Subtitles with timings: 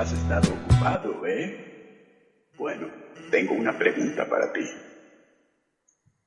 [0.00, 2.48] Has estado ocupado, ¿eh?
[2.56, 2.88] Bueno,
[3.30, 4.64] tengo una pregunta para ti.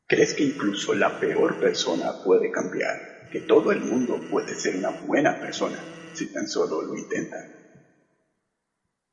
[0.05, 3.29] ¿Crees que incluso la peor persona puede cambiar?
[3.31, 5.79] ¿Que todo el mundo puede ser una buena persona
[6.13, 7.37] si tan solo lo intenta?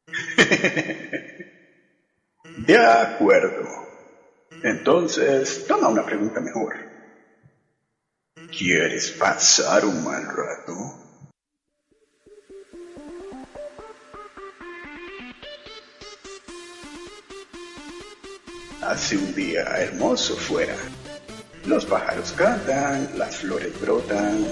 [2.59, 3.67] De acuerdo.
[4.63, 6.77] Entonces, toma una pregunta mejor.
[8.51, 11.10] ¿Quieres pasar un mal rato?
[18.91, 20.75] Hace un día hermoso fuera.
[21.65, 24.45] Los pájaros cantan, las flores brotan.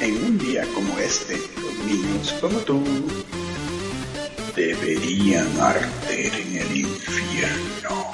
[0.00, 2.82] En un día como este, los niños como tú
[4.56, 8.10] deberían arder en el infierno.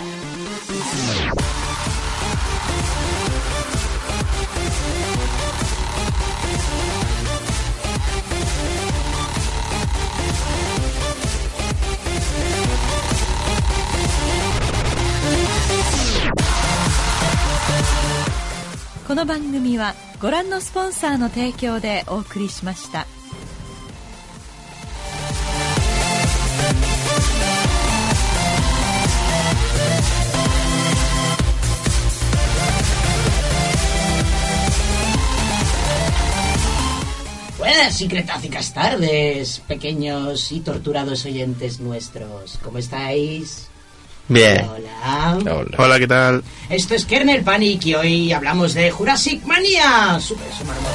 [19.09, 23.06] "この番組はご覧のスポンサーの提供でお送りしました
[37.59, 42.59] Buenas y cretácicas tardes, pequeños y torturados oyentes nuestros.
[42.62, 43.70] ¿Cómo estáis?
[44.29, 44.66] Bien.
[44.68, 45.38] Hola.
[45.45, 45.76] Hola.
[45.79, 46.45] Hola, ¿qué tal?
[46.68, 50.18] Esto es Kernel Panic y hoy hablamos de Jurassic Mania.
[50.21, 50.88] Super Sumarmoto.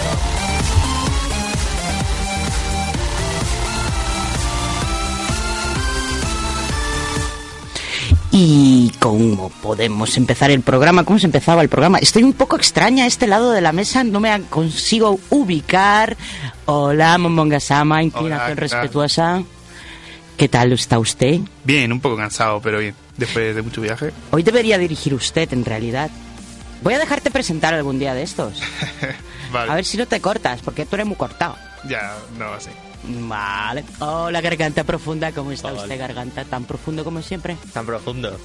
[8.36, 12.00] Y cómo podemos empezar el programa, cómo se empezaba el programa.
[12.00, 16.18] Estoy un poco extraña a este lado de la mesa, no me consigo ubicar.
[16.66, 18.58] Hola, Momongasama, inclinación ¿qué tal?
[18.58, 19.44] respetuosa.
[20.36, 21.42] ¿Qué tal está usted?
[21.64, 22.96] Bien, un poco cansado, pero bien.
[23.18, 24.12] Después de mucho viaje.
[24.32, 26.10] Hoy debería dirigir usted, en realidad.
[26.82, 28.62] Voy a dejarte presentar algún día de estos.
[29.52, 29.72] Vale.
[29.72, 31.56] A ver si no te cortas, porque tú eres muy cortado.
[31.88, 32.70] Ya, no, así.
[33.06, 33.84] Vale.
[34.00, 35.32] Hola, garganta profunda.
[35.32, 36.44] ¿Cómo está usted, garganta?
[36.46, 37.58] ¿Tan profundo como siempre?
[37.74, 38.38] Tan profundo.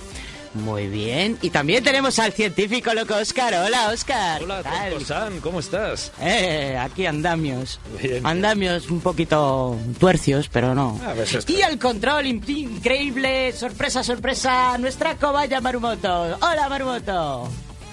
[0.55, 1.39] Muy bien.
[1.43, 3.55] Y también tenemos al científico loco Oscar.
[3.55, 4.43] Hola, Oscar.
[4.43, 4.63] Hola,
[5.05, 6.11] San, ¿cómo estás?
[6.21, 7.81] Eh, aquí andamios.
[8.03, 8.27] Bien.
[8.27, 10.99] Andamios un poquito tuercios, pero no.
[11.07, 16.39] A está- Y al control in- increíble, sorpresa, sorpresa, nuestra cobaya Marumoto.
[16.41, 17.49] Hola, Marumoto.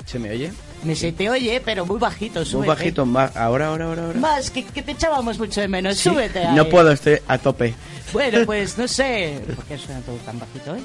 [0.05, 0.51] ¿Se me oye?
[0.83, 2.67] Me se te oye, pero muy bajito, Muy súbete.
[2.67, 3.35] bajito, más.
[3.35, 4.19] Ahora, ahora, ahora, ahora.
[4.19, 5.97] Más, que, que te echábamos mucho de menos.
[5.97, 6.09] Sí.
[6.09, 6.55] Súbete ahí.
[6.55, 7.73] No puedo, estoy a tope.
[8.13, 9.41] Bueno, pues no sé.
[9.55, 10.81] ¿Por qué suena todo tan bajito hoy?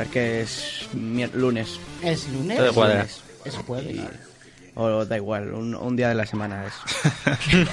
[0.00, 0.88] Porque es
[1.34, 1.78] lunes.
[2.02, 2.56] ¿Es lunes?
[2.56, 3.06] Todo cuadra.
[3.44, 3.96] Es jueves.
[3.96, 4.00] Y-
[4.76, 6.72] O da igual, un, un día de la semana es.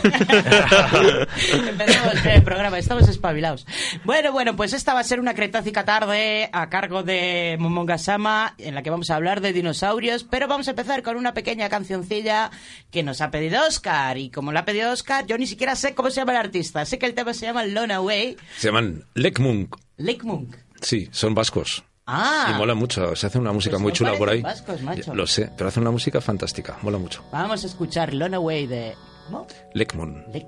[1.69, 3.65] Empezamos el programa, estamos espabilados.
[4.03, 8.75] Bueno, bueno, pues esta va a ser una cretácica tarde a cargo de Momongasama, en
[8.75, 12.51] la que vamos a hablar de dinosaurios, pero vamos a empezar con una pequeña cancioncilla
[12.91, 14.17] que nos ha pedido Oscar.
[14.17, 16.83] Y como la ha pedido Oscar, yo ni siquiera sé cómo se llama el artista.
[16.85, 19.75] Sé que el tema se llama Lone Away, Se llaman Lekmunk.
[19.97, 20.55] Lake Monk.
[20.81, 21.83] Sí, son vascos.
[22.07, 23.15] Ah, Y mola mucho.
[23.15, 24.41] Se hace una música Pues muy chula por ahí.
[24.41, 25.13] vascos, macho.
[25.13, 26.77] Lo sé, pero hacen una música fantástica.
[26.81, 27.23] Mola mucho.
[27.31, 28.95] vamos a escuchar Lone Away de...
[29.25, 29.45] ¿Cómo?
[29.73, 30.23] Lekmon.
[30.31, 30.47] Lake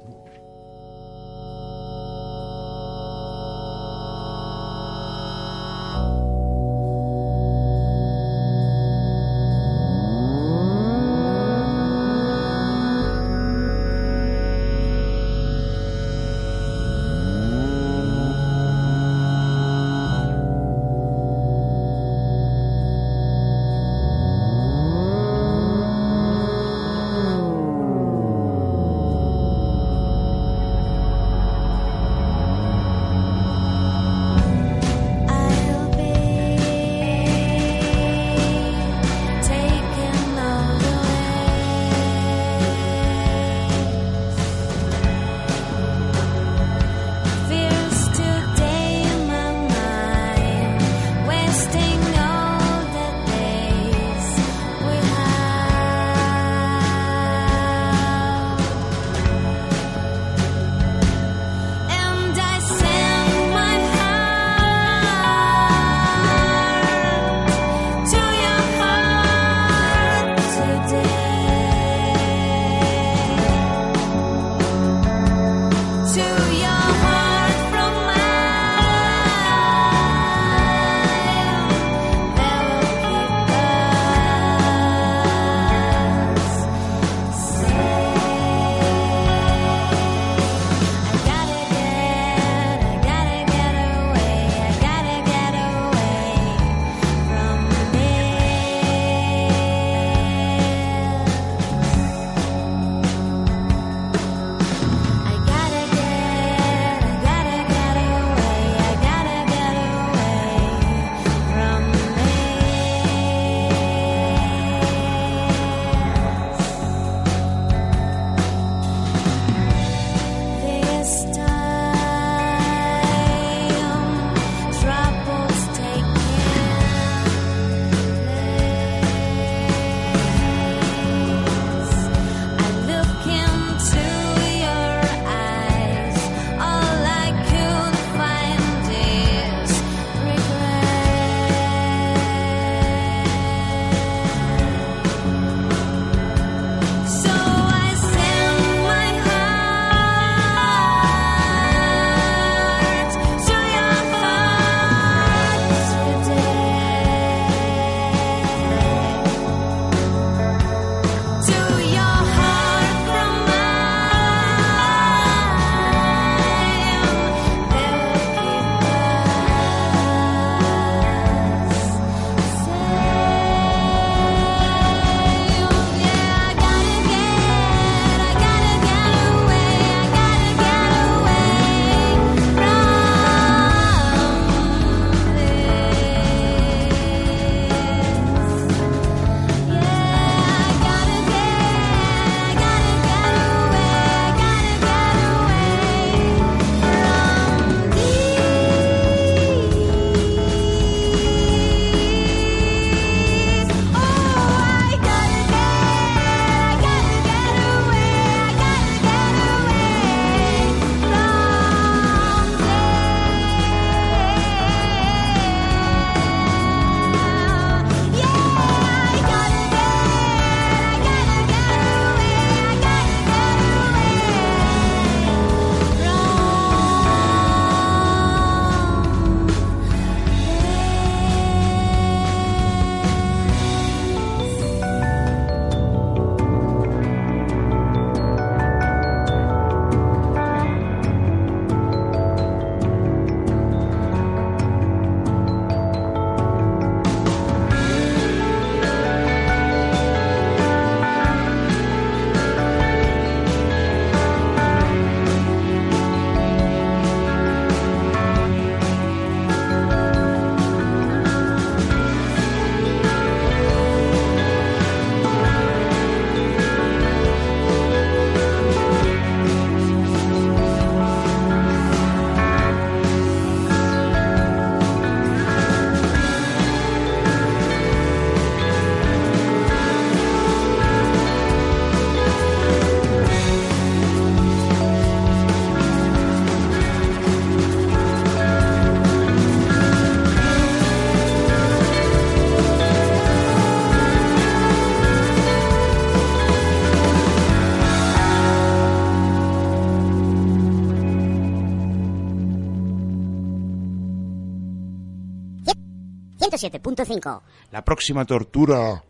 [307.06, 307.42] 107.5.
[307.72, 309.04] La próxima tortura.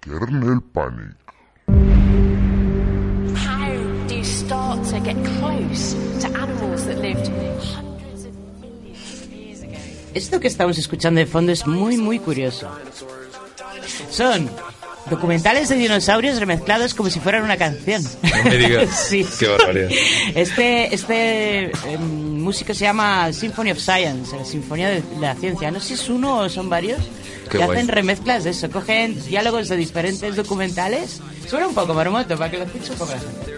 [0.00, 1.16] Kernel Panic.
[3.34, 7.28] How do you start to get close to animals that lived
[7.74, 9.76] hundreds of millions of years ago?
[10.14, 12.68] Esto que estamos escuchando de fondo es muy, muy curioso.
[14.10, 14.48] Son
[15.10, 18.02] documentales de dinosaurios remezclados como si fueran una canción.
[18.02, 18.90] No me digas.
[19.08, 19.26] sí.
[19.38, 19.90] Qué barbaridad.
[20.34, 25.70] Este, este em, músico se llama Symphony of Science, la Sinfonía de la Ciencia.
[25.70, 27.00] No sé si es uno o son varios.
[27.56, 27.78] Qué que guay.
[27.78, 28.70] hacen remezclas de eso.
[28.70, 31.20] Cogen diálogos de diferentes documentales.
[31.48, 33.56] Suena un poco marmoto para que lo escuche un poco la gente.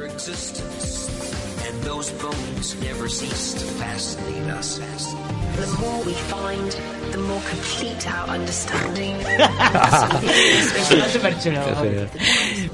[5.58, 6.70] The more we find,
[7.10, 9.16] the more complete our understanding.
[9.16, 11.64] Está súper chulo.
[11.64, 12.10] Qué genial.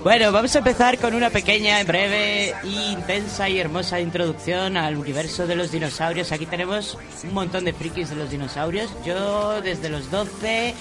[0.03, 5.57] Bueno, vamos a empezar con una pequeña, breve, intensa y hermosa introducción al universo de
[5.57, 6.31] los dinosaurios.
[6.31, 8.91] Aquí tenemos un montón de frikis de los dinosaurios.
[9.03, 10.75] Yo desde los 12,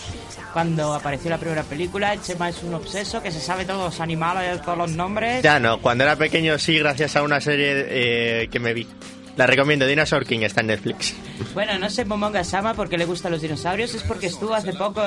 [0.52, 4.62] cuando apareció la primera película, Chema es un obseso que se sabe todos los animales,
[4.62, 5.42] todos los nombres.
[5.42, 8.88] Ya no, cuando era pequeño sí, gracias a una serie eh, que me vi.
[9.36, 11.16] La recomiendo, Dinosaur King, está en Netflix.
[11.56, 14.74] Bueno, no sé Momonga Sama por qué le gustan los dinosaurios, es porque estuvo hace
[14.74, 15.02] poco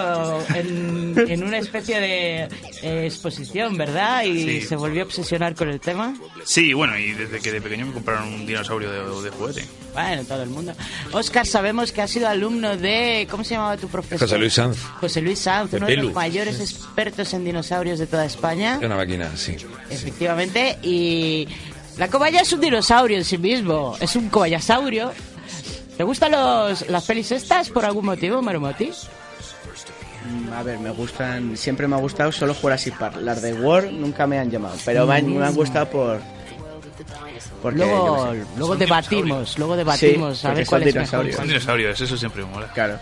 [0.54, 2.49] en, en una especie de
[2.83, 4.25] eh, exposición, ¿verdad?
[4.25, 4.61] Y Sí.
[4.62, 6.14] se volvió a obsesionar con el tema.
[6.45, 9.64] Sí, bueno, y desde que de pequeño me compraron un dinosaurio de, de juguete.
[9.95, 10.75] Bueno, todo el mundo.
[11.12, 13.26] Oscar, sabemos que has sido alumno de...
[13.30, 14.26] ¿Cómo se llamaba tu profesor?
[14.28, 14.78] José Luis Sanz.
[15.00, 18.78] José Luis Sanz, De uno de los mayores expertos en dinosaurios de toda España.
[18.83, 19.56] Una máquina, sí.
[19.88, 20.78] Efectivamente.
[20.83, 21.49] Y
[21.98, 23.96] la cobaya es un dinosaurio en sí mismo.
[24.00, 25.12] Es un cobayasaurio.
[25.96, 28.90] ¿Te gustan los, las pelis estas por algún motivo, Marmoti?
[30.28, 33.16] Mm, A ver, me gustan, siempre me ha gustado solo Jurassic Park.
[33.22, 36.20] Las de War nunca me han llamado, pero me han, me han gustado por...
[37.62, 41.32] Porque, luego luego debatimos, luego debatimos Sí, a ver cuál son es mejor.
[41.32, 42.68] Son dinosaurios, eso siempre me mola.
[42.72, 42.98] Claro.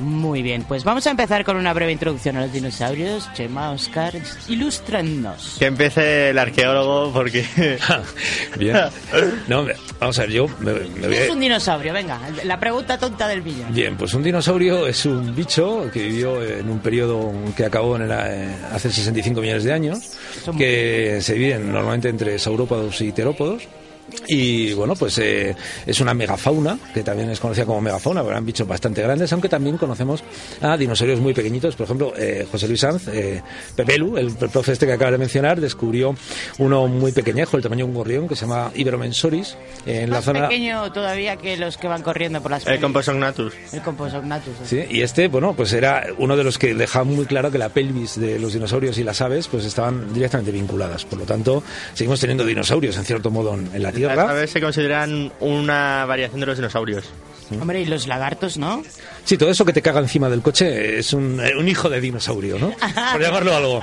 [0.00, 3.28] Muy bien, pues vamos a empezar con una breve introducción a los dinosaurios.
[3.34, 4.12] Chema, Oscar,
[4.48, 5.56] ilústrennos.
[5.58, 7.44] Que empiece el arqueólogo porque...
[8.58, 8.76] Bien.
[9.48, 9.66] No,
[10.00, 11.92] vamos a ver, yo me, me voy ¿Qué es un dinosaurio?
[11.92, 13.72] Venga, la pregunta tonta del millón.
[13.72, 18.08] Bien, pues un dinosaurio es un bicho que vivió en un periodo que acabó en
[18.08, 19.98] la- eh, hace 65 millones de años,
[20.44, 23.62] Son- que se dividen normalmente entre saurópodos y terópodos.
[24.26, 25.54] Y bueno, pues eh,
[25.86, 29.48] es una megafauna, que también es conocida como megafauna, porque eran bichos bastante grandes, aunque
[29.48, 30.22] también conocemos
[30.60, 31.76] a dinosaurios muy pequeñitos.
[31.76, 33.42] Por ejemplo, eh, José Luis Sanz, eh,
[33.76, 36.14] Pepelu, el profe este que acabas de mencionar, descubrió
[36.58, 39.56] uno muy pequeñejo, el tamaño de un gorrión, que se llama Iberomensoris,
[39.86, 40.48] en la Más zona...
[40.48, 42.82] pequeño todavía que los que van corriendo por las El pelis.
[42.82, 43.52] Composognathus.
[43.72, 44.54] El Composognathus.
[44.64, 47.68] Sí, y este, bueno, pues era uno de los que dejaba muy claro que la
[47.68, 51.04] pelvis de los dinosaurios y las aves pues estaban directamente vinculadas.
[51.04, 51.62] Por lo tanto,
[51.94, 54.30] seguimos teniendo dinosaurios en cierto modo en en Tierra.
[54.30, 57.10] aves se consideran una variación de los dinosaurios.
[57.60, 58.82] Hombre, y los lagartos, ¿no?
[59.24, 62.00] Sí, todo eso que te caga encima del coche es un, eh, un hijo de
[62.00, 62.70] dinosaurio, ¿no?
[63.12, 63.80] Por llamarlo algo.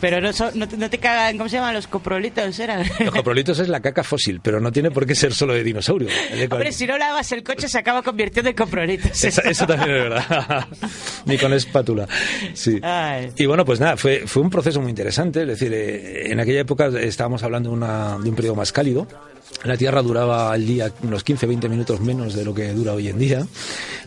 [0.00, 1.74] Pero no, son- no, te- no te cagan, ¿cómo se llaman?
[1.74, 2.84] Los coprolitos, ¿eran?
[3.00, 6.08] Los coprolitos es la caca fósil, pero no tiene por qué ser solo de dinosaurio.
[6.08, 9.22] De Hombre, si no lavas el coche se acaba convirtiendo en coprolitos.
[9.24, 10.66] Esa- eso también es verdad.
[11.26, 12.08] Ni con espátula.
[12.54, 12.78] Sí.
[12.82, 13.30] Ay.
[13.36, 15.42] Y bueno, pues nada, fue, fue un proceso muy interesante.
[15.42, 19.06] Es decir, eh, en aquella época estábamos hablando una- de un periodo más cálido.
[19.64, 23.18] La Tierra duraba al día unos 15-20 minutos menos de lo que dura hoy en
[23.18, 23.46] día.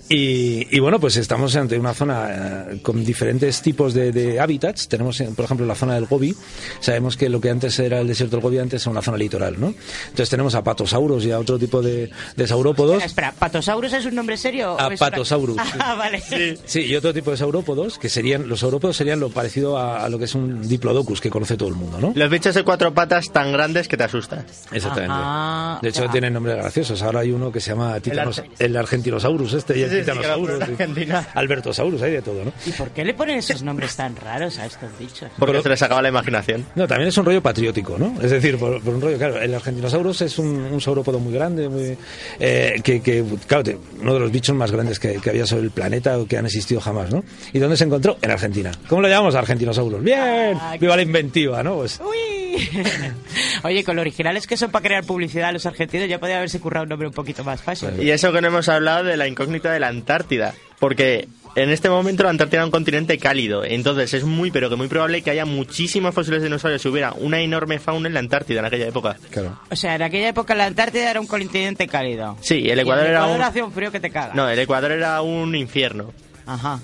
[0.07, 4.87] Y, y bueno, pues estamos ante una zona eh, con diferentes tipos de, de hábitats.
[4.87, 6.35] Tenemos, eh, por ejemplo, la zona del Gobi.
[6.79, 9.59] Sabemos que lo que antes era el desierto del Gobi antes era una zona litoral,
[9.59, 9.73] ¿no?
[10.03, 13.03] Entonces tenemos a patosaurus y a otro tipo de, de saurópodos.
[13.03, 14.73] Espera, ¿Patosaurus es un nombre serio?
[14.73, 15.57] o es una- Apatosaurus.
[15.79, 16.21] Ah, vale.
[16.65, 20.09] Sí, y otro tipo de saurópodos, que serían, los saurópodos serían lo parecido a, a
[20.09, 22.13] lo que es un diplodocus, que conoce todo el mundo, ¿no?
[22.15, 24.45] Los bichos de cuatro patas tan grandes que te asustan.
[24.71, 25.13] Exactamente.
[25.13, 25.34] Ajá.
[25.81, 26.11] De hecho, Ya.
[26.11, 27.01] tienen nombres graciosos.
[27.01, 30.63] Ahora hay uno que se llama Titanos, el, Argentinosaurus, este, y el Sí, Titanosaurus.
[30.65, 31.07] sí.
[31.33, 32.51] Albertosaurus, hay de todo, ¿no?
[32.65, 35.29] ¿Y por qué le ponen esos nombres tan raros a estos bichos?
[35.37, 36.65] Porque Pero- se les acaba la imaginación.
[36.75, 38.15] No, también es un rollo patriótico, ¿no?
[38.21, 41.69] Es decir, por, por un rollo, claro, el Argentinosaurus es un, un saurópodo muy grande,
[41.69, 41.97] muy,
[42.39, 43.63] eh, que, que, claro,
[44.01, 46.45] uno de los bichos más grandes que, que había sobre el planeta o que han
[46.45, 47.23] existido jamás, ¿no?
[47.53, 48.17] ¿Y dónde se encontró?
[48.21, 48.71] En Argentina.
[48.87, 49.35] ¿Cómo lo llamamos?
[49.35, 50.03] Argentinosaurus.
[50.03, 50.57] ¡Bien!
[50.59, 51.75] Ah, ¡Viva la inventiva, ¿no?
[51.75, 52.44] Pues, ¡Uy!
[53.63, 56.59] Oye, con lo originales que son para crear publicidad a los argentinos, ya podría haberse
[56.59, 57.89] currado un nombre un poquito más fácil.
[58.01, 60.53] Y eso que no hemos hablado de la incógnita de la Antártida.
[60.79, 63.63] Porque en este momento la Antártida es un continente cálido.
[63.63, 67.13] Entonces es muy, pero que muy probable que haya muchísimos fósiles de dinosaurios si hubiera
[67.13, 69.15] una enorme fauna en la Antártida en aquella época.
[69.31, 69.57] claro.
[69.69, 72.37] O sea, en aquella época la Antártida era un continente cálido.
[72.41, 73.43] Sí, el Y Ecuador el era Ecuador un...
[73.43, 74.33] hacía un frío que te caga.
[74.33, 76.13] No, el Ecuador era un infierno.
[76.45, 76.79] Ajá.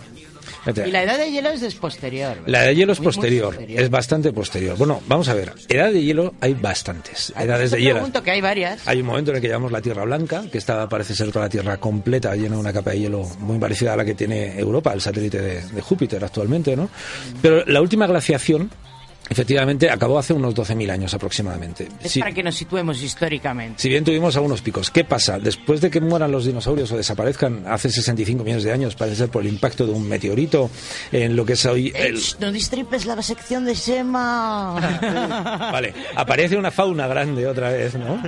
[0.65, 2.30] Y la edad de hielo es posterior.
[2.30, 2.48] ¿verdad?
[2.48, 4.77] La edad de hielo es posterior, es bastante posterior.
[4.77, 7.34] Bueno, vamos a ver, edad de hielo hay bastantes.
[7.38, 8.12] Edades Te de hielo.
[8.24, 8.88] que hay varias.
[8.88, 11.46] Hay un momento en el que llamamos la Tierra Blanca, que está, parece ser toda
[11.46, 14.60] la Tierra completa, llena de una capa de hielo muy parecida a la que tiene
[14.60, 16.89] Europa, el satélite de, de Júpiter actualmente, ¿no?
[17.41, 18.70] Pero la última glaciación,
[19.31, 21.88] efectivamente, acabó hace unos 12.000 años aproximadamente.
[22.03, 22.19] Es Sí.
[22.19, 23.81] para que nos situemos históricamente.
[23.81, 25.39] Si bien tuvimos algunos picos, ¿qué pasa?
[25.39, 29.29] Después de que mueran los dinosaurios o desaparezcan hace 65 millones de años, parece ser
[29.29, 30.69] por el impacto de un meteorito
[31.13, 34.73] en lo que es hoy el, Ech, no distripes la sección de Sema.
[35.71, 38.21] Vale, aparece una fauna grande otra vez, ¿no?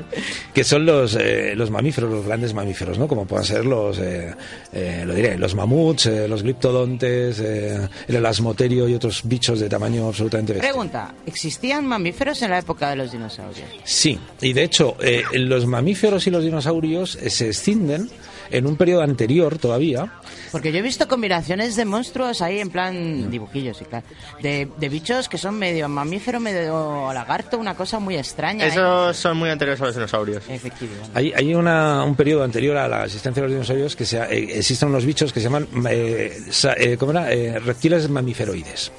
[0.53, 3.07] Que son los, eh, los mamíferos, los grandes mamíferos, ¿no?
[3.09, 4.33] Como puedan ser los, eh,
[4.71, 9.67] eh, lo diré, los mamuts, eh, los gliptodontes, eh, el elasmoterio y otros bichos de
[9.67, 10.71] tamaño absolutamente bestial.
[10.93, 13.67] Pregunta, ¿existían mamíferos en la época de los dinosaurios?
[13.83, 18.09] Sí, y de hecho, eh, los mamíferos y los dinosaurios eh, se escinden
[18.51, 20.11] en un periodo anterior todavía.
[20.51, 24.05] Porque yo he visto combinaciones de monstruos ahí en plan dibujillos y claro,
[24.43, 28.65] de, de bichos que son medio mamífero, medio lagarto, una cosa muy extraña.
[28.65, 28.69] ¿eh?
[28.69, 30.43] Esos son muy anteriores a los dinosaurios.
[30.47, 31.09] Efectivamente.
[31.15, 34.59] Hay, hay una- un periodo anterior a la existencia de los dinosaurios que se, eh,
[34.59, 37.33] existen unos bichos que se llaman eh, sa- eh, ¿cómo era?
[37.33, 38.91] Eh, reptiles mamiferoides.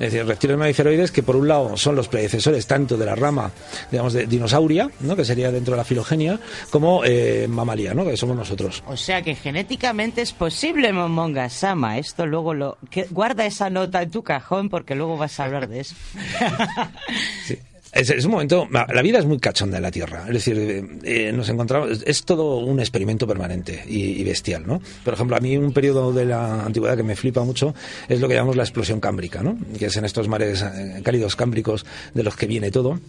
[0.00, 3.52] Es decir, reptiles mamiferoides que por un lado son los predecesores tanto de la rama,
[3.90, 5.14] digamos, de dinosauria, ¿no?
[5.14, 6.40] que sería dentro de la filogenia,
[6.70, 8.04] como eh, mamalia, ¿no?
[8.06, 8.82] que somos nosotros.
[8.86, 11.98] O sea que genéticamente es posible, Momonga Sama.
[11.98, 12.78] Esto luego lo.
[12.90, 15.94] que- guarda esa nota en tu cajón porque luego vas a hablar de eso.
[17.92, 20.84] Es, es un momento, la vida es muy cachonda en la Tierra, es decir, eh,
[21.02, 24.80] eh, nos encontramos, es todo un experimento permanente y, y bestial, ¿no?
[25.04, 27.74] Por ejemplo, a mí un periodo de la antigüedad que me flipa mucho
[28.08, 29.58] es lo que llamamos la explosión cámbrica, ¿no?
[29.76, 33.00] Que es en estos mares eh, cálidos cámbricos de los que viene todo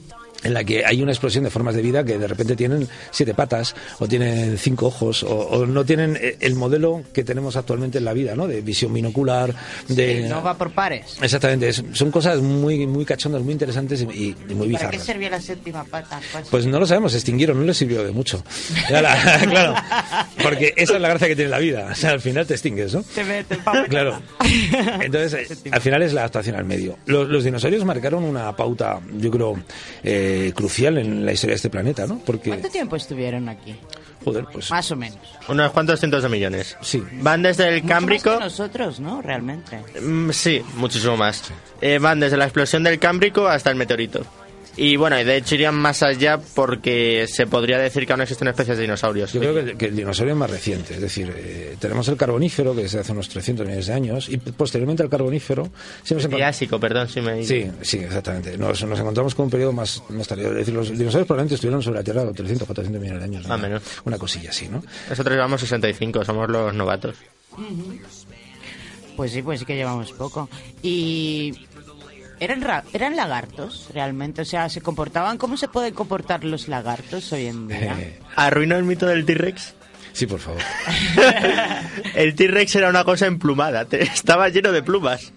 [0.43, 3.33] en la que hay una explosión de formas de vida que de repente tienen siete
[3.33, 7.97] patas o tienen cinco ojos o, o no tienen eh, el modelo que tenemos actualmente
[7.99, 8.47] en la vida, ¿no?
[8.47, 9.53] De visión binocular,
[9.87, 10.27] de...
[10.27, 11.17] No va por pares.
[11.21, 14.05] Exactamente, es- son cosas muy muy cachondas, muy interesantes y,
[14.49, 15.03] y- muy ¿Para qué bizarras.
[15.05, 16.19] servía la séptima pata?
[16.31, 18.43] ¿Cuál Pues no lo sabemos, se extinguieron, no les sirvió de mucho.
[18.89, 19.75] La- claro,
[20.41, 21.89] porque esa es la gracia que tiene la vida.
[21.91, 23.03] O sea, al final te extingues, ¿no?
[23.03, 23.87] Te mete el papel.
[23.87, 24.21] Claro.
[25.01, 26.97] Entonces, eh, al final es la adaptación al medio.
[27.05, 29.55] Los, los dinosaurios marcaron una pauta, yo creo,
[30.03, 32.19] eh, crucial en la historia de este planeta, ¿no?
[32.19, 33.75] Porque, ¿Cuánto tiempo estuvieron aquí?
[34.23, 35.17] joder, pues Más o menos.
[35.47, 36.77] Unos cuantos cientos de millones.
[36.81, 37.01] sí.
[37.21, 38.33] Van desde el Mucho más Cámbrico.
[38.37, 39.21] que nosotros, ¿no?
[39.21, 39.79] Realmente.
[40.01, 41.43] Mm, Sí, muchísimo más.
[41.81, 44.23] Eh, van desde la explosión del Cámbrico hasta el meteorito.
[44.77, 48.47] Y bueno, y de hecho irían más allá porque se podría decir que aún existen
[48.47, 49.33] especies de dinosaurios.
[49.33, 52.15] Yo creo que, el- que el dinosaurio es más reciente, es decir, eh, tenemos el
[52.15, 55.63] carbonífero, que es de hace unos 300 millones de años, y posteriormente al carbonífero
[56.03, 57.43] siempre encontró- Triásico, perdón, si me...
[57.43, 58.57] Sí, sí, exactamente.
[58.57, 60.47] Nos, nos encontramos con un periodo más, más tardío.
[60.51, 63.47] Es decir, los dinosaurios probablemente estuvieron sobre la Tierra 300, 400 millones de años.
[63.47, 63.67] Más o ¿no?
[63.67, 63.83] menos.
[64.05, 64.81] Una cosilla así, ¿no?
[65.09, 67.15] Nosotros llevamos 65, somos los novatos.
[69.17, 70.49] Pues sí, pues sí que llevamos poco.
[70.81, 71.67] Y...
[72.41, 74.41] ¿Eran, ra- ¿Eran lagartos realmente?
[74.41, 75.37] O sea, ¿se comportaban?
[75.37, 77.95] ¿Cómo se pueden comportar los lagartos hoy en día?
[78.35, 79.75] ¿Arruinó el mito del T-Rex?
[80.11, 80.59] Sí, por favor.
[82.15, 85.31] El T-Rex era una cosa emplumada, te- estaba lleno de plumas.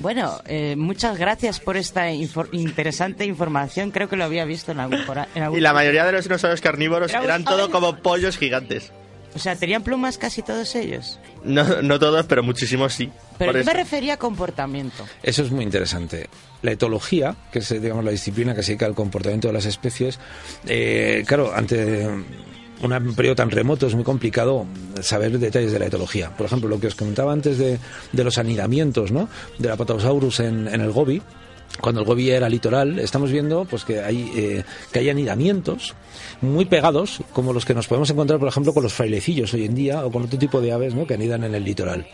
[0.00, 3.90] Bueno, eh, muchas gracias por esta infor- interesante información.
[3.90, 5.00] Creo que lo había visto en algún...
[5.34, 8.92] en algún- Y la mayoría de los dinosaurios carnívoros eran todo como pollos gigantes.
[9.38, 11.18] O sea, ¿tenían plumas casi todos ellos?
[11.44, 13.10] No, no todos, pero muchísimos sí.
[13.38, 15.06] Pero yo me refería a comportamiento.
[15.22, 16.28] Eso es muy interesante.
[16.62, 20.18] La etología, que es digamos, la disciplina que se dedica al comportamiento de las especies,
[20.66, 22.06] eh, claro, ante
[22.80, 24.66] un periodo tan remoto es muy complicado
[25.00, 26.36] saber detalles de la etología.
[26.36, 27.78] Por ejemplo, lo que os comentaba antes de,
[28.12, 29.28] de los anidamientos ¿no?
[29.58, 31.22] de la Patosaurus en, en el Gobi,
[31.80, 35.94] cuando el Gobi era litoral, estamos viendo pues que hay eh, que hay anidamientos
[36.40, 39.74] muy pegados, como los que nos podemos encontrar, por ejemplo, con los frailecillos hoy en
[39.74, 41.06] día o con otro tipo de aves ¿no?
[41.06, 42.06] que anidan en el litoral.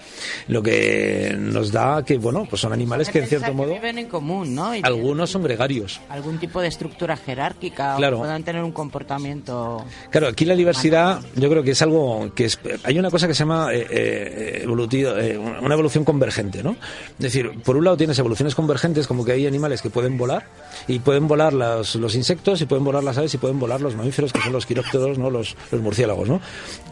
[0.49, 4.09] Lo que nos da que, bueno, pues son animales que en cierto modo, viven en
[4.09, 4.75] común, ¿no?
[4.75, 6.01] Y algunos son gregarios.
[6.09, 8.17] algún tipo de estructura jerárquica Claro.
[8.17, 9.85] o puedan tener un comportamiento...
[10.11, 12.59] Claro, aquí la diversidad yo creo que es algo que es...
[12.85, 16.73] Hay una cosa que se llama eh, eh, evolutivo- eh, una evolución convergente, ¿no?
[16.73, 20.45] Es decir, por un lado tienes evoluciones convergentes, como que hay animales que pueden volar,
[20.89, 23.95] y pueden volar los, los insectos, y pueden volar las aves, y pueden volar los
[23.95, 25.31] mamíferos, que son los quirópteros, ¿no?
[25.31, 26.40] Los, murciélagos, ¿no?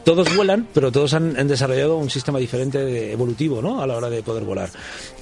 [0.04, 3.80] Todos vuelan, pero todos han, han desarrollado un sistema diferente de- evolutivo, ¿no?
[3.82, 4.70] A la hora de poder volar.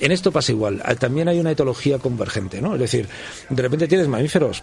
[0.01, 0.83] En esto pasa igual.
[0.99, 2.75] También hay una etología convergente, ¿no?
[2.75, 3.09] Es decir,
[3.49, 4.63] de repente tienes mamíferos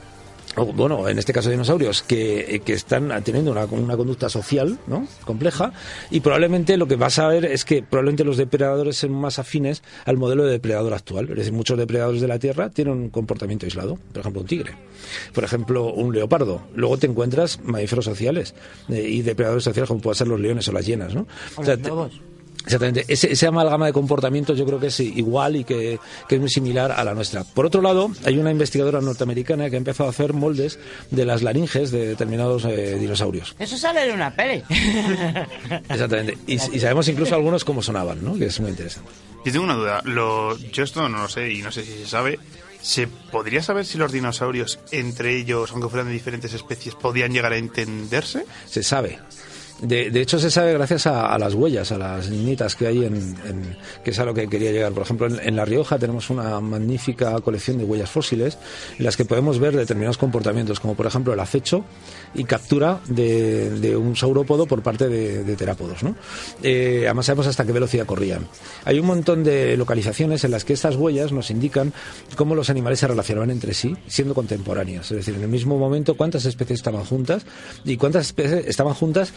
[0.58, 5.08] o, bueno, en este caso dinosaurios, que, que están teniendo una, una conducta social ¿no?
[5.26, 5.72] compleja
[6.12, 9.84] y probablemente lo que vas a ver es que probablemente los depredadores son más afines
[10.06, 11.30] al modelo de depredador actual.
[11.30, 13.98] Es decir, muchos depredadores de la Tierra tienen un comportamiento aislado.
[14.12, 14.74] Por ejemplo, un tigre.
[15.34, 16.62] Por ejemplo, un leopardo.
[16.76, 18.56] Luego te encuentras mamíferos sociales
[18.90, 21.14] eh, y depredadores sociales como pueden ser los leones o las hienas.
[21.14, 21.28] ¿no?
[21.56, 22.22] O O sea, los te- lobos.
[22.68, 23.06] Exactamente.
[23.08, 26.50] Ese, ese amalgama de comportamientos yo creo que es igual y que, que es muy
[26.50, 27.46] similar a la nuestra.
[27.46, 30.78] Por otro lado, hay una investigadora norteamericana que ha empezado a hacer moldes
[31.10, 33.56] de las laringes de determinados eh, dinosaurios.
[33.58, 34.64] Eso sale de una peli.
[35.90, 36.38] Exactamente.
[36.46, 38.36] Y, y sabemos incluso algunos cómo sonaban, ¿no?
[38.36, 39.10] Que es muy interesante.
[39.46, 40.02] Yo tengo una duda.
[40.04, 42.38] Lo, yo esto no lo sé y no sé si se sabe.
[42.82, 47.54] ¿Se podría saber si los dinosaurios entre ellos, aunque fueran de diferentes especies, podían llegar
[47.54, 48.46] a entenderse?
[48.66, 49.20] Se sabe.
[49.82, 53.36] De, de hecho, se sabe gracias a, las huellas, a las niñitas que hay en,
[54.04, 54.92] que es a lo que quería llegar.
[54.92, 58.58] Por ejemplo, en, La Rioja tenemos una magnífica colección de huellas fósiles
[58.98, 61.86] en las que podemos ver determinados comportamientos, como por ejemplo el acecho
[62.34, 66.04] y captura de, de un saurópodo por parte de, terápodos.
[66.04, 66.16] ¿no?
[66.64, 68.48] Eh, además, sabemos hasta qué velocidad corrían.
[68.86, 71.94] Hay un montón de localizaciones en las que estas huellas nos indican
[72.36, 75.12] cómo los animales se relacionaban entre sí, siendo contemporáneas.
[75.12, 77.46] Es decir, en el mismo momento, cuántas especies estaban juntas
[77.86, 79.34] y cuántas especies estaban juntas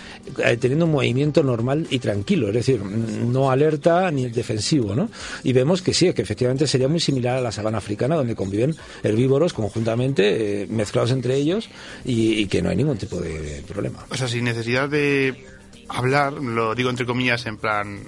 [0.58, 5.10] teniendo un movimiento normal y tranquilo, es decir, no alerta ni defensivo, ¿no?
[5.42, 8.74] Y vemos que sí, que efectivamente sería muy similar a la sabana africana, donde conviven
[9.02, 11.68] herbívoros conjuntamente, eh, mezclados entre ellos,
[12.04, 14.06] y, y que no hay ningún tipo de problema.
[14.10, 15.44] O sea, sin necesidad de
[15.88, 18.00] hablar, lo digo entre comillas, en plan...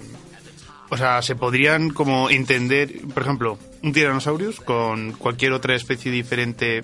[0.91, 6.83] O sea, se podrían como entender, por ejemplo, un Tyrannosaurus con cualquier otra especie diferente.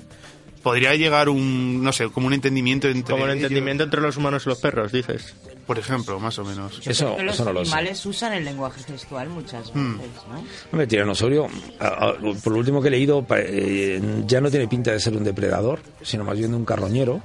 [0.68, 3.44] ¿Podría llegar un, no sé, como un entendimiento entre Como el ellos?
[3.44, 5.34] entendimiento entre los humanos y los perros, dices.
[5.66, 6.80] Por ejemplo, más o menos.
[6.86, 7.72] Eso, los eso no lo sé.
[7.72, 9.96] animales usan el lenguaje gestual muchas veces, Hmm.
[10.32, 10.44] ¿no?
[10.72, 11.46] Hombre, tiranosaurio,
[12.44, 15.80] por lo último que he leído, eh, ya no tiene pinta de ser un depredador,
[16.02, 17.22] sino más bien de un carroñero.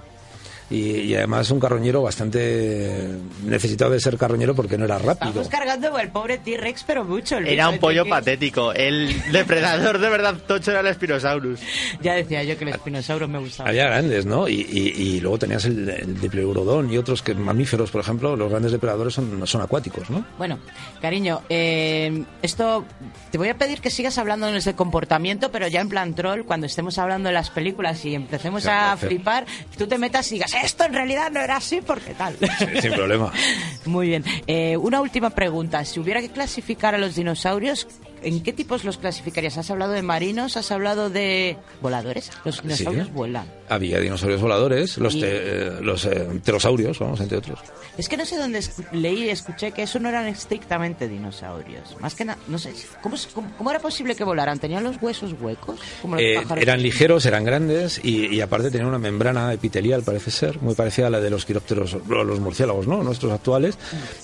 [0.74, 3.08] Y, y además un carroñero bastante
[3.46, 5.30] necesitado de ser carroñero porque no era rápido.
[5.42, 7.40] Estamos cargando el pobre T-Rex, pero mucho.
[7.40, 7.52] Luis.
[7.54, 8.74] Era un pollo Que- patético.
[8.74, 11.60] El depredador de verdad tocho era el Spinosaurus.
[12.02, 13.70] Ya decía yo que el espinosauro me gustaba.
[13.70, 14.48] Había grandes, ¿no?
[14.48, 18.50] Y, y- y luego tenías el, el dipleurodón y otros que mamíferos, por ejemplo, los
[18.50, 20.26] grandes depredadores son, son acuáticos, ¿no?
[20.38, 20.58] Bueno,
[21.02, 22.86] cariño, eh, esto
[23.32, 26.66] te voy a pedir que sigas hablándonos de comportamiento, pero ya en plan troll, cuando
[26.66, 29.46] estemos hablando de las películas y empecemos Sí, a flipar,
[29.78, 32.38] tú te metas y digas, esto en realidad no era así, porque tal.
[32.82, 33.32] Sin problema.
[33.86, 34.24] Muy bien.
[34.48, 35.84] Eh, una última pregunta.
[35.86, 37.88] Si hubiera que clasificar a los dinosaurios,
[38.24, 39.58] ¿en qué tipos los clasificarías?
[39.58, 40.58] ¿Has hablado de marinos?
[40.58, 42.32] ¿Has hablado de voladores?
[42.46, 43.14] Los dinosaurios Sí.
[43.14, 43.46] vuelan.
[43.70, 45.28] Había dinosaurios voladores, los, Y- te-
[45.68, 47.60] eh, los eh, pterosaurios, vamos, entre otros.
[47.98, 51.96] Es que no sé dónde leí y escuché que eso no eran estrictamente dinosaurios.
[52.00, 54.60] Más que nada, no sé, ¿cómo, es- cómo, cómo era posible que volaran?
[54.60, 55.80] ¿Tenían los huesos huecos?
[56.02, 60.32] Como los Eh, eran ligeros, eran grandes y, y aparte tenían una membrana epitelial, parece
[60.32, 63.04] ser, muy parecida a la de los quirópteros, los murciélagos, ¿no?
[63.04, 63.78] Nuestros actuales.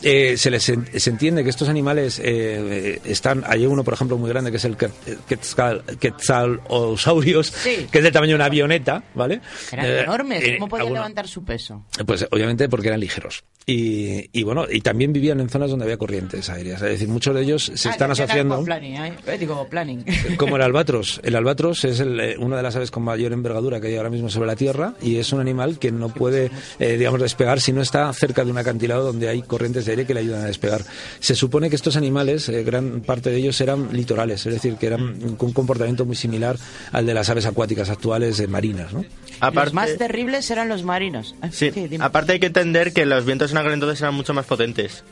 [0.03, 3.43] Eh, se les se entiende que estos animales están.
[3.47, 4.89] Hay uno, por ejemplo, muy grande que es el que-
[5.27, 7.87] Quetzal, Quetzalosaurios, Sí.
[7.91, 9.41] que es del tamaño de una avioneta, ¿vale?
[9.71, 10.43] Eran Eh, enormes.
[10.43, 11.85] eh, ¿Cómo podían alguno- levantar su peso?
[12.05, 13.43] Pues obviamente porque eran ligeros.
[13.65, 16.81] Y, y bueno, y también vivían en zonas donde había corrientes aéreas.
[16.83, 18.55] Es decir, muchos de ellos se Ah, están asociando.
[18.55, 19.13] aquaplaning, ¿eh?
[19.27, 20.03] Eh, digo, planning.
[20.37, 21.19] Como el albatros.
[21.23, 24.09] El albatros es el, eh, una de las aves con mayor envergadura que hay ahora
[24.11, 27.71] mismo sobre la Tierra y es un animal que no puede, eh, digamos, despegar si
[27.73, 30.45] no está cerca de un acantilado donde hay corrientes de aire que le ayudan a
[30.45, 30.81] despegar.
[31.19, 34.87] Se supone que estos animales, eh, gran parte de ellos eran litorales, es decir, que
[34.87, 36.57] eran con un comportamiento muy similar
[36.91, 39.05] al de las aves acuáticas actuales eh, marinas, ¿no?
[39.53, 41.35] Los más terribles eran los marinos.
[41.51, 45.03] Sí, aparte hay que entender que los vientos en aquel entonces eran mucho más potentes.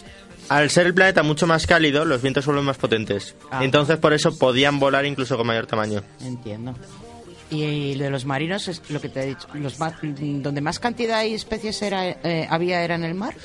[0.49, 3.35] Al ser el planeta mucho más cálido, los vientos vuelven más potentes.
[3.51, 3.63] Ah.
[3.63, 6.03] Entonces por eso podían volar incluso con mayor tamaño.
[6.21, 6.73] Entiendo.
[7.49, 9.47] Y de los marinos es lo que te he dicho.
[9.53, 13.35] Los más, donde más cantidad y especies era, eh, había era en el mar.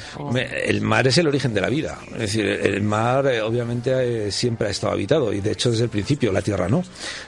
[0.67, 1.99] El mar es el origen de la vida.
[2.15, 5.85] Es decir, el mar eh, obviamente eh, siempre ha estado habitado y de hecho desde
[5.85, 6.83] el principio la Tierra no.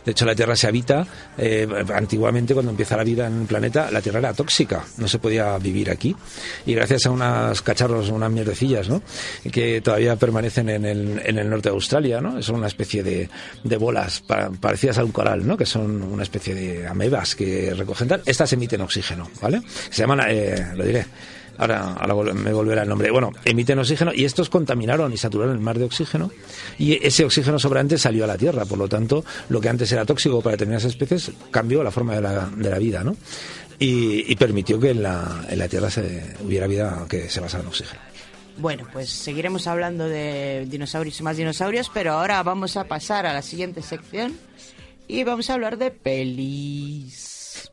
[0.04, 1.06] De hecho la Tierra se habita.
[1.38, 5.18] eh, antiguamente cuando empieza la vida en el planeta la Tierra era tóxica, no se
[5.20, 6.14] podía vivir aquí.
[6.66, 9.00] Y gracias a unos cacharros, unas mierdecillas, ¿no?
[9.52, 12.42] que todavía permanecen en el, en el norte de Australia, ¿no?
[12.42, 13.28] son una especie de,
[13.62, 15.56] de bolas pa- parecidas a un coral, ¿no?
[15.56, 18.22] que son una especie de amebas que recogen tal.
[18.26, 19.62] Estas emiten oxígeno, ¿vale?
[19.90, 21.06] Se llaman, eh, lo diré.
[21.56, 23.10] Ahora, ahora me volverá el nombre.
[23.10, 26.30] Bueno, emiten oxígeno y estos contaminaron y saturaron el mar de oxígeno
[26.78, 28.64] y ese oxígeno sobrante salió a la Tierra.
[28.64, 32.22] Por lo tanto, lo que antes era tóxico para determinadas especies cambió la forma de
[32.22, 33.16] la, de la vida, ¿no?
[33.78, 37.62] Y, y permitió que en la, en la Tierra se, hubiera vida que se basara
[37.62, 38.00] en oxígeno.
[38.56, 43.32] Bueno, pues seguiremos hablando de dinosaurios y más dinosaurios, pero ahora vamos a pasar a
[43.32, 44.36] la siguiente sección
[45.08, 47.70] y vamos a hablar de pelis.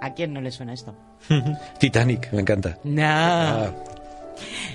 [0.00, 0.94] ¿A quién no le suena esto?
[1.78, 2.78] Titanic, me encanta.
[2.84, 3.02] No.
[3.04, 3.70] Ah,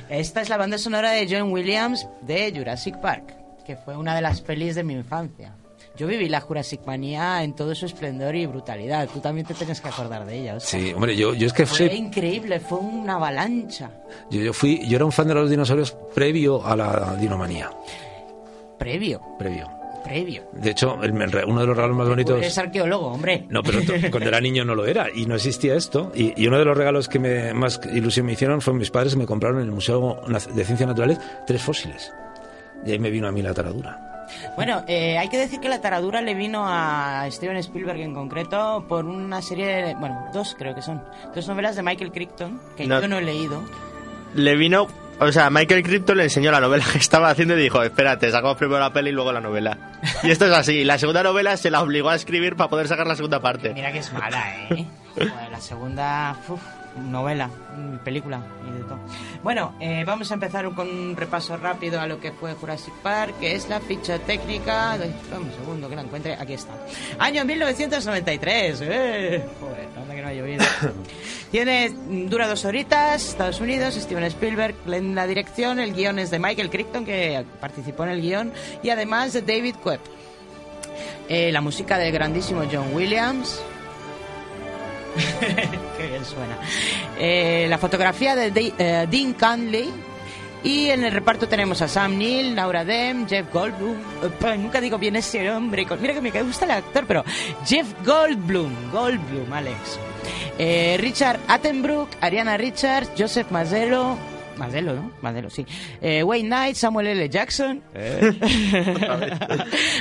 [0.09, 3.35] Esta es la banda sonora de John Williams de Jurassic Park,
[3.65, 5.53] que fue una de las pelis de mi infancia.
[5.97, 9.07] Yo viví la Jurassic Manía en todo su esplendor y brutalidad.
[9.13, 10.55] Tú también te tienes que acordar de ella.
[10.55, 10.81] Oscar.
[10.81, 13.91] Sí, hombre, yo, yo es que Fue sé- increíble, fue una avalancha.
[14.29, 17.69] yo, yo fui, yo era un fan de los dinosaurios previo a la dinomanía.
[18.77, 19.69] Previo, Previo.
[20.03, 20.43] previo.
[20.53, 22.37] De hecho, el- el- uno de los regalos más bonitos.
[22.37, 23.45] Eres arqueólogo, hombre.
[23.49, 23.79] No, pero
[24.11, 26.11] cuando era niño no lo era y no existía esto.
[26.13, 29.13] Y, y uno de los regalos que me, más ilusión me hicieron fue mis padres
[29.13, 32.13] que me compraron en el Museo de Ciencias Naturales tres fósiles.
[32.85, 34.11] Y ahí me vino a mí la taradura.
[34.55, 38.85] Bueno, eh, hay que decir que la taradura le vino a Steven Spielberg en concreto
[38.87, 42.87] por una serie, de- bueno, dos creo que son, dos novelas de Michael Crichton, que
[42.87, 43.01] No.
[43.01, 43.63] yo no he leído.
[44.33, 44.87] Le vino...
[45.17, 48.57] O sea, Michael Crichton le enseñó la novela que estaba haciendo y dijo, espérate, sacamos
[48.57, 49.77] primero la peli y luego la novela.
[50.23, 50.83] Y esto es así.
[50.83, 53.73] La segunda novela se la obligó a escribir para poder sacar la segunda parte.
[53.73, 54.85] Mira que es mala, ¿eh?
[55.51, 56.59] La segunda, uf,
[56.97, 58.99] novela, mm, película y de todo.
[59.43, 63.35] Bueno, eh, vamos a empezar con un repaso rápido a lo que fue Jurassic Park,
[63.39, 64.97] que es la ficha técnica.
[64.97, 66.33] de- un segundo que la encuentre.
[66.39, 66.71] Aquí está.
[67.19, 68.79] Año 1993.
[68.83, 69.43] ¡Eh!
[69.59, 70.65] Joder, anda que no ha llovido.
[71.51, 76.31] Tiene, mm, dura dos horitas, Estados Unidos, Steven Spielberg en la dirección, el guion es
[76.31, 78.53] de Michael Crichton, que participó en el guion,
[78.83, 79.99] y además de David Webb.
[81.27, 83.61] Eh, la música del grandísimo John Williams.
[85.97, 86.57] Qué bien suena.
[87.17, 89.89] Eh, la fotografía de eh, Dean Conley.
[90.63, 93.97] Y en el reparto tenemos a Sam Neill, Laura Dem, Jeff Goldblum.
[94.23, 95.85] Eh, nunca digo bien ese nombre.
[96.01, 97.23] Mira que me gusta el actor, pero
[97.65, 98.91] Jeff Goldblum.
[98.91, 99.99] Goldblum, Alex.
[100.97, 104.34] Richard Attenborough, Ariana Richards, Joseph Mazzello.
[104.57, 105.11] Mazzello, ¿no?
[105.21, 105.65] Mazzello, sí.
[106.01, 107.29] Eh, Wayne Knight, Samuel L.
[107.29, 107.81] Jackson.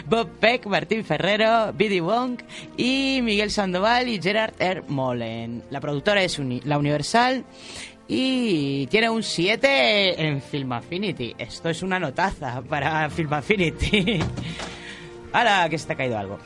[0.06, 2.38] Bob Peck, Martín Ferrero, Biddy Wong
[2.76, 4.82] y Miguel Sandoval y Gerard R.
[4.88, 5.62] Molen.
[5.70, 7.44] La productora es Uni- la Universal
[8.06, 11.34] y tiene un 7 en Film Affinity.
[11.38, 14.20] Esto es una notaza para Film Affinity.
[15.32, 16.38] Ahora que se te ha caído algo.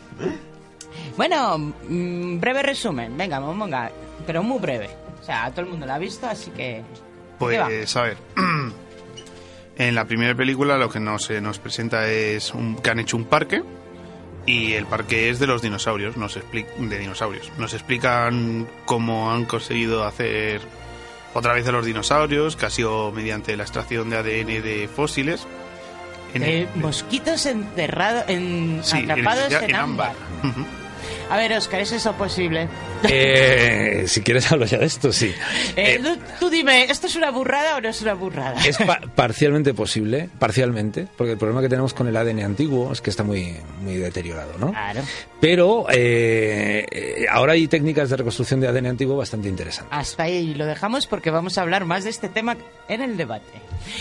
[1.17, 3.17] Bueno, mm, breve resumen.
[3.17, 3.91] Venga, venga,
[4.27, 4.89] pero muy breve.
[5.21, 6.83] O sea, todo el mundo la ha visto, así que...
[7.39, 8.17] Pues, a ver.
[9.77, 13.17] En la primera película lo que nos, se nos presenta es un, que han hecho
[13.17, 13.63] un parque
[14.45, 17.53] y el parque es de los dinosaurios, nos expli- de dinosaurios.
[17.59, 20.63] Nos explican cómo han conseguido hacer
[21.33, 25.47] otra vez de los dinosaurios, que ha sido mediante la extracción de ADN de fósiles.
[26.35, 30.13] En el- Eh, mosquitos encerrados, en, sí, en- atrapados en, ámbar.
[30.43, 30.67] Ujú.
[31.31, 32.69] A ver, Oscar, ¿es eso posible?
[33.09, 35.33] Eh, si quieres hablo ya de esto, sí.
[35.77, 38.55] Eh, tú, tú dime, ¿esto es una burrada o no es una burrada?
[38.65, 43.01] Es pa- parcialmente posible, parcialmente, porque el problema que tenemos con el ADN antiguo es
[43.01, 44.71] que está muy, muy deteriorado, ¿no?
[44.73, 45.03] Claro.
[45.41, 49.97] Pero eh, eh, ahora hay técnicas de reconstrucción de ADN antiguo bastante interesantes.
[49.97, 52.57] Hasta ahí lo dejamos porque vamos a hablar más de este tema
[52.89, 53.61] en el debate.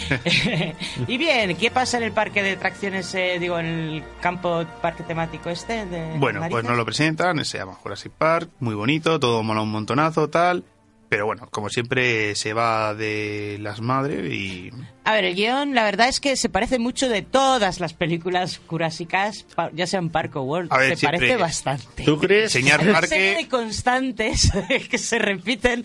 [1.07, 5.03] y bien, ¿qué pasa en el parque de atracciones, eh, digo, en el campo parque
[5.03, 5.85] temático este?
[5.85, 6.85] De Bueno, pues nos lo
[7.17, 10.63] presentan, se llama Jurassic Park, muy bonito, todo mola un montonazo, tal.
[11.09, 14.71] Pero bueno, como siempre se va de las madres y...
[15.05, 18.59] A ver, el guion, la verdad es que se parece mucho de todas las películas
[18.67, 20.67] jurásicas, ya sean Park o World.
[20.73, 22.03] A ver, se siempre- parece bastante.
[22.03, 22.53] ¿Tú crees?
[22.53, 23.43] Enseñar una serie parque...
[23.43, 24.51] de constantes
[24.89, 25.83] que se repiten.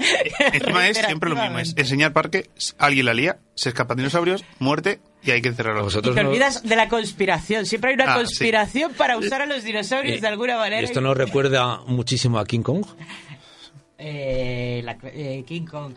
[0.52, 4.98] Encima es siempre lo mismo, es enseñar parque, alguien la lía, se escapan dinosaurios, muerte
[5.22, 5.82] y hay que encerrarlo.
[5.82, 7.64] Y Vosotros te no- olvidas de la conspiración.
[7.64, 8.24] Siempre hay una Ah, sí.
[8.24, 10.82] conspiración para usar a los dinosaurios Eh, de alguna manera.
[10.82, 12.84] ¿Esto nos recuerda muchísimo a King Kong?
[14.04, 15.92] Eh, la, eh, King Kong.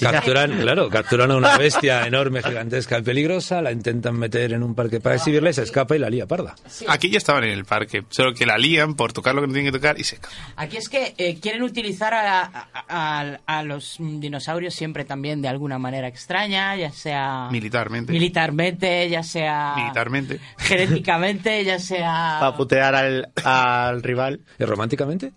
[0.00, 4.76] Capturan, claro, capturan a una bestia enorme, gigantesca y peligrosa, la intentan meter en un
[4.76, 6.54] parque para exhibirla y se escapa y la lía parda.
[6.88, 9.52] Aquí ya estaban en el parque, solo que la lían por tocar lo que no
[9.54, 10.38] tienen que tocar y se escapan.
[10.56, 15.48] Aquí es que eh, quieren utilizar a, a- a- a los dinosaurios siempre también de
[15.48, 18.12] alguna manera extraña, ya sea Militarmente.
[18.12, 20.38] militarmente, ya sea Militarmente.
[20.58, 24.40] genéticamente, ya sea Para putear al, al rival.
[24.58, 25.32] ¿Y románticamente?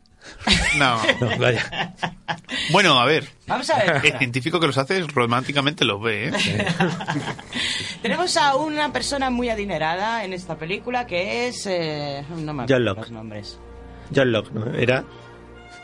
[0.78, 0.98] No.
[1.22, 1.94] No, vaya.
[2.72, 3.28] Bueno, a ver.
[3.48, 4.06] Vamos a ver.
[4.06, 6.32] El científico que los hace románticamente los ve, ¿eh?
[8.02, 12.84] Tenemos a una persona muy adinerada en esta película que es eh, no me John
[12.86, 13.00] Locke.
[13.02, 13.60] los nombres.
[14.14, 14.74] John Locke, ¿no?
[14.76, 15.04] Era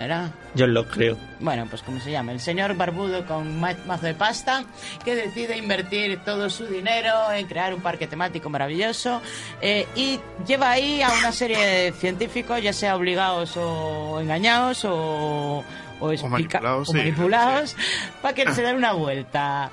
[0.03, 0.31] ¿Era?
[0.57, 1.17] John Locke, creo.
[1.39, 4.63] Bueno, pues como se llama, el señor barbudo con ma- mazo de pasta
[5.05, 9.21] que decide invertir todo su dinero en crear un parque temático maravilloso
[9.61, 15.63] eh, y lleva ahí a una serie de científicos, ya sea obligados o engañados o,
[15.99, 17.75] o, explica- manipulados, o sí, manipulados,
[18.21, 19.69] para que se den una vuelta.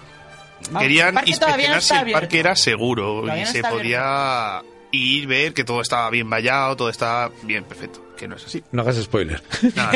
[0.71, 5.25] Vamos, Querían no inspeccionar si el parque era seguro Todavía y no se podía y
[5.27, 8.63] ver que todo está bien vallado, todo está bien perfecto, que no es así.
[8.73, 9.43] No hagas spoiler.
[9.75, 9.91] No.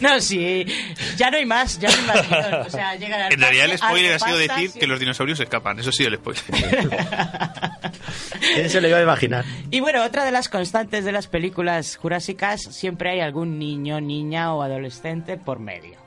[0.00, 0.66] no, sí,
[1.16, 3.78] ya no hay más, ya no hay más guion, O sea, llega En realidad el
[3.78, 4.78] spoiler ha sido pasa, decir sí.
[4.78, 6.42] que los dinosaurios se escapan, eso sí el spoiler.
[8.54, 9.44] ¿Quién se lo iba a imaginar?
[9.70, 14.52] Y bueno, otra de las constantes de las películas jurásicas, siempre hay algún niño, niña
[14.52, 15.98] o adolescente por medio.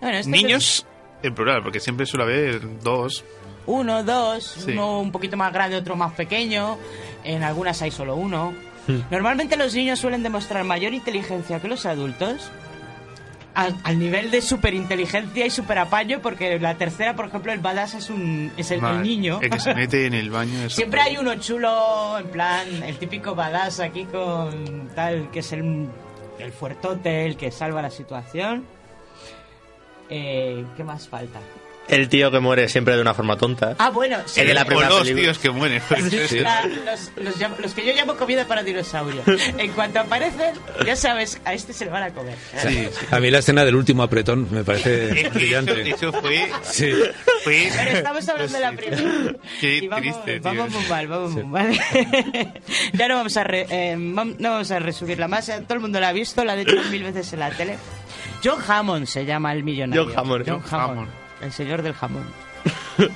[0.00, 0.86] Bueno, este Niños
[1.22, 3.24] en plural, porque siempre suele haber dos.
[3.66, 4.72] Uno, dos, Sí.
[4.72, 6.78] uno un poquito más grande, otro más pequeño.
[7.24, 8.54] En algunas hay solo uno.
[9.10, 12.50] Normalmente los niños suelen demostrar mayor inteligencia que los adultos.
[13.54, 18.08] Al, al nivel de superinteligencia y superapaño, porque la tercera, por ejemplo, el badass es,
[18.08, 19.40] un, es el, niño.
[19.42, 20.70] El que se mete en el baño.
[20.70, 25.88] Siempre hay uno chulo, en plan, el típico badass aquí con tal, que es el,
[26.38, 28.64] el fuertote, el que salva la situación.
[30.08, 31.40] Eh, ¿Qué más falta?
[31.88, 33.74] El tío que muere siempre de una forma tonta.
[33.78, 34.40] Ah, bueno, sí.
[34.40, 35.22] El de la O primera los película.
[35.22, 35.82] tíos que mueren.
[36.42, 39.24] La- los, los llamo- los que yo llamo comida para dinosaurios.
[39.56, 42.36] En cuanto aparecen, ya sabes, a este se le van a comer.
[42.58, 43.06] Sí, sí.
[43.10, 45.90] A mí la escena del último apretón me parece Es que eso, brillante.
[45.90, 46.92] eso fue, Sí.
[47.44, 49.02] fue Pero estamos hablando de la primera.
[49.60, 50.42] Qué Y vamos, triste, tío.
[50.42, 51.72] vamos muy mal, vamos muy mal.
[52.92, 55.48] ya no vamos a re- eh, vam- no vamos a resumirla más.
[55.48, 57.78] eh, Todo el mundo la ha visto, la ha dicho mil veces en la tele.
[58.44, 60.04] John Hammond se llama el millonario.
[60.06, 60.44] John Hammond.
[60.48, 61.08] John John Hammond.
[61.40, 62.24] El señor del jamón.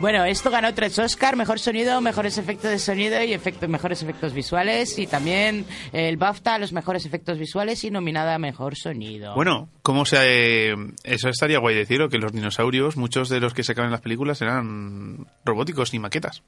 [0.00, 4.32] bueno, esto ganó tres Oscar, mejor sonido, mejores efectos de sonido y efectos, mejores efectos
[4.32, 9.34] visuales y también el BAFTA a los mejores efectos visuales y nominada a mejor sonido.
[9.34, 13.62] Bueno, ¿cómo se, eh, eso estaría guay decirlo, que los dinosaurios, muchos de los que
[13.62, 16.42] se caen en las películas eran robóticos y maquetas.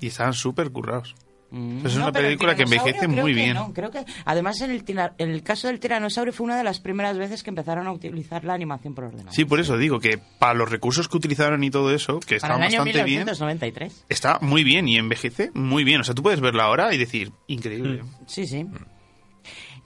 [0.00, 1.14] Y estaban súper currados.
[1.52, 1.86] Mm.
[1.86, 3.54] Es No, una película que envejece muy que bien.
[3.54, 6.64] no, creo que además en el, tina- en el caso del tiranosaurio fue una de
[6.64, 9.34] las primeras veces que empezaron a utilizar la animación por ordenador.
[9.34, 12.54] Sí, por eso digo que para los recursos que utilizaron y todo eso, que Para
[12.54, 14.06] estaban el año bastante bien, 1993.
[14.08, 16.00] está muy bien y envejece muy bien.
[16.00, 18.02] O sea, tú puedes verla ahora y decir, increíble.
[18.26, 18.66] Sí, sí.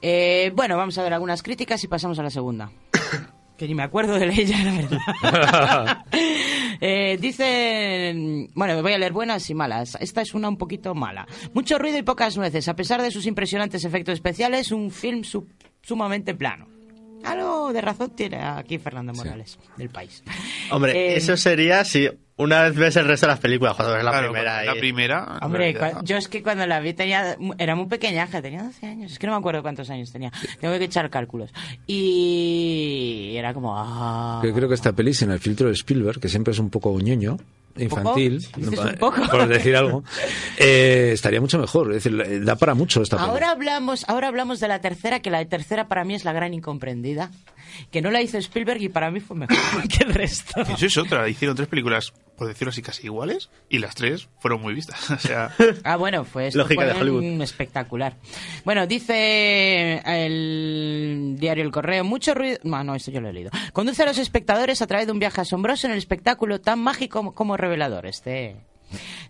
[0.03, 2.71] Eh, bueno, vamos a ver algunas críticas y pasamos a la segunda.
[3.57, 6.05] Que ni me acuerdo de ella, la verdad.
[6.79, 9.97] Eh, dicen, bueno, voy a leer buenas y malas.
[9.99, 11.27] Esta es una un poquito mala.
[11.55, 12.69] Mucho ruido y pocas nueces.
[12.69, 15.47] A pesar de sus impresionantes efectos especiales, un film su-
[15.81, 16.69] sumamente plano.
[17.25, 20.23] Algo de razón tiene aquí Fernando Morales, del país.
[20.71, 24.05] Hombre, Eh, eso sería si una vez ves el resto de las películas, cuando ves
[24.05, 24.63] la Claro, primera.
[24.65, 25.39] la y- primera.
[25.43, 29.13] Hombre, realidad, yo es que cuando la vi tenía, era muy pequeñaja, tenía 12 años,
[29.13, 31.51] es que no me acuerdo cuántos años tenía, tengo que echar cálculos.
[31.87, 36.29] Y era como, ah, Yo creo que esta peli sin el filtro de Spielberg, que
[36.29, 37.39] siempre es un poco ñoño,
[37.79, 39.23] infantil, ¿Dices un poco?
[39.31, 40.05] por decir algo,
[40.59, 41.93] eh, estaría mucho mejor.
[41.95, 43.17] Es decir, da para mucho esta.
[43.17, 46.55] Ahora hablamos, ahora hablamos de la tercera, que la tercera para mí es la gran
[46.55, 47.31] incomprendida,
[47.91, 49.57] que no la hizo Spielberg y para mí fue mejor
[49.89, 50.63] que el resto.
[50.63, 51.29] Eso es otra.
[51.29, 53.51] Hicieron tres películas, por decirlo así, casi iguales.
[53.69, 55.11] Y las tres fueron muy vistas.
[55.17, 55.51] O sea,
[55.85, 57.43] Ah, bueno, fue esto Lógica fue de Hollywood.
[57.43, 58.15] espectacular.
[58.65, 62.59] Bueno, dice el diario El Correo, mucho ruido...
[62.65, 63.51] No, no, esto yo lo he leído.
[63.73, 67.19] Conduce a los espectadores a través de un viaje asombroso en el espectáculo tan mágico
[67.19, 68.07] como, como revelador.
[68.07, 68.57] Este...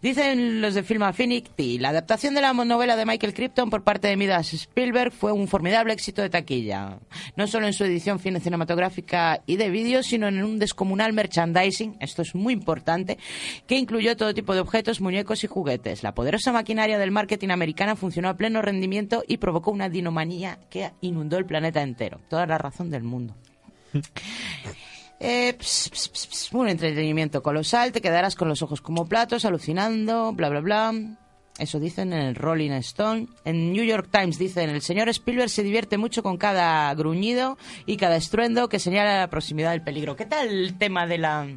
[0.02, 4.08] Dicen los de Film Affinity, la adaptación de la novela de Michael Crichton por parte
[4.08, 6.98] de Midas Spielberg fue un formidable éxito de taquilla.
[7.36, 11.96] No solo en su edición cine cinematográfica y de vídeo, sino en un descomunal merchandising,
[12.00, 13.18] esto es muy importante,
[13.66, 16.02] que incluyó todo tipo de objetos, muñecos y juguetes.
[16.02, 20.92] La poderosa maquinaria del marketing americana funcionó a pleno rendimiento y provocó una dinomanía que
[21.00, 22.20] inundó el planeta entero.
[22.28, 23.34] Toda la razón del mundo.
[25.18, 30.32] Eh, ps, ps, ps, un entretenimiento colosal, te quedarás con los ojos como platos, alucinando,
[30.32, 30.92] bla, bla, bla.
[31.58, 33.28] Eso dicen en el Rolling Stone.
[33.44, 37.96] En New York Times dicen, el señor Spielberg se divierte mucho con cada gruñido y
[37.96, 40.16] cada estruendo que señala la proximidad del peligro.
[40.16, 41.48] ¿Qué tal el tema de la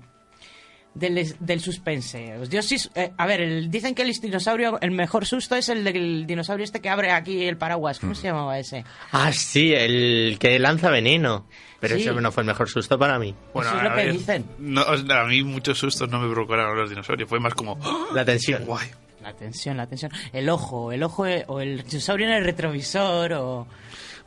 [0.93, 2.36] del, del suspense?
[2.49, 5.84] Yo sí, eh, a ver, el- dicen que el dinosaurio, el mejor susto es el
[5.84, 7.99] del dinosaurio este que abre aquí el paraguas.
[7.99, 8.84] ¿Cómo se llamaba ese?
[9.12, 11.45] Ah, sí, el que lanza veneno.
[11.80, 12.02] Pero Sí.
[12.02, 13.34] ese no fue el mejor susto para mí.
[13.54, 14.45] bueno, Eso es lo a que ver, dicen.
[14.60, 17.30] no, a mí muchos sustos no me provocaron los dinosaurios.
[17.30, 18.08] Fue más como, ¡ah!
[18.13, 18.65] La tensión.
[18.65, 18.89] guay.
[19.21, 20.12] La tensión, la tensión.
[20.34, 23.67] El ojo, el ojo eh, o el dinosaurio en el retrovisor o...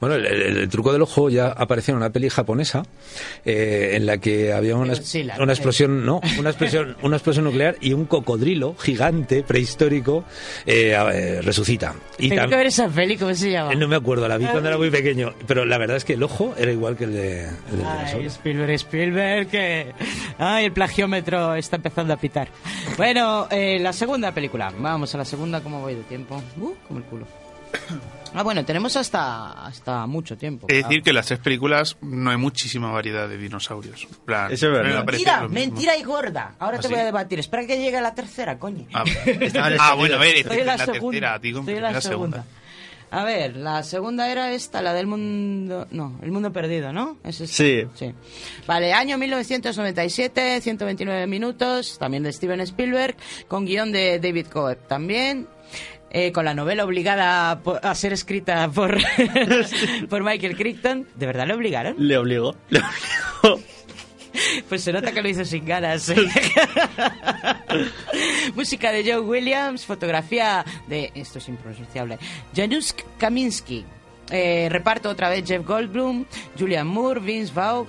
[0.02, 2.82] Bueno, el, el- el truco del ojo ya apareció en una peli japonesa
[3.44, 4.94] eh, en la que había una,
[5.38, 10.24] una explosión, no, una explosión, una explosión nuclear y un cocodrilo gigante prehistórico
[10.66, 11.94] eh, eh, resucita.
[12.18, 13.72] Y Tengo que ver esa peli, ¿cómo se llama?
[13.76, 16.22] no me acuerdo, la vi cuando era muy pequeño, pero la verdad es que el
[16.24, 18.26] ojo era igual que el, de, el del Ay.
[18.26, 19.92] Spielberg, Spielberg, que...
[20.38, 22.48] Ay, el plagiómetro está empezando a pitar.
[22.96, 24.72] Bueno, eh, la segunda película.
[24.76, 26.42] Vamos a la segunda, ¿cómo voy de tiempo?
[26.60, 27.26] Uh, como el culo.
[28.34, 30.66] Ah, bueno, tenemos hasta, hasta mucho tiempo.
[30.68, 34.06] Es decir, que en las tres películas no hay muchísima variedad de dinosaurios.
[34.24, 35.04] Plan, Eso es verdad.
[35.04, 36.54] Mentira, mentira y gorda.
[36.58, 36.94] Ahora ¿Ah, te sí?
[36.94, 37.38] voy a debatir.
[37.38, 38.86] Espera que llegue la tercera, coño.
[38.94, 39.04] Ah,
[39.80, 41.10] ah, bueno, a ver, Estoy es en la, la segunda.
[41.20, 42.38] tercera, digo, Estoy en la, la segunda.
[42.38, 42.62] segunda.
[43.14, 45.86] A ver, la segunda era esta, la del mundo...
[45.90, 47.18] No, el mundo perdido, ¿no?
[47.22, 47.36] ¿Es?
[47.36, 47.84] Sí.
[47.94, 48.14] Sí.
[48.66, 53.14] Vale, año 1997, 129 minutos, también de Steven Spielberg,
[53.48, 55.46] con guion de David Coeb también.
[56.12, 58.96] Eh, con la novela obligada a ser escrita por,
[60.08, 61.06] por Michael Crichton.
[61.14, 61.94] ¿De verdad le obligaron?
[61.98, 62.54] Le obligó.
[62.68, 63.62] Le obligó.
[64.68, 66.08] Pues se nota que lo hizo sin ganas.
[66.08, 66.16] ¿eh?
[68.54, 71.10] Música de Joe Williams, fotografía de.
[71.14, 72.18] Esto es impronunciable.
[72.54, 73.84] Janusz Kaminski.
[74.30, 76.24] Eh, reparto otra vez Jeff Goldblum,
[76.58, 77.86] Julian Moore, Vince Vaughn,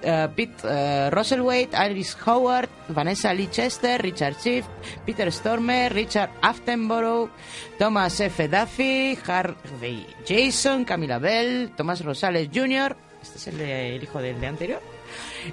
[0.00, 4.66] Pete, eh, Pete eh, Russellwaite, Iris Howard, Vanessa Lee Chester, Richard Schiff,
[5.04, 7.30] Peter Stormer, Richard Attenborough,
[7.78, 8.48] Thomas F.
[8.48, 12.96] Duffy, Harvey Jason, Camila Bell, Tomás Rosales Jr.
[13.22, 14.82] Este es el hijo del de anterior.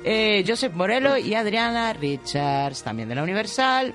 [0.04, 3.94] Eh, Joseph Morello y Adriana Richards, también de la Universal.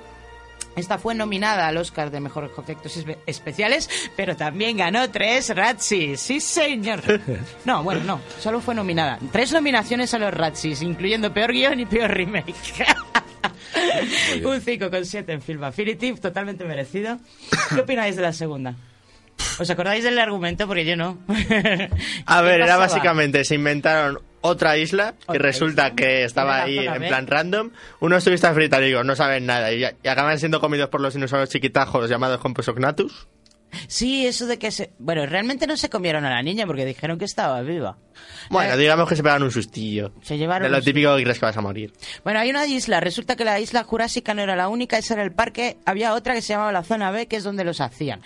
[0.77, 6.21] Esta fue nominada al Oscar de Mejores Efectos Espe- Especiales, pero también ganó tres Razzies.
[6.21, 7.01] Sí, señor.
[7.65, 8.21] No, bueno, no.
[8.41, 9.19] Solo fue nominada.
[9.31, 12.55] Tres nominaciones a los Razzies, incluyendo Peor Guión y Peor Remake.
[14.45, 17.19] Un 5,7 en Film Affinity, totalmente merecido.
[17.75, 18.75] ¿Qué opináis de la segunda?
[19.59, 20.67] ¿Os acordáis del argumento?
[20.67, 21.19] Porque yo no.
[21.29, 25.97] A ¿Qué ver, era básicamente, se inventaron otra isla Otra resulta isla.
[25.97, 27.71] que estaba ahí en plan random.
[28.01, 32.09] Unos turistas británicos no saben nada y, y acaban siendo comidos por los dinosaurios chiquitajos
[32.11, 33.27] llamados Compsognathus.
[33.89, 34.93] Sí, eso de que se...
[34.99, 37.97] Bueno, realmente no se comieron a la niña porque dijeron que estaba viva.
[38.51, 40.13] Bueno, Eh, digamos que se pegan un sustillo.
[40.21, 41.91] Se llevaron De lo típico que crees que vas a morir.
[42.23, 43.01] Bueno, hay una isla.
[43.01, 45.79] Resulta que la isla Jurásica no era la única, ese era el parque.
[45.87, 48.21] Había otra que se llamaba la Zona B, que es donde los hacían.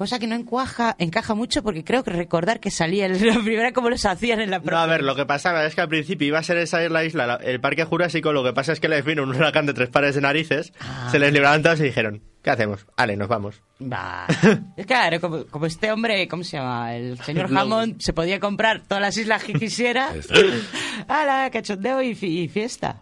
[0.00, 3.72] Cosa que no encuaja, encaja mucho porque creo que recordar que salía en la primera
[3.74, 6.26] como los hacían en la No, a ver, lo que pasaba es que al principio
[6.26, 8.88] iba a ser esa isla, isla la- el parque jurásico, lo que pasa es que
[8.88, 10.72] les vino un huracán de tres pares de narices,
[11.10, 12.86] se les libraron todos y dijeron, ¿qué hacemos?
[12.96, 13.60] Ale, nos vamos.
[13.82, 14.24] Va.
[14.78, 16.96] Es claro, como, como este hombre, ¿cómo se llama?
[16.96, 17.50] El señor.
[17.54, 20.14] Hammond se podía comprar todas las islas que quisiera.
[21.08, 21.50] ¡Hala!
[21.52, 22.96] Cachondeo y, y fiesta.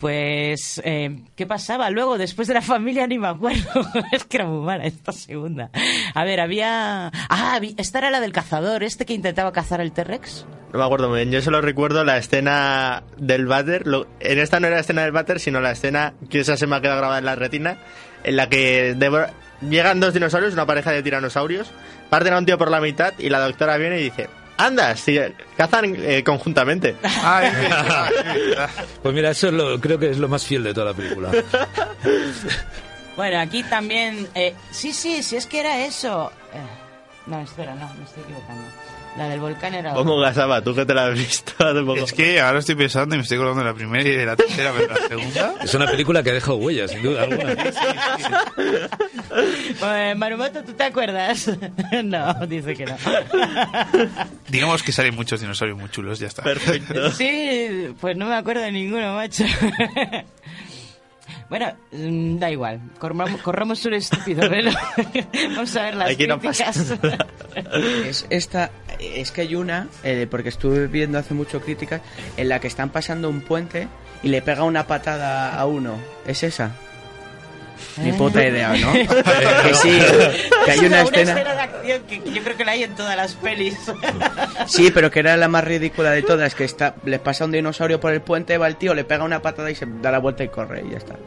[0.00, 2.16] Pues, eh, ¿qué pasaba luego?
[2.16, 3.86] Después de la familia ni me acuerdo.
[4.12, 5.70] es que era muy esta segunda.
[6.14, 7.12] A ver, había...
[7.28, 10.46] Ah, esta era la del cazador, este que intentaba cazar el T-Rex.
[10.72, 13.84] No me acuerdo muy bien, yo solo recuerdo la escena del váter,
[14.20, 16.76] en esta no era la escena del váter, sino la escena que esa se me
[16.76, 17.78] ha quedado grabada en la retina,
[18.22, 18.96] en la que
[19.68, 21.72] llegan dos dinosaurios, una pareja de tiranosaurios,
[22.08, 24.28] parten a un tío por la mitad y la doctora viene y dice,
[24.66, 25.18] anda, si
[25.56, 26.96] cazan eh, conjuntamente.
[29.02, 31.30] Pues mira, eso es lo- creo que es lo más fiel de toda la película.
[33.16, 34.28] Bueno, aquí también...
[34.34, 36.32] eh, sí, sí, sí, es que era eso.
[36.54, 36.58] Eh,
[37.26, 38.62] no, espera, no, me estoy equivocando.
[39.16, 39.92] La del volcán era...
[39.92, 40.62] ¿Cómo gasaba?
[40.62, 42.04] ¿Tú que te la has visto hace poco?
[42.04, 44.36] Es que ahora estoy pensando y me estoy acordando de la primera y de la
[44.36, 45.54] tercera, pero la segunda.
[45.62, 47.56] Es una película que ha dejado huellas, sin duda alguna.
[49.82, 51.50] Eh, Marumoto, ¿tú te acuerdas?
[52.04, 52.96] no, dice que no.
[54.48, 56.42] Digamos que salen muchos dinosaurios muy chulos, ya está.
[56.42, 57.10] Perfecto.
[57.12, 59.44] Sí, pues no me acuerdo de ninguno, macho.
[61.50, 62.80] Bueno, mm, da igual.
[62.98, 64.70] Corramos, corramos un estúpido velo.
[65.50, 67.26] Vamos a ver las Aquí no pasa críticas.
[68.06, 68.70] Es esta,
[69.00, 72.00] es que hay una, eh, porque estuve viendo hace mucho críticas,
[72.36, 73.88] en la que están pasando un puente
[74.22, 75.96] y le pega una patada a uno.
[76.24, 76.76] ¿Es esa?
[77.98, 78.92] Ni puta idea, ¿no?
[79.62, 79.98] que sí,
[80.64, 81.34] que hay Es una una escena...
[81.34, 83.76] de acción que yo creo que la hay en todas las pelis.
[84.66, 87.98] Sí, pero que era la más ridícula de todas, que está, le pasa un dinosaurio
[87.98, 90.44] por el puente, va el tío, le pega una patada y se da la vuelta
[90.44, 91.16] y corre y ya está.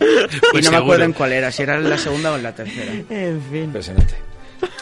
[0.00, 1.04] y Pues no me acuerdo seguro.
[1.04, 2.92] en cuál era, si era en la segunda o en la tercera.
[2.92, 3.64] en fin.
[3.64, 4.14] Impresionante.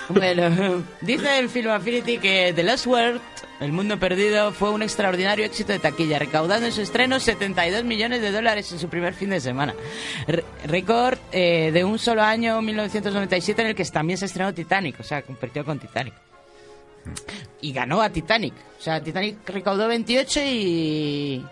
[0.09, 3.21] Bueno, dice el Film Affinity que The Lost World,
[3.61, 8.21] El Mundo Perdido, fue un extraordinario éxito de taquilla, recaudando en su estreno 72 millones
[8.21, 9.75] de dólares en su primer fin de semana.
[10.67, 15.03] Récord eh, de un solo año, 1997, en el que también se estrenó Titanic, o
[15.03, 16.15] sea, compitió con Titanic.
[17.61, 18.55] Y ganó a Titanic.
[18.79, 21.45] O sea, Titanic recaudó 28 y...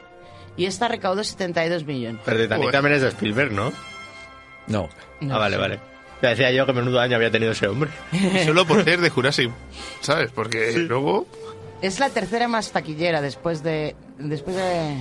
[0.54, 2.20] Y esta recaudó 72 millones.
[2.26, 3.72] Pero Titanic también es de Spielberg, ¿no?
[4.66, 4.88] No.
[5.20, 5.91] No ah, vale, vale.
[6.22, 7.90] Ya decía yo que menudo año había tenido ese hombre.
[8.12, 9.50] Y solo por ser de Jurassic,
[10.00, 10.30] ¿sabes?
[10.30, 11.26] Porque luego...
[11.82, 13.96] Es la tercera más taquillera después de.
[14.16, 14.96] Después de.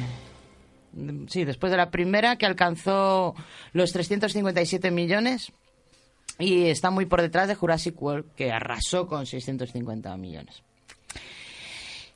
[1.28, 3.36] Sí, después de la primera que alcanzó
[3.72, 5.52] los 357 millones.
[6.40, 10.64] Y está muy por detrás de Jurassic World, que arrasó con 650 millones.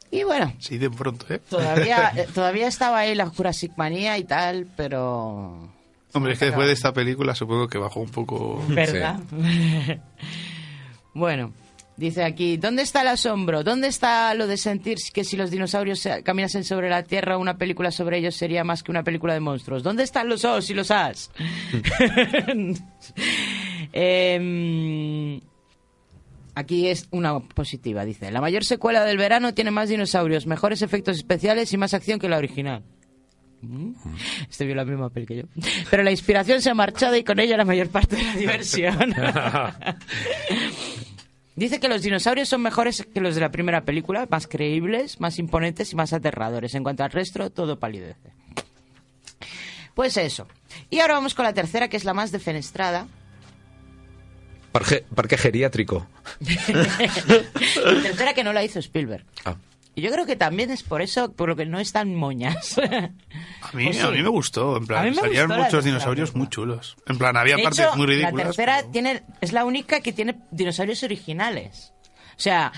[0.09, 1.39] Y bueno, Sí, de pronto, ¿eh?
[1.47, 5.74] todavía, eh, todavía estaba ahí la Jurassic Manía y tal, pero.
[6.15, 8.63] Hombre, es que después de esta película supongo que bajó un poco...
[8.69, 9.19] ¿Verdad?
[11.13, 11.53] bueno,
[11.97, 13.63] dice aquí, ¿dónde está el asombro?
[13.63, 17.57] ¿Dónde está lo de sentir que si los dinosaurios se- caminasen sobre la Tierra, una
[17.57, 19.83] película sobre ellos sería más que una película de monstruos?
[19.83, 21.31] ¿Dónde están los os y los as?
[23.93, 25.39] Em,
[26.57, 28.31] Aquí es una positiva, dice.
[28.31, 32.29] La mayor secuela del verano tiene más dinosaurios, mejores efectos especiales y más acción que
[32.29, 32.81] la original.
[33.65, 33.93] Mm.
[34.49, 35.43] Este vio la misma peli que yo.
[35.89, 39.15] Pero la inspiración se ha marchado y con ella la mayor parte de la diversión.
[41.55, 45.39] Dice que los dinosaurios son mejores que los de la primera película, más creíbles, más
[45.39, 46.75] imponentes y más aterradores.
[46.75, 48.33] En cuanto al resto, todo palidece.
[49.93, 50.47] Pues eso.
[50.89, 53.07] Y ahora vamos con la tercera, que es la más defenestrada.
[54.73, 56.05] Parque, parque geriátrico.
[56.75, 59.23] la tercera que no la hizo Spielberg.
[59.45, 59.55] Ah.
[59.95, 62.77] Yo creo que también es por eso, por lo que no están moñas.
[62.77, 64.01] A mí, Pues sí.
[64.03, 66.97] a mí me gustó, en plan, salían muchos dinosaurios muy chulos.
[67.07, 68.33] En plan, había De partes hecho, muy ridículas.
[68.35, 71.93] La tercera tiene, es la única que tiene dinosaurios originales.
[72.37, 72.71] O sea,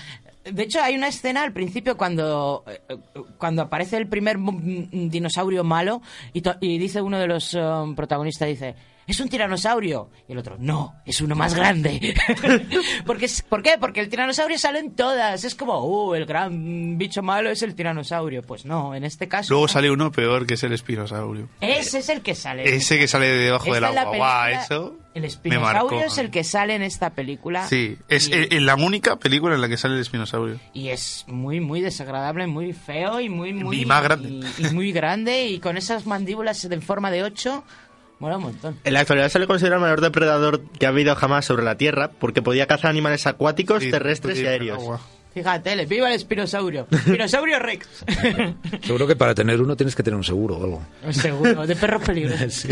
[0.44, 2.96] de hecho hay una escena al principio cuando, eh,
[3.36, 6.00] cuando aparece el primer dinosaurio malo
[6.32, 8.74] y, to- y dice uno de los um, protagonistas, dice,
[9.08, 10.10] es un tiranosaurio.
[10.28, 12.14] Y el otro, no, es uno más grande.
[13.06, 13.76] Porque, ¿Por qué?
[13.80, 15.44] Porque el tiranosaurio sale en todas.
[15.44, 18.42] Es como, uh, el gran bicho malo es el tiranosaurio.
[18.42, 19.52] Pues no, en este caso...
[19.54, 19.72] Luego no.
[19.72, 21.48] sale uno peor, que es el espinosaurio.
[21.60, 22.74] Ese es el que sale.
[22.76, 24.16] Ese que sale de debajo del agua.
[24.16, 27.66] Guau, eso El espinosaurio es el que sale en esta película.
[27.66, 30.60] Sí, es Y- la única película en la que sale el espinosaurio.
[30.74, 33.80] Y es muy, muy desagradable, muy feo y muy, muy...
[33.80, 34.28] Y más grande.
[34.58, 37.64] Y, y muy grande y con esas mandíbulas en forma de ocho,
[38.18, 38.78] mola un montón.
[38.84, 41.76] En la actualidad se le considera el mayor depredador que ha habido jamás sobre la
[41.76, 44.78] Tierra porque podía cazar animales acuáticos, Sí, terrestres sí, y aéreos.
[44.78, 45.00] agua.
[45.34, 46.86] Fíjate, le viva el espinosaurio.
[46.90, 47.86] Espinosaurio Rex.
[48.82, 50.86] Seguro que para tener uno tienes que tener un seguro o algo.
[51.12, 52.66] Seguro, de perros peligrosos.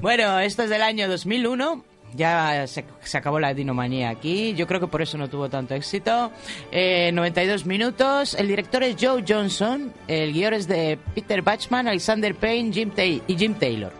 [0.00, 1.84] bueno, esto es del año 2001.
[2.16, 4.54] Ya se, acabó la dinomanía aquí.
[4.54, 6.30] Yo creo que por eso no tuvo tanto éxito.
[6.72, 8.34] Eh, 92 minutos.
[8.34, 9.92] El director es Joe Johnson.
[10.08, 12.90] El guion es de Peter Bachman, Alexander Payne Jim
[13.26, 13.92] y Jim Taylor.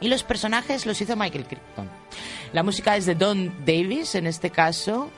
[0.00, 1.88] Y los personajes los hizo Michael Crichton.
[2.52, 5.10] La música es de Don Davis, en este caso,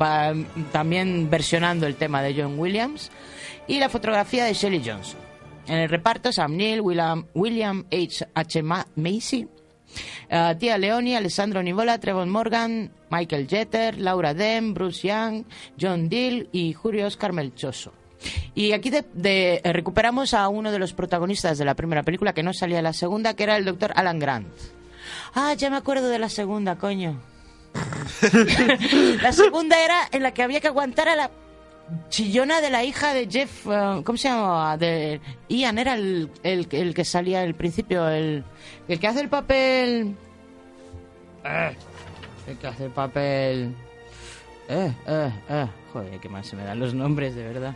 [0.00, 0.34] va
[0.70, 3.10] también versionando el tema de John Williams.
[3.66, 5.18] Y la fotografía de Shelley Johnson.
[5.66, 8.26] En el reparto Sam Neill, William, William H.
[8.34, 8.62] H.
[8.62, 9.46] Ma- Macy,
[10.28, 15.44] eh, Tia Leoni, Alessandro Nivola, Trevor Morgan, Michael Jeter, Laura Dem, Bruce Young,
[15.80, 17.92] John Dill y Julio Oscar Melchoso.
[18.54, 22.52] Y aquí eh, recuperamos a uno de los protagonistas de la primera película que no
[22.52, 24.48] salía en la segunda, que era el doctor Alan Grant.
[25.34, 27.20] Ah, ya me acuerdo de la segunda, coño.
[29.22, 31.30] la segunda era en la que había que aguantar a la
[32.08, 34.76] chillona de la hija de Jeff, eh, ¿cómo se llamaba?
[34.76, 38.44] De Ian, era el, el, el que salía al principio, el,
[38.88, 40.14] el que hace el papel...
[41.44, 41.76] Eh,
[42.46, 43.74] el que hace el papel...
[44.68, 45.66] Eh, eh, eh.
[45.92, 47.74] Joder, qué mal se me dan los nombres, de verdad.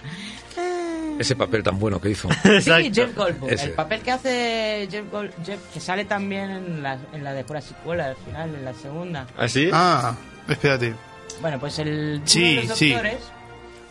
[1.18, 2.28] Ese papel tan bueno que hizo.
[2.60, 3.48] Sí, Jeff Goldblum.
[3.50, 3.66] Ese.
[3.66, 7.42] El papel que hace Jeff, Gold- Jeff, que sale también en la, en la de
[7.44, 9.26] Jurassic World al final, en la segunda.
[9.38, 9.70] ¿Así?
[9.72, 10.14] Ah,
[10.48, 10.94] espérate.
[11.40, 12.94] Bueno, pues el uno Sí, de los sí.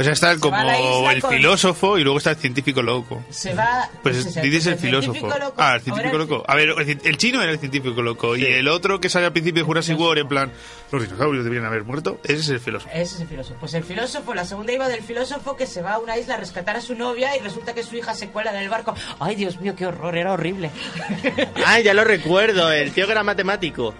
[0.01, 3.23] O sea, está el Se como el con- filósofo y luego está el científico loco.
[3.29, 3.87] se va...
[4.03, 5.39] Pues ese, dices el científico filósofo.
[5.39, 5.55] loco.
[5.57, 6.43] Ah, el científico el- loco.
[6.47, 8.35] A ver, el, el chino era el científico loco.
[8.35, 10.51] Y el otro que sale al principio de Jurassic World, en plan,
[10.91, 12.19] los dinosaurios deberían haber muerto.
[12.23, 12.91] Ese es el filósofo.
[12.93, 13.59] Ese es el filósofo.
[13.59, 16.37] Pues el filósofo, la segunda iba del filósofo que se va a una isla a
[16.37, 18.95] rescatar a su novia y resulta que su hija se cuela del barco.
[19.19, 20.71] Ay, Dios mío, qué horror, era horrible.
[21.65, 23.93] Ah, ya lo recuerdo, el tío que era matemático.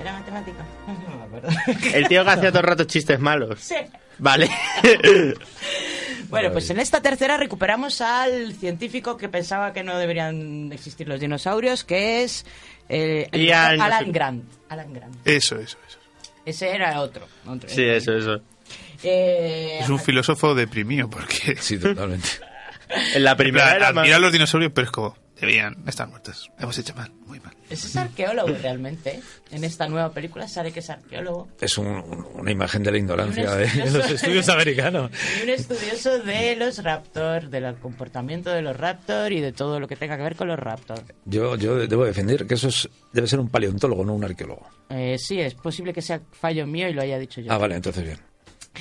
[0.00, 0.64] Era matemática.
[0.86, 1.48] No me acuerdo.
[1.94, 3.58] El tío que hacía todo el rato chistes malos.
[3.60, 3.74] Sí.
[4.18, 4.48] Vale.
[6.28, 11.20] Bueno, pues en esta tercera recuperamos al científico que pensaba que no deberían existir los
[11.20, 12.44] dinosaurios, que es
[12.88, 14.44] eh, el Ian- doctor Alan Grant.
[14.68, 15.14] Alan Grant.
[15.24, 15.98] Eso, eso, eso.
[16.44, 17.28] Ese era otro.
[17.46, 17.68] otro.
[17.68, 18.40] Sí, eso, eso.
[19.04, 21.56] Eh, Es un filósofo deprimido porque...
[21.60, 22.28] Sí, totalmente.
[23.14, 26.50] En la primera admira los dinosaurios, pero es como, debían estar muertos.
[26.58, 27.54] Hemos hecho mal, muy mal.
[27.68, 29.20] ese es arqueólogo realmente.
[29.50, 31.48] En esta nueva película sale que es arqueólogo.
[31.60, 35.10] Es un- un- una imagen de la ignorancia de los estudios americanos.
[35.40, 39.88] Y un estudioso de los raptor, del comportamiento de los raptor y de todo lo
[39.88, 41.02] que tenga que ver con los raptor.
[41.24, 44.66] Yo, yo debo defender que eso es, debe ser un paleontólogo, no un arqueólogo.
[44.90, 47.52] Eh, sí, es posible que sea fallo mío y lo haya dicho yo.
[47.52, 48.18] Ah, vale, entonces bien.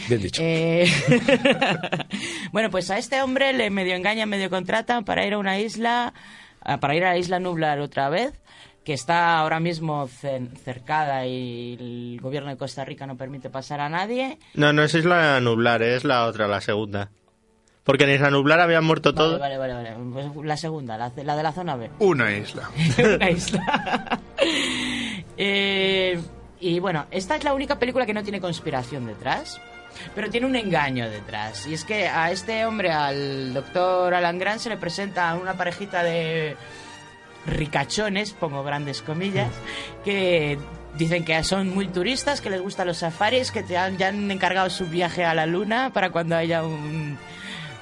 [0.10, 0.42] Bien dicho.
[0.44, 0.86] Eh,
[2.52, 6.14] bueno, pues a este hombre le medio engañan, medio contratan para ir a una isla,
[6.80, 8.34] para ir a la isla Nublar otra vez,
[8.84, 13.80] que está ahora mismo cer- cercada y el gobierno de Costa Rica no permite pasar
[13.82, 14.38] a nadie.
[14.54, 17.10] No, no es Isla Nublar, es la otra, la segunda.
[17.84, 19.40] Porque en Isla Nublar habían muerto Vale, todos.
[19.40, 19.96] vale, vale, vale.
[20.14, 21.90] Pues la segunda, la, la de la zona B.
[22.00, 22.70] Una isla.
[23.16, 24.20] Una isla.
[25.38, 26.20] Eh,
[26.60, 29.60] y bueno, esta es la única película que no tiene conspiración detrás.
[30.14, 31.68] Pero tiene un engaño detrás.
[31.68, 36.04] Y es que a este hombre, al doctor Alan Grant, se le presenta una parejita
[36.04, 36.56] de
[37.46, 39.52] ricachones, pongo grandes comillas,
[40.04, 40.58] que
[40.98, 44.32] dicen que son muy turistas, que les gustan los safaris, que te han, ya han
[44.32, 47.18] encargado su viaje a la luna para cuando haya un,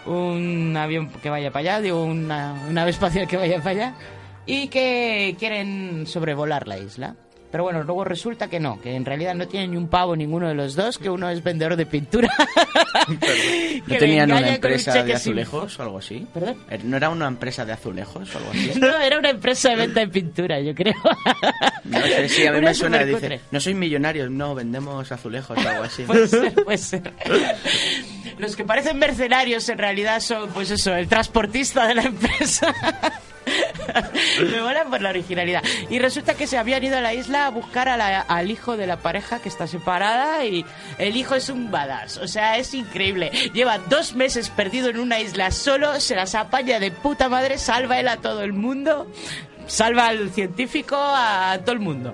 [0.06, 3.94] un avión que vaya para allá, digo, una, una nave espacial que vaya para allá,
[4.46, 7.16] y que quieren sobrevolar la isla.
[7.54, 10.48] Pero bueno, luego resulta que no, que en realidad no tienen ni un pavo ninguno
[10.48, 12.28] de los dos, que uno es vendedor de pintura.
[13.86, 16.26] ¿No tenían una un empresa de sin azulejos o algo así?
[16.34, 16.58] ¿Perdón?
[16.68, 18.72] Eh, ¿No era una empresa de azulejos o algo así?
[18.80, 20.96] No, era una empresa de venta de pintura, yo creo.
[21.84, 25.56] No sé, sí, a mí Una me suena, dice, no soy millonario, no, vendemos azulejos
[25.56, 26.04] o algo así.
[26.04, 27.14] Puede ser, puede ser.
[28.40, 32.74] Los que parecen mercenarios en realidad son, pues eso, el transportista de la empresa.
[34.52, 35.62] Me mola por la originalidad.
[35.90, 38.78] Y resulta que se habían ido a la isla a buscar a la- al hijo
[38.78, 40.66] de la pareja que está separada y
[40.98, 42.18] el hijo es un badass.
[42.18, 43.30] O sea, es increíble.
[43.54, 48.00] Lleva dos meses perdido en una isla solo, se las apaña de puta madre, salva
[48.00, 49.12] él a todo el mundo,
[49.68, 52.14] salva al científico, a todo el mundo.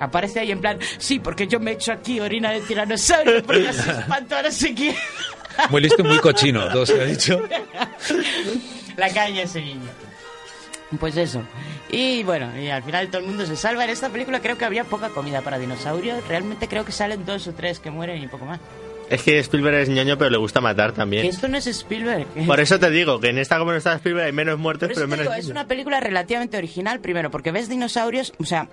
[0.00, 3.68] Aparece ahí en plan, sí, porque yo me he hecho aquí orina de tiranosaurio, porque
[3.68, 4.94] así espanto a no sé quién.
[5.70, 7.40] Muy listo y muy cochino, todo se ha dicho.
[8.96, 9.88] La caña ese niño.
[10.98, 11.42] Pues eso.
[11.90, 13.84] Y bueno, y al final todo el mundo se salva.
[13.84, 16.26] En esta película creo que había poca comida para dinosaurios.
[16.28, 18.60] Realmente creo que salen dos o tres que mueren y poco más.
[19.10, 21.26] Es que Spielberg es ñoño, pero le gusta matar Que también.
[21.26, 22.26] esto no es Spielberg.
[22.46, 24.58] Por eso te digo que en esta, como no está Spielberg, hay menos
[24.92, 25.26] eso pero menos.
[25.26, 28.66] digo, es una película relativamente original, primero, porque ves dinosaurios, o sea,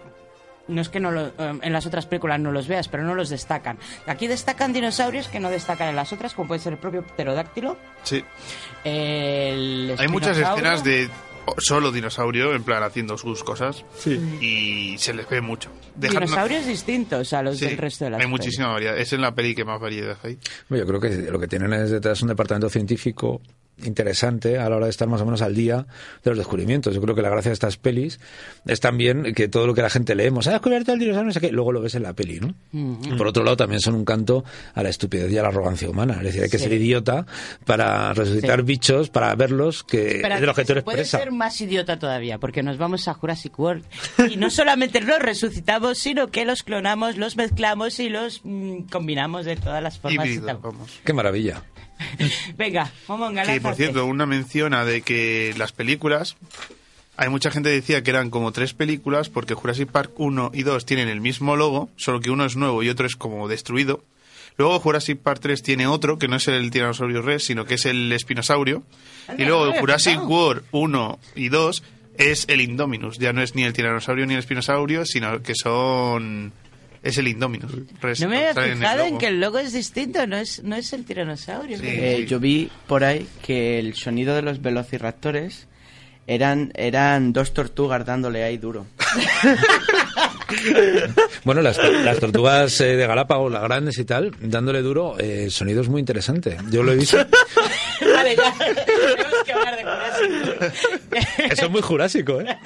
[0.70, 3.14] no es que no lo- eh, en las otras películas no los veas, pero no
[3.14, 3.78] los destacan.
[4.08, 7.76] Aquí destacan dinosaurios que no destacan en las otras, como puede ser el propio pterodáctilo,
[8.04, 8.24] Sí.
[8.86, 11.10] el Hay muchas escenas de
[11.58, 13.84] solo dinosaurio, en plan haciendo sus cosas.
[14.42, 15.70] Y se les ve mucho.
[15.96, 18.32] Dejar- Dinosaurios distintos a los Sí, del resto de las Hay pelis.
[18.40, 18.98] muchísima variedad.
[18.98, 20.38] Es en la peli que más variedad hay.
[20.70, 23.42] Yo creo que lo que tienen es detrás un departamento científico
[23.86, 25.86] interesante a la hora de estar más o menos al día
[26.24, 26.94] de los descubrimientos.
[26.96, 28.20] Yo creo que la gracia de estas pelis
[28.66, 31.40] es también que todo lo que la gente leemos, ha descubierto el dinosaurio, no sé
[31.42, 32.54] qué, luego lo ves en la peli, ¿no?
[32.74, 33.18] Ujú.
[33.18, 36.16] Por otro lado, también son un canto a la estupidez y a la arrogancia humana.
[36.20, 36.64] Es decir, hay que Sí.
[36.66, 37.26] ser idiota
[37.66, 38.66] para resucitar Sí.
[38.66, 41.20] bichos, para verlos, que Espera, es de lo que tú eres puede presa.
[41.20, 43.84] ser más idiota todavía, porque nos vamos a Jurassic World
[44.30, 49.46] y no solamente los resucitamos, sino que los clonamos, los mezclamos y los mm, combinamos
[49.46, 50.26] de todas las formas.
[50.26, 50.58] y Híbrido, tal.
[50.58, 51.00] vamos.
[51.04, 51.64] Qué maravilla.
[52.58, 56.38] Venga, Momonga, Que por cierto, una menciona de que las películas.
[57.18, 60.64] Hay mucha gente que decía que eran como tres películas porque Jurassic Park 1 y
[60.64, 64.04] 2 tienen el mismo logo, solo que uno es nuevo y otro es como destruido.
[64.58, 67.86] Luego Jurassic Park 3 tiene otro, que no es el Tiranosaurio Rex, sino que es
[67.86, 68.84] el Espinosaurio.
[69.38, 70.20] Y luego Jurassic.
[70.28, 71.84] World 1 y 2
[72.18, 73.18] es el Indominus.
[73.18, 76.54] Ya no es ni el Tiranosaurio ni el Espinosaurio, sino que son...
[77.04, 77.72] Es el Indominus.
[78.20, 81.04] No me había fijado en que el logo es distinto, no es, no es el
[81.04, 81.80] tiranosaurio.
[81.82, 85.68] Eh, yo vi por ahí que el sonido de los velociraptores
[86.28, 88.86] eran, eran dos tortugas dándole ahí duro.
[91.46, 95.52] Bueno, las, las tortugas eh, de Galápagos, las grandes y tal, dándole duro, eh, el
[95.52, 96.58] sonido es muy interesante.
[96.70, 97.18] Yo lo he visto.
[98.22, 98.54] vale, ya.
[98.86, 101.52] Tenemos que hablar de Jurassic.
[101.52, 102.58] Eso es muy jurásico, ¿eh?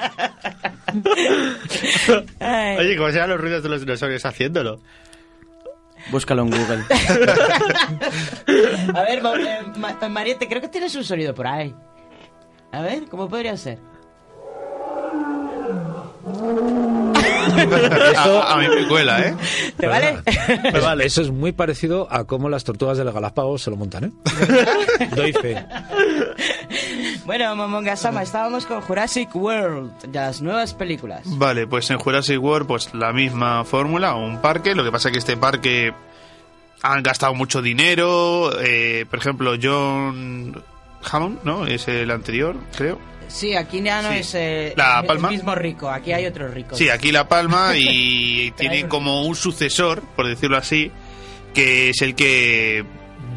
[2.40, 2.78] Ay.
[2.78, 4.80] Oye, ¿cómo se llaman los ruidos de los dinosaurios haciéndolo?
[6.12, 6.84] Búscalo en Google.
[8.94, 11.74] A ver, eh, Ma- Mariette, creo que tienes un sonido por ahí.
[12.72, 13.80] A ver, ¿cómo podría ser?
[18.18, 19.36] A, a mí me cuela, ¿eh?
[19.78, 20.20] ¿Te vale?
[20.26, 24.12] Eso, eso es muy parecido a cómo las tortugas del Galápagos se lo montan, ¿eh?
[25.16, 25.66] Doy fe.
[27.26, 31.22] Bueno, Momongasama, estábamos con Jurassic World, de las nuevas películas.
[31.26, 34.76] Vale, pues en Jurassic World, pues la misma fórmula, un parque.
[34.76, 35.94] Lo que pasa es que este parque
[36.82, 38.52] han gastado mucho dinero.
[38.62, 40.62] eh, por ejemplo, John
[41.12, 41.66] Hammond, ¿no?
[41.66, 43.00] Es el anterior, creo.
[43.28, 44.18] Sí, aquí ya no Sí.
[44.20, 45.30] es eh, La el Palma.
[45.30, 46.78] mismo rico, aquí hay otros ricos.
[46.78, 50.92] Sí, aquí La Palma y tiene como un sucesor, por decirlo así,
[51.54, 52.86] que es el que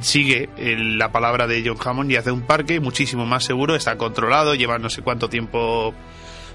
[0.01, 3.97] sigue el- la palabra de John Hammond y hace un parque muchísimo más seguro, está
[3.97, 5.93] controlado, lleva no sé cuánto tiempo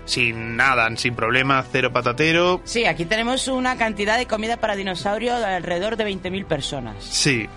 [0.05, 2.61] sin nada, sin problema, cero patatero.
[2.65, 6.95] Sí, aquí tenemos una cantidad de comida para dinosaurio de alrededor de 20.000 personas.
[7.05, 7.47] Sí.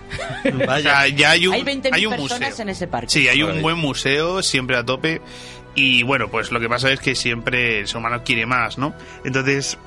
[0.45, 2.63] O sea, ya hay un, Hay 20.000 hay un personas museo.
[2.63, 3.09] en ese parque.
[3.09, 5.21] Sí, hay un buen museo, siempre a tope.
[5.77, 8.95] Y bueno, pues lo que pasa es que siempre el ser humano quiere más, ¿no?
[9.23, 9.77] Entonces,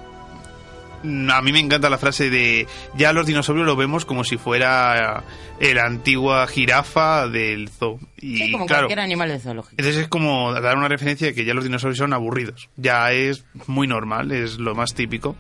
[1.03, 5.25] a mí me encanta la frase de ya los dinosaurios lo vemos como si fuera
[5.59, 7.99] la antigua jirafa del zoo.
[8.21, 9.75] Y Sí, como claro, cualquier animal de zoológico.
[9.79, 12.69] entonces es como dar una referencia de que ya los dinosaurios son aburridos.
[12.77, 15.35] Ya es muy normal, es lo más típico.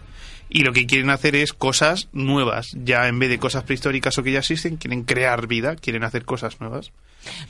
[0.51, 2.73] Y lo que quieren hacer es cosas nuevas.
[2.83, 6.25] Ya en vez de cosas prehistóricas o que ya existen, quieren crear vida, quieren hacer
[6.25, 6.91] cosas nuevas.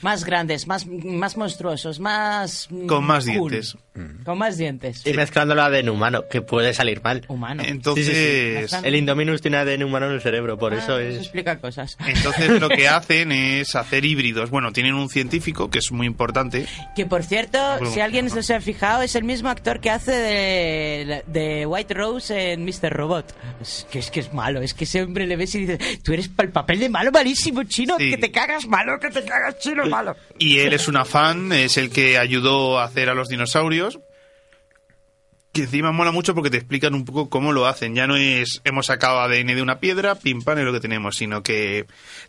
[0.02, 2.66] Más grandes, más, más monstruosos, más...
[2.70, 3.52] mm, Con más cool.
[3.52, 3.76] dientes.
[4.24, 5.06] Con más dientes.
[5.06, 7.24] Y mezclándola ADN humano, que puede salir mal.
[7.28, 7.62] Humano.
[7.64, 8.82] Entonces, Sí, sí, sí.
[8.82, 11.16] El Indominus tiene ADN humano en el cerebro, por eso Ah, es...
[11.18, 11.96] explica cosas.
[12.04, 14.50] entonces lo que hacen es hacer híbridos.
[14.50, 16.66] Bueno, tienen un científico que es muy importante.
[16.96, 19.90] Que por cierto, Bueno, si alguien no se ha fijado, es el mismo actor que
[19.90, 22.89] hace de, de White Rose en Mr.
[22.90, 23.34] Robot.
[23.60, 26.12] Es que es que es malo, es que ese hombre le ves y dices, tú
[26.12, 28.10] eres para el papel de malo malísimo, chino, Sí.
[28.10, 30.14] que te cagas malo, que te cagas chino malo.
[30.38, 33.98] Y él es una fan, es el que ayudó a hacer a los dinosaurios.
[35.52, 37.96] Que encima mola mucho porque te explican un poco cómo lo hacen.
[37.96, 41.16] Ya no es hemos sacado ADN de una piedra, pim pam es lo que tenemos,
[41.16, 41.86] sino que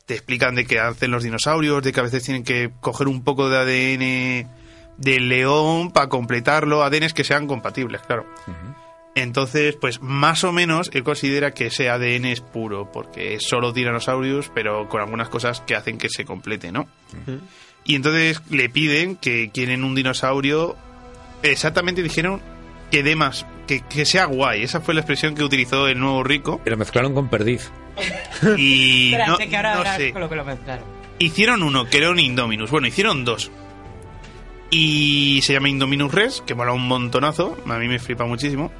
[0.08, 3.24] te explican de qué hacen los dinosaurios, de que a veces tienen que coger un
[3.24, 4.50] poco de ADN
[4.98, 8.26] del león para completarlo, ADNs que sean compatibles, claro.
[9.14, 13.74] Entonces, pues más o menos él considera que ese ADN es puro, porque es solo
[13.74, 16.88] Tyrannosaurus, pero con algunas cosas que hacen que se complete, ¿no?
[17.84, 20.78] Y entonces le piden que quieren un dinosaurio.
[21.44, 22.42] Exactamente dijeron
[22.90, 24.64] que dé más, que, que sea guay.
[24.64, 26.62] Esa fue la expresión que utilizó el nuevo rico.
[26.66, 27.70] Y lo mezclaron con perdiz.
[28.58, 30.14] Y no, que ahora no sé.
[30.14, 30.86] con lo que lo mezclaron.
[31.20, 32.72] Hicieron uno, que era un Indominus.
[32.72, 33.52] Bueno, hicieron dos.
[34.70, 37.58] Y se llama Indominus Res, que mola un montonazo.
[37.68, 38.72] A mí me flipa muchísimo.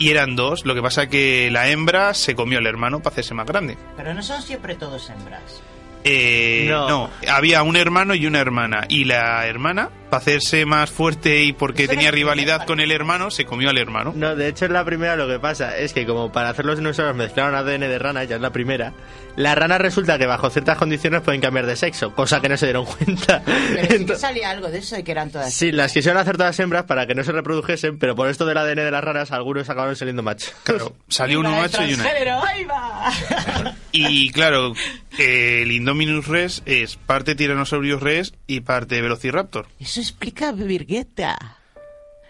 [0.00, 0.64] Y eran dos.
[0.66, 3.78] Lo que pasa que la hembra se comió al hermano para hacerse más grande.
[3.96, 5.62] Pero no son siempre todos hembras.
[6.04, 6.88] Eh, No.
[6.88, 7.10] no.
[7.28, 8.86] había un hermano y una hermana.
[8.88, 13.44] Y la hermana, para hacerse más fuerte y porque tenía rivalidad con el hermano, se
[13.44, 14.12] comió al hermano.
[14.14, 15.76] No, de hecho es la primera lo que pasa.
[15.78, 18.92] Es que como para hacer los dinosaurios mezclaron ADN de rana, ya es la primera.
[19.36, 22.66] Las ranas resulta que bajo ciertas condiciones pueden cambiar de sexo, cosa que no se
[22.66, 23.42] dieron cuenta.
[23.44, 25.54] Pero sí que salía algo de eso de que eran todas.
[25.54, 28.58] Sí, las quisieron hacer todas hembras para que no se reprodujesen, pero por esto del
[28.58, 30.52] ADN de las ranas algunos acabaron saliendo machos.
[30.64, 32.04] Claro, salió uno ¡Viva el macho y una.
[32.42, 33.74] ¡Ahí va!
[33.92, 34.72] Y claro,
[35.18, 39.66] eh, el Indominus Res es parte Tyrannosaurus Res y parte Velociraptor.
[39.80, 41.36] Eso explica Virgueta.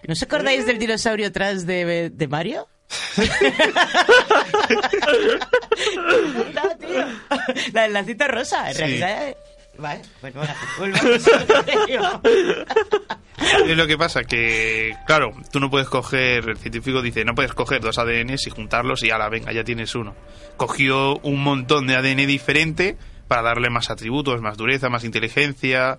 [0.07, 2.67] ¿No os acordáis del dinosaurio trans de, de Mario?
[6.55, 7.07] no, tío.
[7.73, 8.81] La del lacito rosa, en Sí.
[8.81, 9.29] realidad.
[9.29, 9.37] eh,
[9.79, 10.43] Vale, bueno.
[13.67, 17.55] Es lo que pasa, que claro, tú no puedes coger, el científico dice, no puedes
[17.55, 20.15] coger dos ADNs y juntarlos y ala, venga, ya tienes uno.
[20.59, 22.99] Cogió un montón de ADN diferente
[23.29, 25.97] para darle más atributos, más dureza, más inteligencia.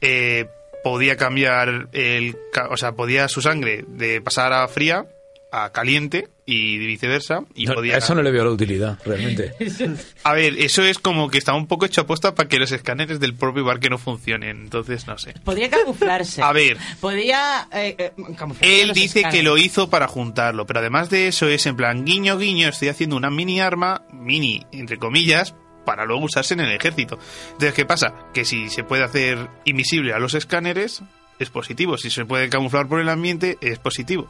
[0.00, 0.46] eh,
[0.84, 5.06] podía cambiar el, ca- o sea, podía su sangre de pasar a fría
[5.54, 7.40] a caliente y viceversa.
[7.54, 9.52] Y No, podía eso no le veo la utilidad, realmente.
[10.24, 13.20] A ver, eso es como que está un poco hecho aposta para que los escáneres
[13.20, 15.34] del propio barque no funcionen, entonces no sé.
[15.44, 16.40] Podría camuflarse.
[16.42, 16.78] A ver.
[17.00, 18.80] Podía eh, eh, camuflarse.
[18.80, 22.38] Él dice que lo hizo para juntarlo, pero además de eso es en plan guiño
[22.38, 25.54] guiño, estoy haciendo una mini arma, mini entre comillas,
[25.84, 27.18] para luego usarse en el ejército.
[27.52, 28.14] Entonces, ¿qué pasa?
[28.32, 31.02] Que si se puede hacer invisible a los escáneres,
[31.38, 31.96] es positivo.
[31.98, 34.28] Si se puede camuflar por el ambiente, es positivo.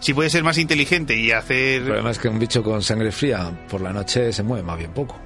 [0.00, 1.84] Si puede ser más inteligente y El hacer...
[1.84, 4.92] problema es que un bicho con sangre fría por la noche se mueve más bien
[4.92, 5.18] poco.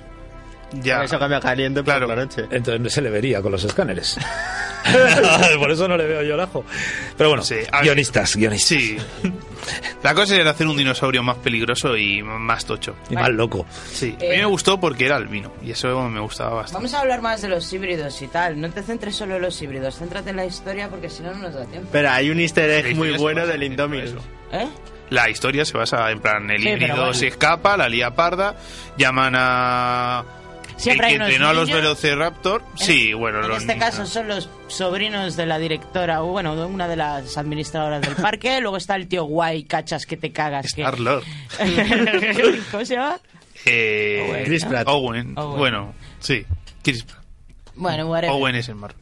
[0.82, 2.06] Ya, Eso cambia caliente Claro.
[2.06, 2.42] por la noche.
[2.50, 4.18] Entonces no se le vería con los escáneres.
[5.58, 6.64] por eso no le veo yo el ajo.
[7.16, 8.68] Pero bueno, Sí, guionistas, guionistas.
[8.78, 8.96] Sí.
[10.02, 12.96] La cosa era hacer un dinosaurio más peligroso y más tocho.
[13.10, 13.64] Y más loco.
[13.92, 16.74] Sí, a Eh, mí me gustó porque era albino y eso me gustaba bastante.
[16.74, 18.60] Vamos a hablar más de los híbridos y tal.
[18.60, 21.38] No te centres solo en los híbridos, céntrate en la historia porque si no, no
[21.38, 21.88] nos da tiempo.
[21.92, 24.14] Pero hay un easter egg muy bueno del Indominus.
[24.52, 24.66] ¿Eh?
[25.10, 27.14] La historia se basa en plan, el Sí, híbrido bueno.
[27.14, 28.56] se escapa, la lía parda,
[28.96, 30.24] llaman a...
[30.82, 31.70] Siempre el que entrenó a los.
[31.70, 32.64] Velociraptor.
[32.74, 33.90] Sí, bueno, En los este niños.
[33.90, 38.16] caso son los sobrinos de la directora, o bueno, de una de las administradoras del
[38.16, 38.60] parque.
[38.60, 40.72] Luego está el tío guay, cachas que te cagas.
[40.74, 40.82] Que...
[40.82, 41.22] Star-Lord.
[42.72, 43.20] ¿Cómo se llama?
[43.64, 44.70] Eh, Owen, Chris ¿no?
[44.70, 44.88] Pratt.
[44.88, 45.38] Owen.
[45.38, 45.58] Owen.
[45.58, 46.44] Bueno, sí.
[46.82, 47.22] Chris Pratt.
[47.76, 48.34] Bueno, whatever.
[48.34, 48.94] Owen es el mar.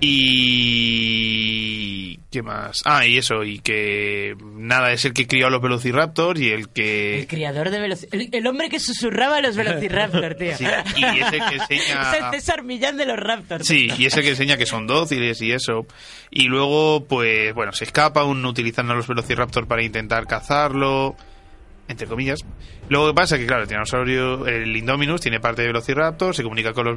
[0.00, 2.20] Y...
[2.30, 2.82] ¿Qué más?
[2.84, 4.36] Ah, y eso, y que...
[4.54, 7.26] Nada, es el que crió a los Velociraptor y el El que...
[7.28, 8.20] criador de Velociraptor.
[8.20, 10.56] El, el hombre que susurraba a los Velociraptor, tío.
[10.56, 10.64] Sí,
[10.96, 12.12] y es el que enseña...
[12.12, 13.66] Es el César Millán de los Raptors.
[13.66, 15.86] Sí, y es el que enseña que son dóciles y eso.
[16.30, 21.16] Y luego, pues, bueno, se escapa uno utilizando a los Velociraptor para intentar cazarlo,
[21.90, 22.40] entre comillas.
[22.88, 23.36] Luego, ¿qué pasa?
[23.36, 26.96] Que, claro, el tiranosaurio, el Indominus, tiene parte de Velociraptor, se comunica con los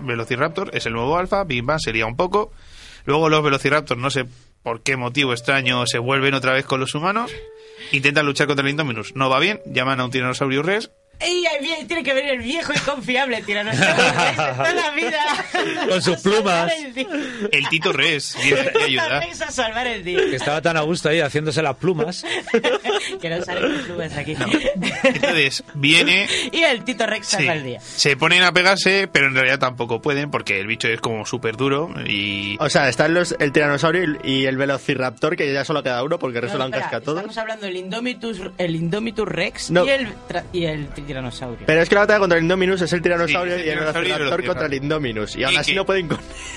[0.00, 2.52] Velociraptor, es el nuevo alfa, bim bam, se lía un poco.
[3.04, 4.24] Luego los Velociraptor, no sé
[4.62, 7.30] por qué motivo extraño, se vuelven otra vez con los humanos.
[7.92, 9.14] Intentan luchar contra el Indominus.
[9.14, 10.90] No va bien, llaman a un Tyrannosaurus Rex
[11.22, 14.04] Y ahí tiene que venir el viejo y confiable tiranosaurio
[14.56, 15.20] toda la vida.
[15.88, 16.72] Con sus plumas.
[17.52, 19.22] el Tito Res viene aquí a ayudar.
[19.24, 20.36] Rex a salvar el Que día.
[20.36, 22.24] estaba tan a gusto ahí haciéndose las plumas.
[23.20, 24.36] que no salen los plumas aquí.
[25.04, 27.80] Entonces viene, y el Tito Rex sí, salva el día.
[27.80, 31.56] se ponen a pegarse, pero en realidad tampoco pueden porque el bicho es como súper
[31.56, 32.56] duro y...
[32.60, 36.38] O sea, están los, el tiranosaurio y el velociraptor, que ya solo queda uno porque
[36.38, 37.18] el resto No, lo han espera, cascado todos.
[37.18, 39.84] Estamos hablando del Indomitus, el Indomitus Rex No.
[39.84, 40.08] y, el
[40.52, 41.66] y el tiranosaurio.
[41.66, 44.14] Pero es que la batalla contra el Indominus es el tiranosaurio Sí, y el tiranosaurio
[44.14, 45.36] el velociraptor contra el Indominus.
[45.36, 46.08] Y aún así no pueden.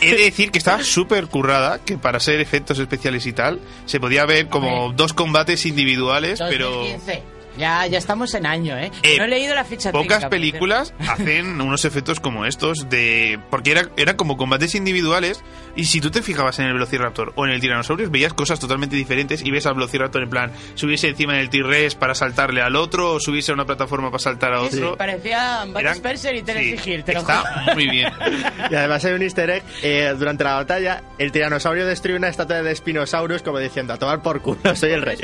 [0.02, 4.00] He de decir que estaba súper currada, que para ser efectos especiales y tal, se
[4.00, 7.33] podía ver como dos combates individuales, pero 2015.
[7.58, 8.92] Ya, ya estamos en año, ¿eh?
[9.04, 13.40] Eh, no he leído la ficha pocas técnica, películas hacen unos efectos como estos de
[13.52, 15.44] porque era eran como combates individuales
[15.76, 18.96] y si tú te fijabas en el Velociraptor o en el Tyrannosaurus veías cosas totalmente
[18.96, 23.14] diferentes y ves al Velociraptor en plan subirse encima del T-Rex para saltarle al otro
[23.14, 24.98] o subirse a una plataforma para saltar a Sí, otro.
[24.98, 28.12] parecía Bud Eran- Spencer y Tennessee sí, Hill, te lo está muy bien.
[28.72, 29.64] Y además hay un easter egg.
[29.84, 34.22] eh, durante la batalla, el tiranosaurio destruye una estatua de Spinosaurus como diciendo, a tomar
[34.22, 35.18] por culo, soy el rey.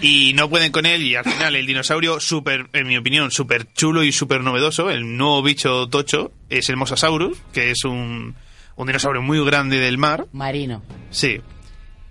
[0.00, 3.66] y no pueden con él y al final el dinosaurio súper, en mi opinión, súper
[3.74, 8.34] chulo y súper novedoso, el nuevo bicho tocho, es el Mosasaurus, que es un,
[8.76, 10.26] un dinosaurio muy grande del mar.
[10.32, 10.82] Marino.
[11.10, 11.40] Sí.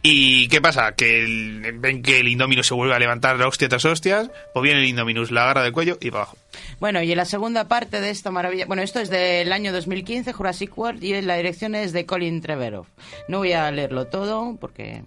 [0.04, 0.94] ¿Y qué pasa?
[0.94, 4.64] Que el- ven que el Indominus se vuelve a levantar de hostia tras hostias, pues
[4.64, 6.38] viene el Indominus, la agarra del cuello y para abajo.
[6.80, 8.66] Bueno, y en la segunda parte de esta maravilla...
[8.68, 12.86] Bueno, esto es del año 2015, Jurassic World, y la dirección es de Colin Trevorrow.
[13.28, 15.02] No voy a leerlo todo porque...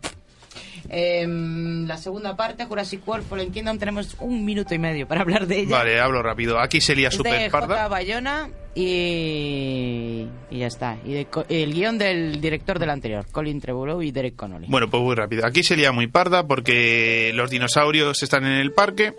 [0.89, 5.47] Em, la segunda parte, Jurassic World Fallen Kingdom, tenemos un minuto y medio para hablar
[5.47, 5.79] de ella.
[5.79, 6.59] Vale, hablo rápido.
[6.59, 7.89] Aquí se lía Es de super parda.
[7.89, 10.27] Bayona y...
[10.51, 10.97] y ya está.
[11.05, 14.67] Y de el guion del director del anterior, Colin Trevorrow y Derek Connolly.
[14.69, 15.47] Bueno, pues muy rápido.
[15.47, 19.15] Aquí se lía muy parda porque los dinosaurios están en el parque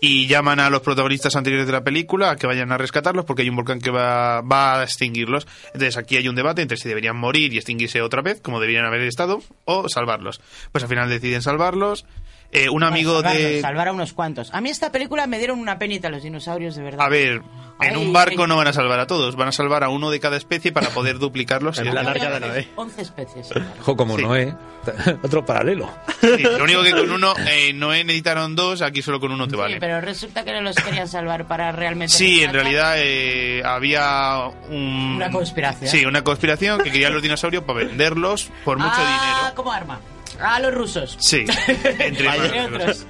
[0.00, 3.42] y llaman a los protagonistas anteriores de la película a que vayan a rescatarlos porque
[3.42, 5.46] hay un volcán que va, va a extinguirlos.
[5.66, 8.86] Entonces aquí hay un debate entre si deberían morir y extinguirse otra vez, como deberían
[8.86, 10.40] haber estado, o salvarlos.
[10.72, 12.06] Pues al final deciden salvarlos.
[12.52, 13.60] Eh, un amigo Bueno, de...
[13.60, 14.52] Salvar a unos cuantos.
[14.52, 17.06] A mí esta película me dieron una penita los dinosaurios, de verdad.
[17.06, 17.42] A ver,
[17.80, 18.48] en Ay, un barco ay.
[18.48, 20.88] no van a salvar a todos, van a salvar a uno de cada especie para
[20.90, 21.78] poder duplicarlos.
[21.78, 22.68] En plan arca de Noé.
[22.74, 23.50] 11 especies.
[23.80, 24.22] Ojo, como Sí.
[24.24, 24.54] Noé.
[25.22, 25.88] Otro paralelo.
[26.20, 29.52] Sí, lo único que con uno, eh, no necesitaron dos, aquí solo con uno te
[29.54, 29.76] Sí, vale.
[29.78, 32.12] pero resulta que no los querían salvar para realmente...
[32.14, 35.12] Sí, en realidad eh, había un...
[35.16, 35.88] Una conspiración.
[35.88, 39.54] Sí, una conspiración que querían los dinosaurios para venderlos por mucho ah, dinero.
[39.54, 40.00] como arma.
[40.42, 41.16] A los rusos.
[41.20, 41.44] Sí,
[41.98, 42.28] entre
[42.66, 43.06] otros.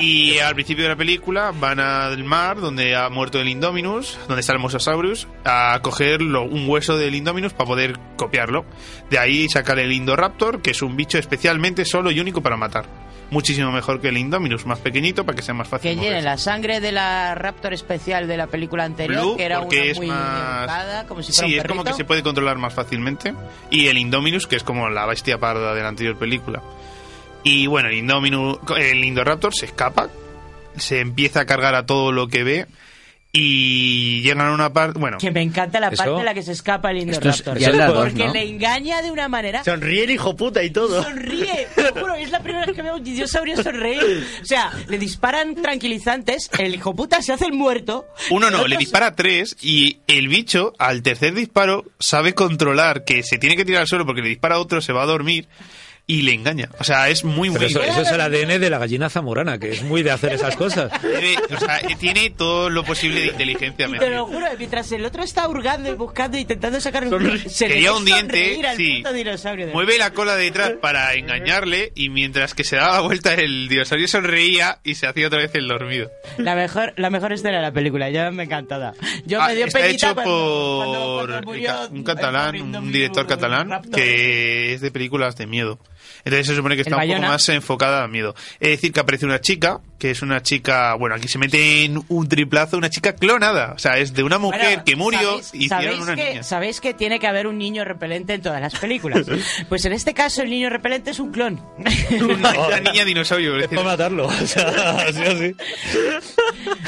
[0.00, 4.40] Y al principio de la película van al mar donde ha muerto el Indominus, donde
[4.40, 8.64] está el Mosasaurus, a coger lo- un hueso del Indominus para poder copiarlo.
[9.10, 12.86] De ahí sacar el Indoraptor, que es un bicho especialmente solo y único para matar.
[13.30, 15.90] Muchísimo mejor que el Indominus, más pequeñito para que sea más fácil.
[15.92, 16.22] Que moverse.
[16.22, 19.96] la sangre de la Raptor especial de la película anterior, Blue, que era una es
[19.96, 20.60] muy más...
[20.60, 23.34] educada, como si fuera sí, un es como que se puede controlar más fácilmente.
[23.70, 26.43] Y el Indominus, que es como la bestia parda de la anterior película.
[27.42, 30.08] Y bueno, el Indominus, el Indoraptor se escapa,
[30.76, 32.66] se empieza a cargar a todo lo que ve
[33.36, 36.42] y llegan a una parte, bueno, Que me encanta la Eso- parte en la que
[36.44, 37.94] se escapa el es Indoraptor.
[38.04, 38.32] porque ¿no?
[38.32, 39.64] le engaña de una manera...
[39.64, 41.02] Sonríe el hijo puta y todo.
[41.02, 44.24] Sonríe, te juro, es la primera vez que veo a un dinosaurio sonreír.
[44.40, 48.06] O sea, le disparan tranquilizantes, el hijo puta se hace el muerto.
[48.30, 53.24] uno no, otro le dispara tres y el bicho al tercer disparo sabe controlar que
[53.24, 55.48] se tiene que tirar al suelo porque le dispara a otro, se va a dormir
[56.06, 56.68] y le engaña.
[56.78, 57.70] O sea, es muy, Pero muy...
[57.70, 60.54] eso, eso es el ADN de la gallina zamorana, que es muy de hacer esas
[60.56, 60.92] cosas.
[61.00, 63.88] Tiene, o sea, tiene todo lo posible de inteligencia.
[63.88, 67.38] Y te lo juro, mientras el otro está hurgando y buscando, intentando sacar un...
[67.48, 69.02] Se Quería un diente, sí.
[69.02, 73.68] de Mueve la cola de detrás para engañarle y mientras que se daba vuelta el
[73.68, 76.10] dinosaurio sonreía y se hacía otra vez el dormido.
[76.36, 78.92] La mejor, la mejor escena de la película, ya me encantada.
[79.24, 82.92] Yo Ah, me dio está hecho cuando- por cuando- cuando murió un catalán, pobre un
[82.92, 85.78] director catalán que es de películas de miedo.
[86.24, 88.34] Entonces se supone que está un poco más enfocada a miedo.
[88.60, 92.02] Es decir, que aparece una chica, que es una chica, bueno, aquí se mete en
[92.08, 93.72] un triplazo, una chica clonada.
[93.74, 96.28] O sea, es de una mujer Bueno, que murió ¿sabéis- y hicieron sabéis una que,
[96.30, 96.42] niña.
[96.42, 99.26] Sabéis que tiene que haber un niño repelente en todas las películas.
[99.68, 101.60] Pues en este caso el niño repelente es un clon.
[102.20, 103.56] Una, niña dinosaurio.
[103.56, 103.76] es decir.
[103.76, 104.26] Para matarlo.
[104.26, 104.68] O sea,
[105.08, 105.54] así, así.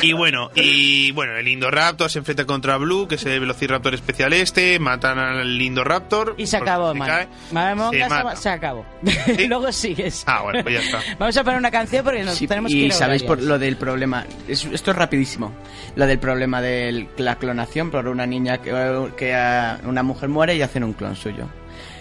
[0.03, 4.32] Y bueno, y bueno, el Indoraptor se enfrenta contra Blue, que es el Velociraptor especial
[4.32, 6.34] este, matan al Indoraptor.
[6.39, 8.37] Y se acabó, se cae, Vamos, se se, mata.
[8.37, 8.87] se acabó.
[9.49, 10.24] Luego sigues.
[10.27, 11.01] Ah, bueno, pues ya está.
[11.18, 13.43] Vamos a poner una canción porque nos Sí, tenemos que y ir a sabéis por
[13.43, 14.24] lo del problema.
[14.49, 15.53] es- esto es rapidísimo.
[15.97, 18.70] Lo del problema de la clonación por una niña que,
[19.16, 21.49] que, una mujer muere y hacen un clon suyo.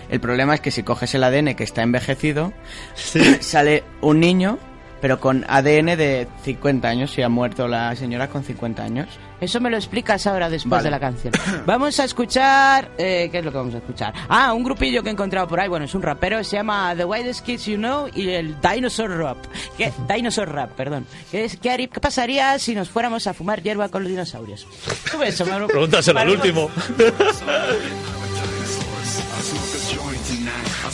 [0.10, 2.54] El problema es que si coges el ADN que está envejecido,
[3.40, 4.58] sale un niño,
[5.02, 9.08] pero con ADN de 50 años y ha muerto la señora con 50 años.
[9.42, 10.84] Eso me lo explicas ahora después Vale.
[10.86, 11.34] de la canción.
[11.66, 12.92] Vamos a escuchar...
[12.98, 14.14] eh, ¿Qué es lo que vamos a escuchar?
[14.30, 15.68] Ah, un grupillo que he encontrado por ahí.
[15.68, 16.44] Bueno, es un rapero.
[16.44, 19.38] Se llama The Widest Kids You Know y el Dinosaur Rap.
[19.78, 19.92] ¿Qué?
[20.14, 21.06] Dinosaur Rap, perdón.
[21.32, 24.66] ¿Qué, es, qué, harí- qué pasaría si nos fuéramos a fumar hierba con los dinosaurios?
[25.12, 25.42] ¿Tú ves?
[25.68, 26.70] Pregúntaselo al último.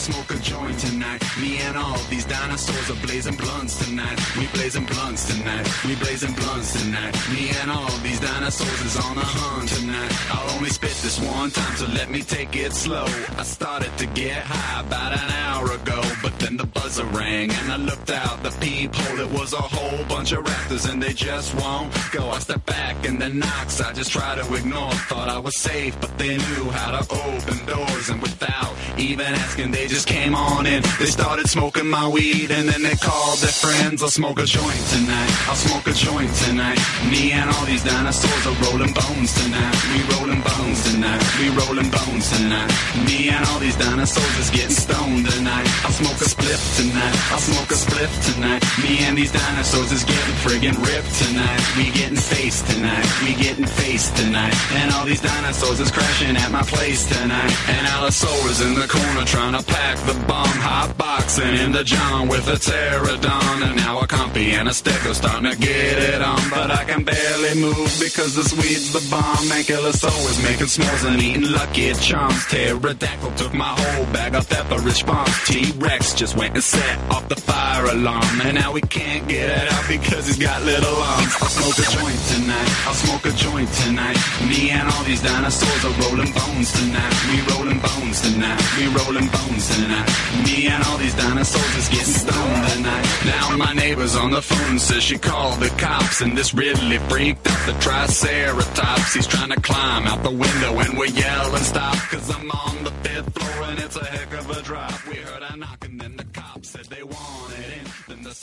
[0.02, 1.22] smoke a joint tonight.
[1.40, 4.18] Me and all these dinosaurs are blazing blunts tonight.
[4.36, 5.64] We blazing blunts tonight.
[5.86, 7.14] We blazing blunts tonight.
[7.30, 10.12] Me and all these dinosaurs is on a hunt tonight.
[10.32, 13.06] I'll only spit this one time, so let me take it slow.
[13.38, 17.70] I started to get high about an hour ago, but then the buzzer rang and
[17.70, 19.20] I looked out the peephole.
[19.20, 22.28] It was a whole bunch of raptors and they just won't go.
[22.28, 24.90] I stepped back and the knocks I just tried to ignore.
[25.10, 29.70] Thought I was safe, but they knew how to open doors and without even asking,
[29.70, 30.80] they just came on in.
[30.98, 34.02] They started smoking my weed and then they called their friends.
[34.02, 35.30] I'll smoke a joint tonight.
[35.44, 36.80] I'll smoke a joint tonight.
[37.12, 39.76] Me and all these dinosaurs are rolling bones tonight.
[39.92, 41.20] We rolling bones tonight.
[41.36, 42.72] We rolling bones tonight.
[43.04, 45.68] Me and all these dinosaurs is getting stoned tonight.
[45.84, 47.14] I'll smoke a spliff tonight.
[47.28, 48.64] I'll smoke a spliff tonight.
[48.80, 51.60] Me and these dinosaurs is getting friggin' ripped tonight.
[51.76, 53.04] We getting faced tonight.
[53.20, 54.56] We getting faced tonight.
[54.72, 57.52] And all these dinosaurs is crashing at my place tonight.
[57.68, 59.62] And Allosaurus in the corner trying to
[60.06, 60.58] the bomb.
[60.62, 63.62] Hot boxing in the John with a pterodon.
[63.66, 66.40] And now a compy and a stego starting to get it on.
[66.50, 69.44] But I can barely move because the Swede's the bomb.
[69.50, 72.44] Ankylosaurus making s'mores and eating Lucky Charms.
[72.46, 75.32] Pterodactyl took my whole bag of pepper response.
[75.46, 78.40] T-Rex just went and set off the fire alarm.
[78.42, 81.34] And now we can't get it out because he's got little arms.
[81.40, 82.70] I'll smoke a joint tonight.
[82.86, 84.18] I'll smoke a joint tonight.
[84.48, 87.14] Me and all these dinosaurs are rolling bones tonight.
[87.30, 88.60] We rolling bones tonight.
[88.76, 90.08] We rolling bones tonight.
[90.44, 93.06] Me and all these dinosaurs is getting stoned tonight.
[93.26, 97.46] Now my neighbor's on the phone says she called the cops and this really freaked
[97.46, 99.14] out the Triceratops.
[99.14, 102.90] He's trying to climb out the window and we're yelling stop cause I'm on the
[103.04, 105.06] fifth floor and it's a heck of a drop.
[105.08, 107.84] We heard a knock and then the cops said they wanted in.
[108.08, 108.34] Then the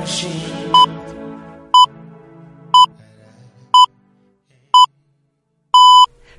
[0.00, 1.06] machine.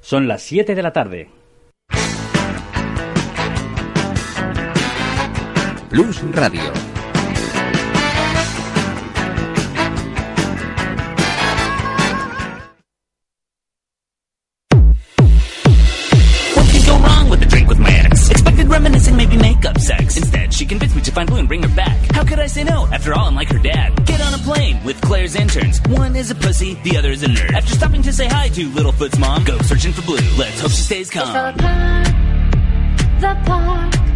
[0.01, 1.36] Son las 7 de la tarde.
[20.97, 22.11] Me to find Blue and bring her back.
[22.11, 22.88] How could I say no?
[22.88, 24.05] After all, I'm like her dad.
[24.05, 25.79] Get on a plane with Claire's interns.
[25.88, 27.53] One is a pussy, the other is a nerd.
[27.53, 30.17] After stopping to say hi to Littlefoot's mom, go searching for Blue.
[30.38, 31.55] Let's hope she stays calm.
[33.19, 34.07] the park,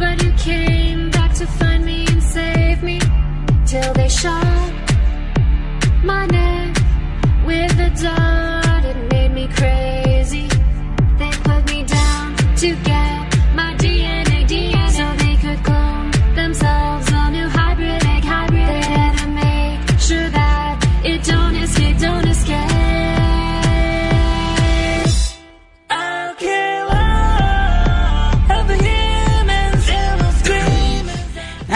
[0.00, 2.98] but you came back to find me and save me
[3.66, 4.72] till they shot
[6.02, 6.74] my neck
[7.44, 8.84] with a dart.
[8.90, 10.48] It made me crazy.
[11.18, 12.89] They put me down to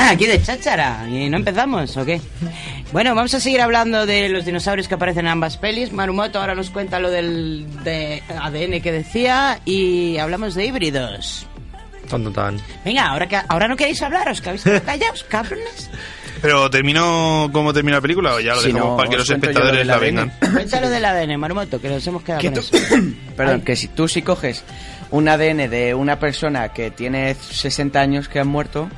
[0.07, 1.07] Ah, aquí de cháchara.
[1.09, 2.21] ¿Y no empezamos o qué?
[2.93, 5.93] Bueno, vamos a seguir hablando de los dinosaurios que aparecen en ambas pelis.
[5.93, 11.47] Marumoto ahora nos cuenta lo del de ADN que decía y hablamos de híbridos.
[12.11, 12.61] Tan, tan.
[12.85, 15.91] Venga, ahora que ahora no queréis hablar, os que habéis callados, cabrones.
[16.43, 19.21] Pero terminó como termina la película o ya lo Si dejamos no, para que os
[19.21, 20.33] los espectadores lo la vengan.
[20.53, 22.95] Cuéntalo del ADN, Marumoto, que nos hemos quedado Que con tú- eso.
[23.37, 24.63] Perdón, que si tú si coges
[25.11, 28.91] un ADN de una persona que tiene 60 años que han muerto,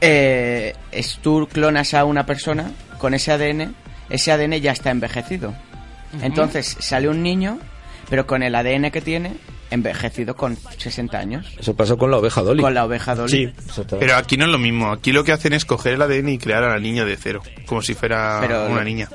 [0.00, 3.74] eh, es, tú clonas a una persona con ese ADN,
[4.08, 5.54] ese ADN ya está envejecido.
[6.22, 7.58] Entonces sale un niño,
[8.08, 9.34] pero con el ADN que tiene,
[9.70, 11.46] envejecido con 60 años.
[11.58, 12.60] Eso pasó con la oveja Dolly.
[12.62, 13.30] Con la oveja Dolly.
[13.30, 14.90] Sí, pero aquí no es lo mismo.
[14.92, 17.42] Aquí lo que hacen es coger el ADN y crear a la niña de cero,
[17.66, 19.08] como si fuera Pero- una niña.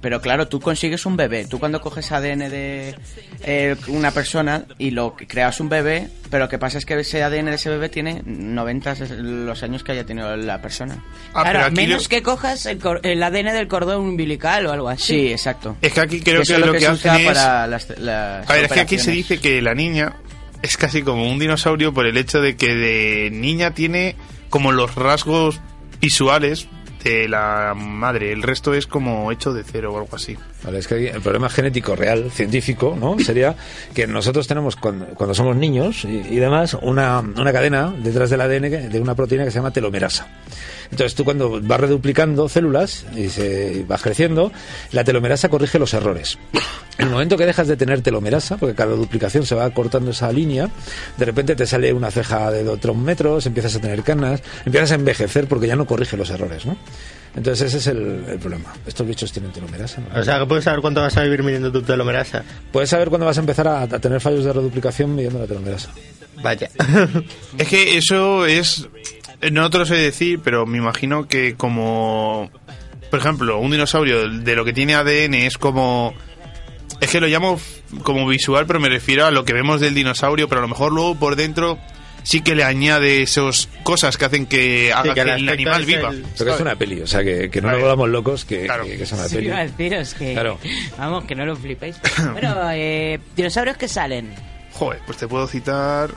[0.00, 1.46] Pero claro, tú consigues un bebé.
[1.46, 2.94] Tú cuando coges ADN de
[3.42, 7.22] eh, una persona y lo creas un bebé, pero lo que pasa es que ese
[7.22, 11.04] ADN de ese bebé tiene 90 los años que haya tenido la persona.
[11.34, 14.88] Ah, claro, a menos que cojas el, cor- el ADN del cordón umbilical o algo
[14.88, 15.14] así.
[15.14, 15.76] Sí, exacto.
[15.82, 18.54] Es que aquí creo que es lo que, que hacen es- para las, las A
[18.54, 20.16] ver, es que aquí se dice que la niña
[20.62, 24.16] es casi como un dinosaurio por el hecho de que de niña tiene
[24.50, 25.60] como los rasgos
[26.00, 26.68] visuales
[27.02, 28.32] de la madre.
[28.32, 30.36] El resto es como hecho de cero o algo así.
[31.14, 33.18] El problema genético real, científico, ¿no?
[33.18, 33.54] Sería
[33.94, 38.40] que nosotros tenemos, cuando, cuando somos niños y, y demás, una, una cadena detrás del
[38.40, 40.26] ADN de una proteína que se llama telomerasa.
[40.90, 44.52] Entonces tú cuando vas reduplicando células y se vas creciendo,
[44.92, 46.38] la telomerasa corrige los errores.
[46.98, 50.32] En el momento que dejas de tener telomerasa, porque cada duplicación se va cortando esa
[50.32, 50.70] línea,
[51.18, 54.94] de repente te sale una ceja de otros metros, empiezas a tener canas, empiezas a
[54.94, 56.76] envejecer porque ya no corrige los errores, ¿no?
[57.36, 58.72] Entonces ese es el, el problema.
[58.86, 60.00] Estos bichos tienen telomerasa.
[60.00, 60.18] ¿no?
[60.18, 62.42] O sea, que puedes saber cuánto vas a vivir midiendo tu telomerasa.
[62.72, 65.90] Puedes saber cuándo vas a empezar a, a tener fallos de reduplicación midiendo la telomerasa.
[66.42, 66.70] Vaya.
[67.58, 68.88] Es que eso es.
[69.50, 72.50] No te lo sé decir, pero me imagino que como.
[73.10, 76.14] Por ejemplo, un dinosaurio de lo que tiene ADN es como.
[77.00, 77.60] Es que lo llamo
[78.02, 80.92] como visual, pero me refiero a lo que vemos del dinosaurio, pero a lo mejor
[80.92, 81.78] luego por dentro
[82.22, 86.08] sí que le añade esas cosas que hacen que haga que que, el animal viva.
[86.10, 88.62] el- Pero que es una peli, o sea, que, que no nos volvamos locos, que,
[88.66, 89.48] que- que es una Sí, peli.
[89.48, 90.32] deciros que.
[90.32, 90.58] Claro.
[90.98, 91.96] Vamos, que no lo flipéis.
[92.32, 94.34] Bueno, eh, dinosaurios que salen.
[94.72, 96.10] Joder, pues te puedo citar.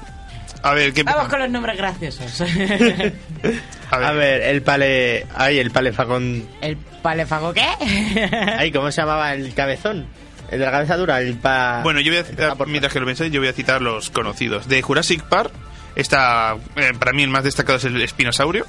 [0.61, 2.41] A ver, ¿qué Vamos con los nombres graciosos.
[3.91, 5.25] A ver, el pale...
[5.35, 6.47] Ay, el palefagón...
[6.61, 7.65] ¿El palefago qué?
[8.57, 10.05] Ay, ¿cómo se llamaba el cabezón?
[10.51, 11.81] El de la cabeza dura, el pa...
[11.83, 14.67] Bueno, yo voy a citar, mientras que lo pensáis, yo voy a citar los conocidos.
[14.67, 15.51] De Jurassic Park,
[15.95, 18.65] está, eh, para mí el más destacado es el espinosaurio,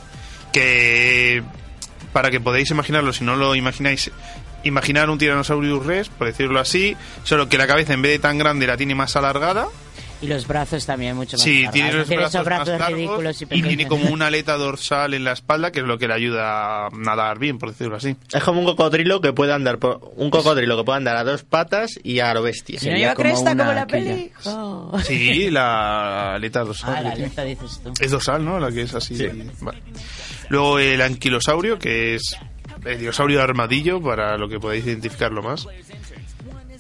[0.53, 1.43] que
[2.13, 4.11] para que podáis imaginarlo, si no lo imagináis,
[4.63, 8.39] imaginar un Tyrannosaurus Rex, por decirlo así, solo que la cabeza en vez de tan
[8.39, 9.69] grande la tiene más alargada.
[10.23, 11.73] Y los brazos también mucho más Sí, largos.
[11.73, 14.57] tiene los Tiene esos brazos, más brazos largos ridículos y y tiene como una aleta
[14.59, 17.97] dorsal en la espalda, que es lo que le ayuda a nadar bien, por decirlo
[17.97, 18.17] así.
[18.33, 20.13] Es como un cocodrilo que puede andar por...
[20.17, 22.79] Un cocodrilo que puede andar a dos patas y a lo bestia.
[22.83, 24.31] ¿Y no lleva cresta como la peli?
[24.45, 24.99] Oh.
[25.05, 26.95] Sí, la aleta dorsal.
[26.97, 27.93] Ah, la aleta dices tú.
[27.99, 28.61] Es dorsal, ¿no?
[28.61, 29.17] La que es así.
[29.61, 29.79] Vale.
[30.51, 32.37] Luego el anquilosaurio, que es
[32.85, 35.67] el dinosaurio de armadillo, para lo que podáis identificarlo más.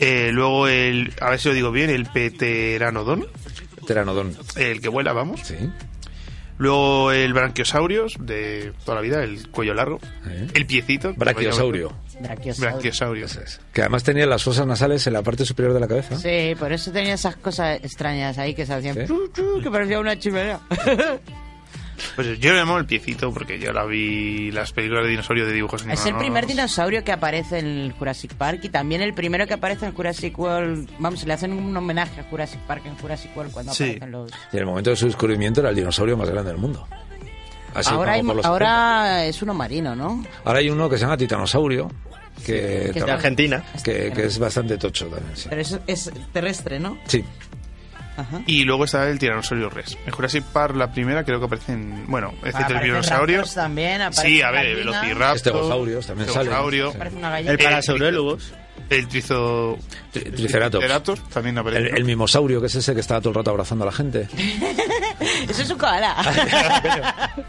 [0.00, 3.26] Eh, luego el, a ver si lo digo bien, el pteranodón.
[3.84, 4.36] Pteranodón.
[4.56, 5.40] El que vuela, vamos.
[5.44, 5.56] Sí.
[6.60, 9.98] Luego el branquiosaurios, de toda la vida, el cuello largo.
[10.52, 11.14] El piecito.
[11.14, 11.90] Brachiosaurio.
[12.20, 12.72] Brachiosaurio.
[12.72, 13.26] Brachiosaurio.
[13.72, 16.16] Que además tenía las fosas nasales en la parte superior de la cabeza.
[16.16, 20.00] Sí, por eso tenía esas cosas extrañas ahí que se hacían chu, chu, que parecía
[20.00, 20.60] una chimenea.
[22.16, 25.52] Pues yo le llamo el piecito porque yo la vi las películas de dinosaurio de
[25.52, 26.18] dibujos Es el animados.
[26.18, 29.92] primer dinosaurio que aparece en el Jurassic Park y también el primero que aparece en
[29.94, 30.88] Jurassic World.
[30.98, 33.84] Vamos, le hacen un homenaje a Jurassic Park en Jurassic World cuando Sí.
[33.84, 34.30] aparecen los.
[34.52, 36.86] Y en el momento de su descubrimiento era el dinosaurio más grande del mundo.
[37.74, 40.16] Así ahora hay- ahora es uno marino, ¿no?
[40.22, 40.30] 70.
[40.44, 41.90] Ahora hay uno que se llama titanosaurio.
[42.44, 43.62] Que, es de Argentina.
[43.84, 45.36] Que, que es bastante tocho también.
[45.36, 45.46] Sí.
[45.50, 46.96] Pero eso es terrestre, ¿no?
[47.06, 47.22] Sí.
[48.46, 49.96] Y luego está el Tiranosaurio Rex.
[50.06, 52.06] En Jurassic Park, la primera, creo que aparece en.
[52.06, 53.42] Bueno, excepto el Aparecen dinosaurio.
[53.44, 55.36] también, aparecen Sí, a ver, velociraptor.
[55.36, 56.42] Estegosaurios también salen.
[56.42, 56.92] Estegosaurio.
[56.92, 56.98] Sí.
[56.98, 57.52] Parece una gallina.
[57.52, 58.52] El Parasaurólogos.
[58.90, 59.78] El trizo.
[60.12, 60.80] Triceratops.
[60.80, 61.88] Triceratops también aparece.
[61.88, 64.28] El, el mimosaurio, que es ese que estaba todo el rato abrazando a la gente.
[65.48, 66.16] Eso es un koala.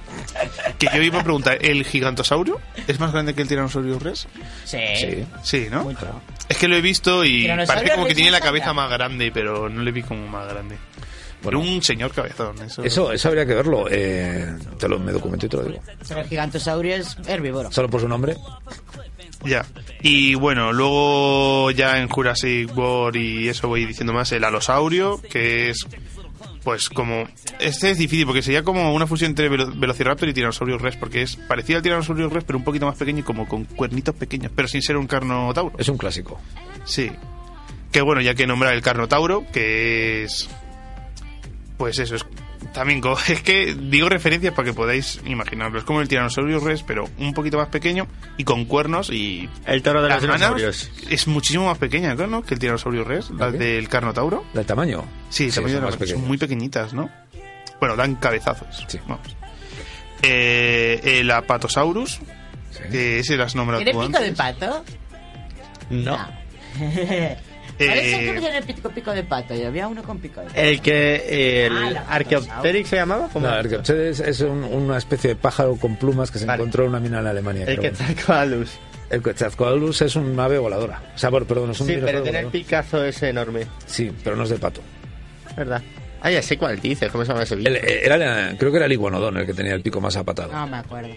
[0.78, 4.28] Que yo iba a preguntar, ¿el gigantosaurio es más grande que el Tiranosaurio Rex?
[4.66, 4.78] Sí.
[4.98, 5.26] Sí.
[5.44, 5.92] Sí, ¿no?
[6.50, 9.70] Es que lo he visto y parece como que tiene la cabeza más grande, pero
[9.70, 10.78] no le vi como más grande.
[11.44, 11.60] Bueno.
[11.60, 12.56] un señor cabezón.
[12.62, 13.88] Eso, Eso, eso habría que verlo.
[13.90, 15.82] Eh, te lo, me documento y te lo digo.
[16.08, 17.72] Pero el gigantosaurio es herbívoro.
[17.72, 18.38] Solo por su nombre.
[19.44, 19.66] Ya.
[20.02, 25.70] Y bueno, luego ya en Jurassic World y eso voy diciendo más, el alosaurio, que
[25.70, 25.86] es
[26.64, 27.28] pues como...
[27.60, 31.24] Este es difícil porque sería como una fusión entre Velo- Velociraptor y Tiranosaurio Rex, porque
[31.24, 34.52] es parecido al Tiranosaurio Rex, pero un poquito más pequeño y como con cuernitos pequeños,
[34.56, 35.74] pero sin ser un carnotauro.
[35.80, 36.40] Es un clásico.
[36.86, 37.12] Sí.
[37.92, 40.50] Que bueno, ya que nombrar el carnotauro, que es...
[41.78, 42.24] Pues eso, es
[42.74, 45.80] también es que digo referencias para que podáis imaginarlo.
[45.80, 48.08] Es como el tiranosaurio rex, pero un poquito más pequeño
[48.38, 49.50] y con cuernos y...
[49.66, 50.92] El toro de Las los manos dinosaurios.
[51.10, 52.44] Es muchísimo más pequeña, ¿no?
[52.44, 53.04] Que el tiranosaurio
[53.38, 53.58] las qué?
[53.58, 54.44] del carnotauro.
[54.54, 55.04] ¿Del tamaño?
[55.30, 57.10] Sí, el Sí, tamaño son de las- son muy pequeñitas, ¿no?
[57.80, 58.86] Bueno, dan cabezazos.
[58.88, 59.00] Sí.
[59.08, 59.36] Vamos.
[60.24, 62.20] Eh, el apatosaurus,
[62.92, 64.84] que ese las nombrado ¿Tiene pico de pato?
[65.90, 66.18] No.
[67.88, 69.56] Parece Eh, que tiene pico, pico de pato.
[69.56, 70.60] Y había uno con pico de pato.
[70.60, 71.66] El que...
[71.66, 73.30] El Ah, Archaeopteryx se llamaba.
[73.34, 76.62] No, el Archaeopteryx es un- una especie de pájaro con plumas que se Vale.
[76.62, 77.66] encontró en una mina en Alemania.
[77.66, 77.80] El.
[77.80, 78.72] Quetzalcoatlus.
[79.10, 81.02] El Quetzalcoatlus es un ave voladora.
[81.14, 83.68] O sea, bueno, perdón, es un Sí, pero tiene el picazo ese enorme.
[83.86, 84.82] Sí, pero no es de pato.
[85.58, 85.82] ¿Verdad?
[86.24, 87.12] Ah, ya sé cuál dices.
[87.12, 87.68] ¿Cómo se llama ese bicho?
[87.70, 90.52] El- eh, era creo que era el iguanodón el que tenía el pico más apatado.
[90.54, 91.10] No me acuerdo.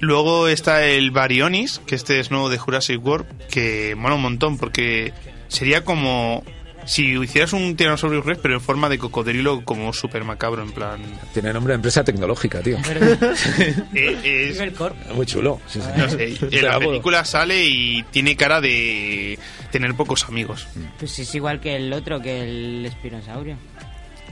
[0.00, 4.58] Luego está el Baryonyx, que este es nuevo de Jurassic World, que mola un montón
[4.58, 5.12] porque
[5.52, 6.42] sería como
[6.84, 11.00] Si hicieras un Tyrannosaurus Rex, pero en forma de cocodrilo como súper macabro, en plan...
[11.32, 12.76] Tiene nombre de empresa tecnológica, tío.
[13.94, 15.60] Eh, es- Muy chulo.
[15.68, 15.88] sí, sí.
[15.96, 19.38] no sé, en la película sale y tiene cara de
[19.70, 20.66] tener pocos amigos.
[20.98, 23.56] Pues es igual que el otro, que el espinosaurio.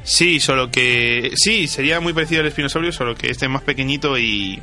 [0.02, 1.30] Sí, solo que...
[1.36, 4.60] Sí, sería muy parecido al espinosaurio, solo que este es más pequeñito y...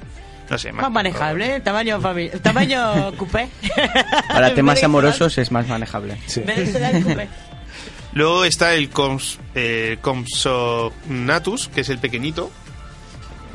[0.50, 1.60] No sé, Más manejable, ¿eh?
[1.60, 3.50] tamaño fami- tamaño coupé.
[4.30, 6.18] Para temas amorosos es más manejable.
[8.14, 12.50] Luego está el Coms, eh, Compsognathus, que es el pequeñito.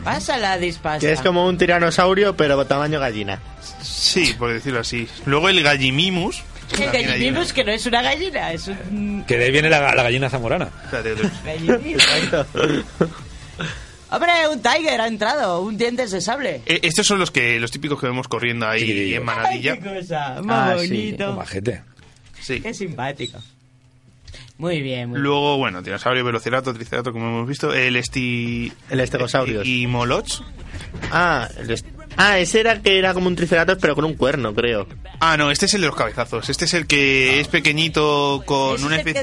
[0.04, 0.98] Pásala, dispasa.
[1.00, 3.38] Que es como un tiranosaurio, pero tamaño gallina.
[3.82, 5.08] Sí, por decirlo así.
[5.26, 6.42] Luego el Gallimimus.
[6.78, 10.02] El gallimimus que no es una gallina, es un Que de ahí viene la, la
[10.02, 10.68] gallina zamorana.
[11.44, 12.02] gallimimus.
[14.12, 16.60] Hombre, un tiger ha entrado, un dientes de sable.
[16.66, 19.72] Eh, Estos son los que los típicos que vemos corriendo ahí en manadilla.
[19.72, 20.88] Ay, qué cosa, más Ah, sí.
[20.88, 21.32] bonito.
[21.34, 21.82] Majete.
[22.40, 22.60] Sí.
[22.60, 23.38] Qué simpático.
[24.58, 27.72] Muy bien, muy Luego, bueno, dinosaurio, velociraptor, triceratops, como hemos visto.
[27.74, 28.72] El esti...
[28.90, 29.66] El estegosaurios.
[29.66, 30.42] Y moloch.
[31.10, 31.86] Ah, el est-
[32.16, 34.86] ah, ese era que era como un triceratops, pero con un cuerno, creo.
[35.20, 36.48] Ah, no, este es el de los cabezazos.
[36.50, 39.22] Este es el que es pequeñito con una especie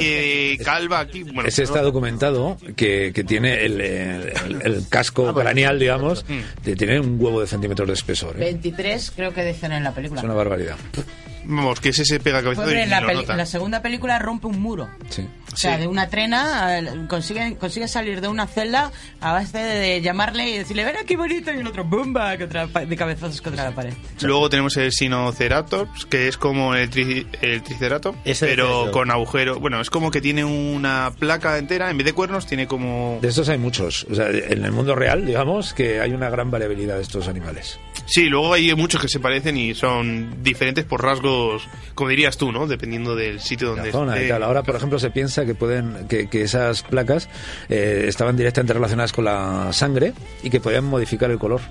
[0.58, 1.24] de calva aquí.
[1.24, 4.34] Bueno, Ese está documentado que, que tiene el, el-
[4.64, 6.26] el- casco craneal, digamos,
[6.64, 8.36] que tiene un huevo de centímetros de espesor.
[8.38, 8.40] ¿eh?
[8.46, 10.22] 23 creo que dicen en la película.
[10.22, 10.76] Es una barbaridad.
[11.52, 13.32] Vamos, que ese se pega cabezado Pobre, y en la, lo peli- nota.
[13.34, 14.88] en la segunda película rompe un muro.
[15.10, 15.28] Sí.
[15.52, 20.48] O sea, de una trena consigue, consigue salir de una celda a base de llamarle
[20.48, 22.38] y decirle, ven aquí bonito, y el otro, ¡bumba!
[22.38, 23.94] Contra, de cabezazos contra la pared.
[24.22, 29.60] Luego tenemos el Sinoceratops, que es como el, tri- el Triceratops, pero con agujero.
[29.60, 33.18] Bueno, es como que tiene una placa entera, en vez de cuernos, tiene como.
[33.22, 34.06] De estos hay muchos.
[34.12, 37.80] O sea, en el mundo real, digamos, que hay una gran variabilidad de estos animales.
[38.06, 41.39] Sí, luego hay muchos que se parecen y son diferentes por rasgos,
[41.96, 42.68] como dirías tú, ¿no?
[42.68, 44.30] Dependiendo del sitio donde la zona y esté.
[44.30, 44.44] tal.
[44.44, 47.30] Ahora, por ejemplo, se piensa que pueden que, que esas placas
[47.70, 50.14] eh, estaban directamente relacionadas con la sangre
[50.44, 51.62] y que podían modificar el color.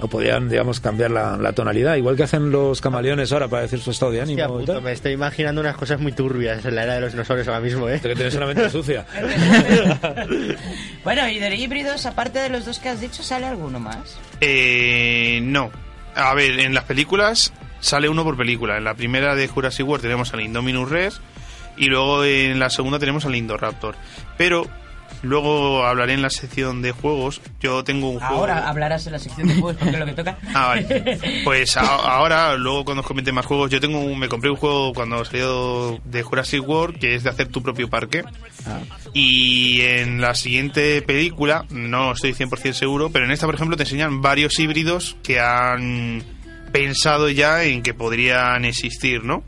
[0.00, 3.80] O podían, digamos, cambiar la, la tonalidad, igual que hacen los camaleones ahora para decir
[3.80, 4.44] su estado de ánimo.
[4.44, 7.48] Hostia, puto, me estoy imaginando unas cosas muy turbias en la era de los dinosaurios
[7.48, 7.98] ahora mismo, ¿eh?
[8.00, 9.04] Que tienes una mente sucia.
[11.04, 14.18] Bueno, y de híbridos, aparte de los dos que has dicho, ¿sale alguno más?
[14.40, 15.70] Eh, no.
[16.14, 18.76] A ver, en las películas sale uno por película.
[18.76, 21.20] En la primera de Jurassic World tenemos al Indominus Rex
[21.76, 23.94] y luego en la segunda tenemos al Indoraptor.
[24.36, 24.66] Pero
[25.22, 27.40] luego hablaré en la sección de juegos.
[27.60, 28.34] Yo tengo un juego.
[28.34, 30.38] Ahora hablarás en la sección de juegos porque es lo que toca.
[30.54, 31.18] Ah, vale.
[31.44, 34.56] Pues a- ahora, luego cuando os comente más juegos, yo tengo un- me compré un
[34.56, 38.22] juego cuando salió de Jurassic World que es de hacer tu propio parque.
[39.14, 43.84] Y en la siguiente película, no estoy 100% seguro, pero en esta, por ejemplo, te
[43.84, 46.22] enseñan varios híbridos que han
[46.72, 49.44] pensado ya en que podrían existir, ¿no?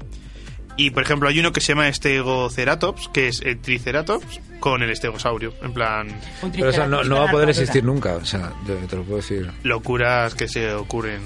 [0.77, 4.91] Y, por ejemplo, hay uno que se llama Stegoceratops, que es el Triceratops con el
[4.91, 5.53] Estegosaurio.
[5.63, 6.09] En plan,
[6.53, 9.17] Pero eso no, no va a poder existir nunca, o sea, te, te lo puedo
[9.17, 9.51] decir.
[9.63, 11.21] locuras que se ocurren.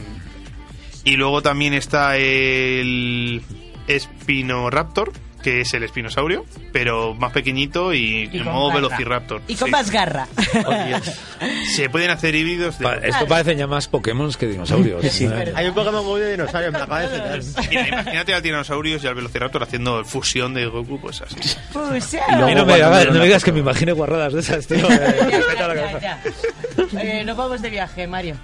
[1.05, 3.43] Y luego también está el
[3.89, 5.13] Spinoraptor,
[5.45, 8.81] que es el espinosaurio, pero más pequeñito y, Y en modo garra.
[8.81, 9.43] Velociraptor.
[9.47, 9.71] Y con Sí.
[9.73, 10.27] más garra.
[11.77, 12.85] Se pueden hacer híbridos de...
[12.85, 15.05] Pa- Esto parecen ya más Pokémon que dinosaurios.
[15.13, 15.27] Sí.
[15.27, 15.53] ¿eh?
[15.55, 17.69] Hay un Pokémon Go de dinosaurio, me acaba de enseñar.
[17.71, 21.37] Mira, imagínate al Tiranosaurios y al Velociraptor haciendo fusión de Goku, pues así.
[21.73, 22.17] Pues Y
[22.55, 24.79] no, me, hagas- no me digas que me imagine guarradas de esas, tío.
[24.89, 26.01] Ya, Me ya, la ya, cabeza.
[26.01, 27.01] ya.
[27.03, 28.37] Eh, nos vamos de viaje, Mario.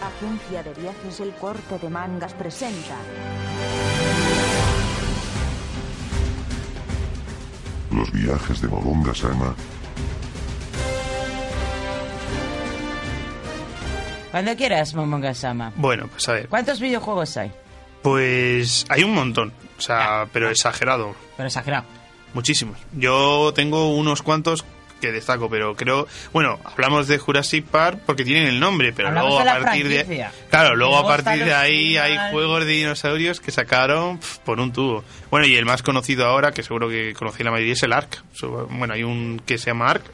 [0.00, 2.94] Agencia de Viajes El Corte de Mangas presenta
[7.90, 9.54] Los viajes de Momonga Sama
[14.36, 15.72] Cuando quieras, Momonga-sama.
[15.76, 16.48] Bueno, pues a ver.
[16.48, 17.50] ¿Cuántos videojuegos hay?
[18.02, 21.14] Pues hay un montón, o sea, pero exagerado.
[21.38, 21.84] Pero exagerado.
[22.34, 22.76] Muchísimos.
[22.92, 24.62] Yo tengo unos cuantos
[25.00, 29.30] que destaco, pero creo, bueno, hablamos de Jurassic Park porque tienen el nombre, pero Hablamos
[29.30, 30.26] luego a partir de.
[30.50, 34.60] Claro, luego luego a partir de ahí hay juegos de dinosaurios que sacaron pf, por
[34.60, 35.04] un tubo.
[35.30, 38.22] Bueno, y el más conocido ahora, que seguro que conocí la mayoría, es el Ark.
[38.70, 40.04] Bueno, hay un que se llama Ark,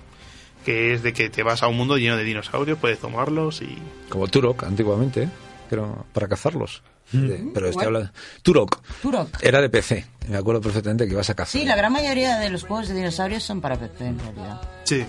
[0.64, 3.78] que es de que te vas a un mundo lleno de dinosaurios, puedes tomarlos y...
[4.08, 5.28] Como Turok, antiguamente, ¿eh?
[5.68, 6.82] que era para cazarlos.
[7.12, 8.10] De- pero estoy hablando...
[8.42, 8.80] Turok.
[9.02, 9.28] Turok.
[9.42, 10.06] Era de PC.
[10.28, 11.60] Me acuerdo perfectamente que ibas a cazar.
[11.60, 14.60] Sí, la gran mayoría de los juegos de dinosaurios son para PC en realidad.
[14.84, 15.04] Sí.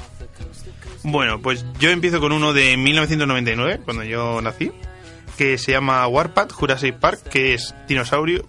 [1.03, 4.71] Bueno, pues yo empiezo con uno de 1999, cuando yo nací,
[5.37, 8.45] que se llama Warpath Jurassic Park, que es dinosaurio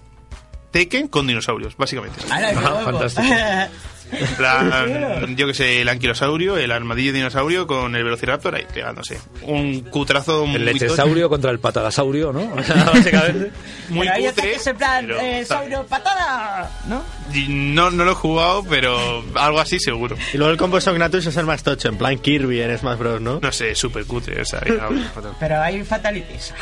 [0.70, 2.20] Tekken con dinosaurios, básicamente.
[2.30, 3.26] ¡Hala, qué Ah, fantástico.
[4.18, 9.18] En plan, yo que sé, el anquilosaurio, el armadillo dinosaurio con el velociraptor ahí pegándose.
[9.42, 12.54] Un cutrazo muy El lechesaurio contra el patagasaurio, ¿no?
[12.54, 13.50] O sea, básicamente.
[13.88, 17.02] Muy Pero cutre, en plan, pero eh, saurio patada, ¿no?
[17.48, 20.16] No, no lo he jugado, pero algo así seguro.
[20.32, 23.20] Y luego el combo Sognatus es el más tocho, en plan Kirby en Smash Bros,
[23.20, 23.40] ¿no?
[23.40, 24.60] No sé, súper cutre, o sea.
[25.40, 26.54] Pero hay fatalities.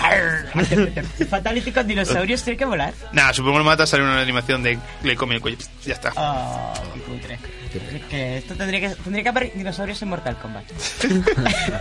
[1.29, 2.95] Fatality con dinosaurios tiene que volar.
[3.13, 5.59] Nada, supongo que lo mata, sale una animación de le come el cuello.
[5.85, 6.13] Ya está.
[6.17, 6.73] Oh,
[7.73, 10.65] qué que esto tendría que, tendría que haber dinosaurios en Mortal Kombat.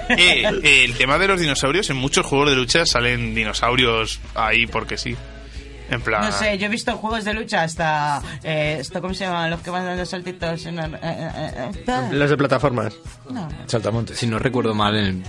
[0.10, 4.68] Eh, eh, el tema de los dinosaurios, en muchos juegos de lucha salen dinosaurios ahí
[4.68, 5.16] porque sí.
[5.92, 6.22] En plan.
[6.24, 8.22] No sé, yo he visto juegos de lucha hasta...
[8.44, 9.50] Eh, ¿Esto cómo se llaman?
[9.52, 10.80] Los que van dando saltitos en...
[10.80, 12.94] eh, eh, eh, Los de plataformas.
[13.30, 13.48] No.
[13.68, 14.18] Saltamontes.
[14.18, 15.24] Si no recuerdo mal, en el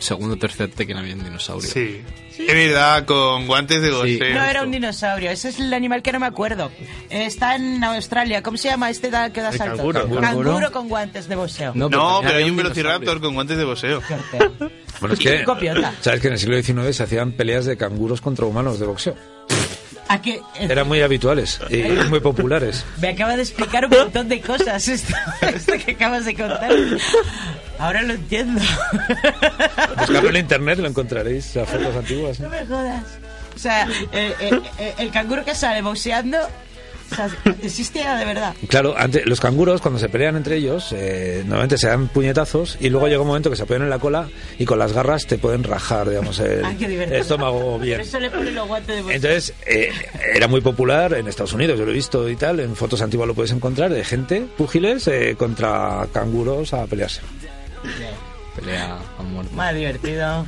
[0.00, 1.68] segundo o tercer Tekken había un dinosaurio.
[1.70, 2.02] Sí.
[2.38, 4.32] Es verdad, con guantes de goseo.
[4.34, 6.70] No era un dinosaurio, ese es el animal que no me acuerdo.
[7.10, 9.78] Eh, Está en Australia, ¿cómo se llama este da- que da El saltos?
[9.92, 10.20] canguro.
[10.20, 11.72] Canguro con guantes de boxeo.
[11.74, 14.00] No, pero, hay un velociraptor con guantes de boxeo.
[15.00, 15.92] Bueno, es que, Copiota.
[16.00, 19.16] ¿sabes que en el siglo XIX se hacían peleas de canguros contra humanos de boxeo?
[20.08, 20.36] ¿A qué?
[20.58, 22.84] Eh, Eran muy habituales y muy populares.
[23.00, 26.70] Me acaba de explicar un montón de cosas esto, esto que acabas de contar.
[27.78, 28.60] Ahora lo entiendo.
[29.98, 32.40] Buscarlo en internet lo encontraréis, las fotos antiguas.
[32.40, 33.04] No me jodas.
[33.54, 36.38] O sea, eh, eh, eh, el canguro que sale boxeando,
[37.10, 37.30] o sea,
[37.62, 38.54] existía de verdad.
[38.68, 42.90] Claro, antes, los canguros cuando se pelean entre ellos, eh, normalmente se dan puñetazos y
[42.90, 44.28] luego llega un momento que se apoyan en la cola
[44.58, 47.02] y con las garras te pueden rajar, digamos, el, divertido.
[47.16, 48.00] el estómago bien.
[48.00, 49.14] eso le ponen los guantes de.
[49.14, 49.90] Entonces, eh,
[50.34, 53.28] era muy popular en Estados Unidos, yo lo he visto y tal, en fotos antiguas
[53.28, 57.20] lo puedes encontrar, de gente, púgiles, eh, contra canguros a pelearse.
[58.56, 59.54] Pelea a muerte.
[59.54, 60.46] Más divertido.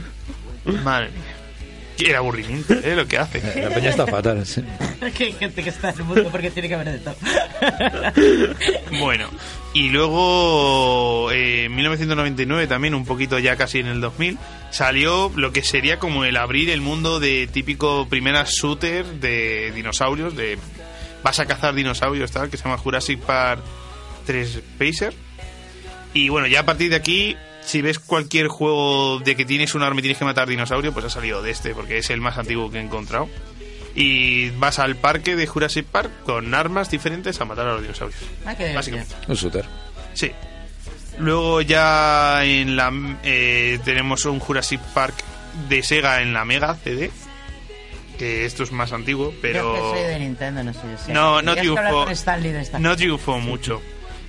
[0.85, 1.11] Madre
[2.05, 2.97] Qué aburrimiento, ¿eh?
[2.97, 3.41] Lo que hace.
[3.61, 4.63] La peña está fatal, sí.
[5.17, 7.17] que hay gente que está en el mundo porque tiene que haber de todo.
[9.01, 9.31] Bueno,
[9.73, 14.39] y luego eh, en 1999 también, un poquito ya casi en el 2000,
[14.71, 20.37] salió lo que sería como el abrir el mundo de típico primera shooter de dinosaurios,
[20.37, 20.59] de
[21.23, 23.63] vas a cazar dinosaurios, tal, que se llama Jurassic Park
[24.27, 25.15] 3 Pacer.
[26.13, 27.37] Y bueno, ya a partir de aquí,
[27.71, 31.05] si ves cualquier juego de que tienes un arma y tienes que matar dinosaurio, pues
[31.07, 33.29] ha salido de este, porque es el más antiguo que he encontrado.
[33.95, 38.21] Y vas al parque de Jurassic Park con armas diferentes a matar a los dinosaurios.
[38.45, 38.73] Ah, qué.
[38.75, 39.15] Básicamente.
[39.27, 39.65] Un shooter.
[40.15, 40.31] Sí.
[41.19, 42.93] Luego ya en la
[43.25, 45.15] eh, tenemos un Jurassic Park
[45.69, 47.11] de Sega en la Mega CD.
[48.19, 49.75] Que esto es más antiguo, Yo pero.
[49.75, 50.81] que soy de Nintendo, no sé.
[51.05, 52.07] si- No, no hablar triunfó.
[52.41, 53.81] de No triunfó mucho.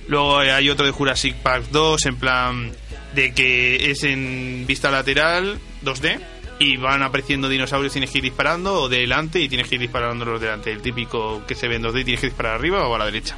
[0.08, 2.72] Luego hay otro de Jurassic Park 2, en plan
[3.14, 6.20] de que es en vista lateral, 2D,
[6.58, 10.24] y van apareciendo dinosaurios, tienes que ir disparando, o delante, y tienes que ir disparando
[10.24, 10.70] los delante.
[10.70, 13.36] El típico que se ve en 2D, tienes que disparar arriba o a la derecha.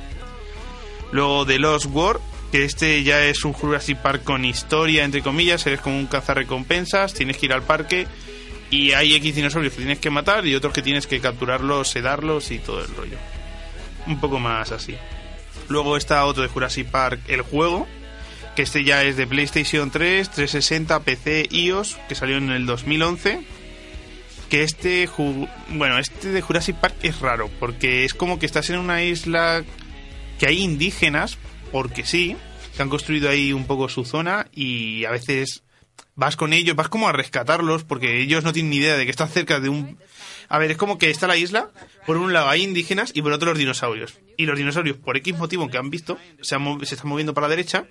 [1.13, 2.21] Luego de Lost World,
[2.51, 7.15] que este ya es un Jurassic Park con historia, entre comillas, eres como un cazarrecompensas,
[7.15, 8.07] tienes que ir al parque
[8.71, 12.51] y hay X dinosaurios que tienes que matar y otros que tienes que capturarlos, sedarlos
[12.51, 13.19] y todo el rollo.
[14.07, 14.97] Un poco más así.
[15.69, 17.87] Luego está otro de Jurassic Park, el juego,
[18.55, 23.41] que este ya es de PlayStation 3, 360, PC, iOS, que salió en el 2011.
[24.49, 25.09] Que este,
[25.71, 29.65] bueno, este de Jurassic Park es raro, porque es como que estás en una isla
[30.39, 31.39] que hay indígenas,
[31.73, 32.37] porque sí,
[32.77, 35.65] que han construido ahí un poco su zona y a veces
[36.15, 39.11] vas con ellos, vas como a rescatarlos, porque ellos no tienen ni idea de que
[39.11, 39.99] están cerca de un...
[40.49, 41.71] A ver, es como que está la isla,
[42.07, 44.21] por un lado hay indígenas y por otro los dinosaurios.
[44.37, 47.87] Y los dinosaurios, por X motivo que han visto, se están moviendo para la derecha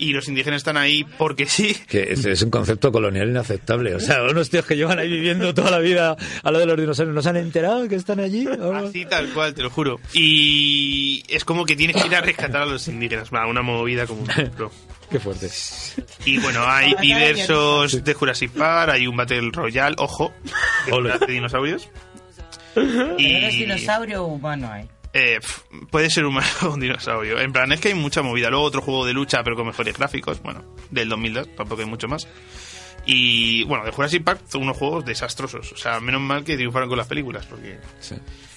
[0.00, 1.76] y los indígenas están ahí porque sí.
[1.86, 3.94] Que es, es un concepto colonial inaceptable.
[3.94, 6.78] O sea, unos tíos que llevan ahí viviendo toda la vida a lo de los
[6.78, 8.48] dinosaurios, ¿no se han enterado que están allí?
[8.74, 10.00] Así tal cual, te lo juro.
[10.12, 13.30] Y es como que tienes que ir a rescatar a los indígenas.
[13.32, 14.70] Va, una movida como un templo.
[15.10, 15.48] Qué fuerte.
[16.24, 20.32] Y bueno, hay diversos de Jurassic Park, hay un Battle Royale, ojo,
[20.86, 21.88] de, de dinosaurios.
[22.76, 24.84] ¿Eres Y dinosaurio o humano hay?
[24.84, 27.40] eh, pf, puede ser humano o un dinosaurio.
[27.40, 28.50] En plan, es que hay mucha movida.
[28.50, 30.42] Luego otro juego de lucha, pero con mejores gráficos.
[30.42, 32.28] Bueno, del 2002, tampoco hay mucho más.
[33.06, 35.72] Y bueno, de Jurassic Park son unos juegos desastrosos.
[35.72, 37.78] O sea, menos mal que triunfaron con las películas, porque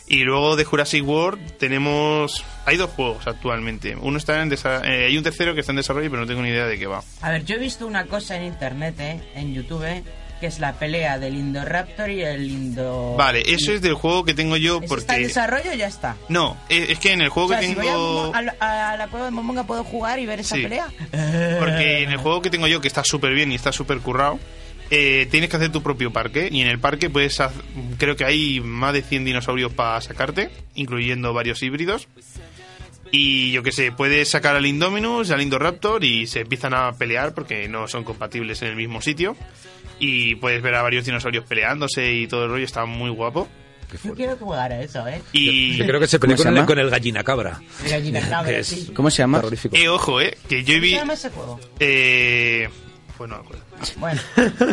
[0.06, 2.44] y luego de Jurassic World tenemos...
[2.66, 3.96] Hay dos juegos actualmente.
[3.96, 6.42] Uno está en desa- eh, hay un tercero que está en desarrollo, pero no tengo
[6.42, 7.02] ni idea de qué va.
[7.22, 10.04] A ver, yo he visto una cosa en internet, eh, en YouTube, eh,
[10.44, 13.16] que es la pelea del Indoraptor y el Indo...
[13.18, 15.28] Vale, eso es del juego que tengo yo ¿Eso ¿Está en porque...
[15.30, 16.18] desarrollo o ya está?
[16.28, 18.34] No, es es que en el O juego sea, que si voy a, tengo...
[18.60, 20.64] La- a la cueva de Momonga puedo jugar y ver esa Sí.
[20.64, 20.88] pelea.
[21.60, 24.38] Porque en el juego que tengo yo, que está súper bien y está súper currado,
[24.92, 26.50] eh, tienes que hacer tu propio parque.
[26.52, 27.42] Y en el parque puedes
[27.98, 32.10] creo que hay más de 100 dinosaurios para sacarte, incluyendo varios híbridos.
[33.16, 37.36] Y yo que sé, puedes sacar al Indominus, al Indoraptor y se empiezan a pelear
[37.36, 39.38] porque no son compatibles en el mismo sitio.
[40.00, 43.48] Y puedes ver a varios dinosaurios peleándose y todo el rollo, está muy guapo.
[44.04, 45.22] Yo quiero jugar a eso, ¿eh?
[45.32, 47.62] Y Yo creo que se peleó ¿Cómo se con, el- con el gallina cabra.
[47.86, 48.92] El gallina cabra, Que es sí.
[48.96, 49.44] ¿Cómo se llama?
[49.72, 50.90] Eh, ojo, eh, que yo ¿Cómo vi...
[50.90, 51.60] se llama ese juego?
[51.80, 52.68] Eh,
[53.28, 53.64] pues no me acuerdo.
[53.98, 54.22] Bueno,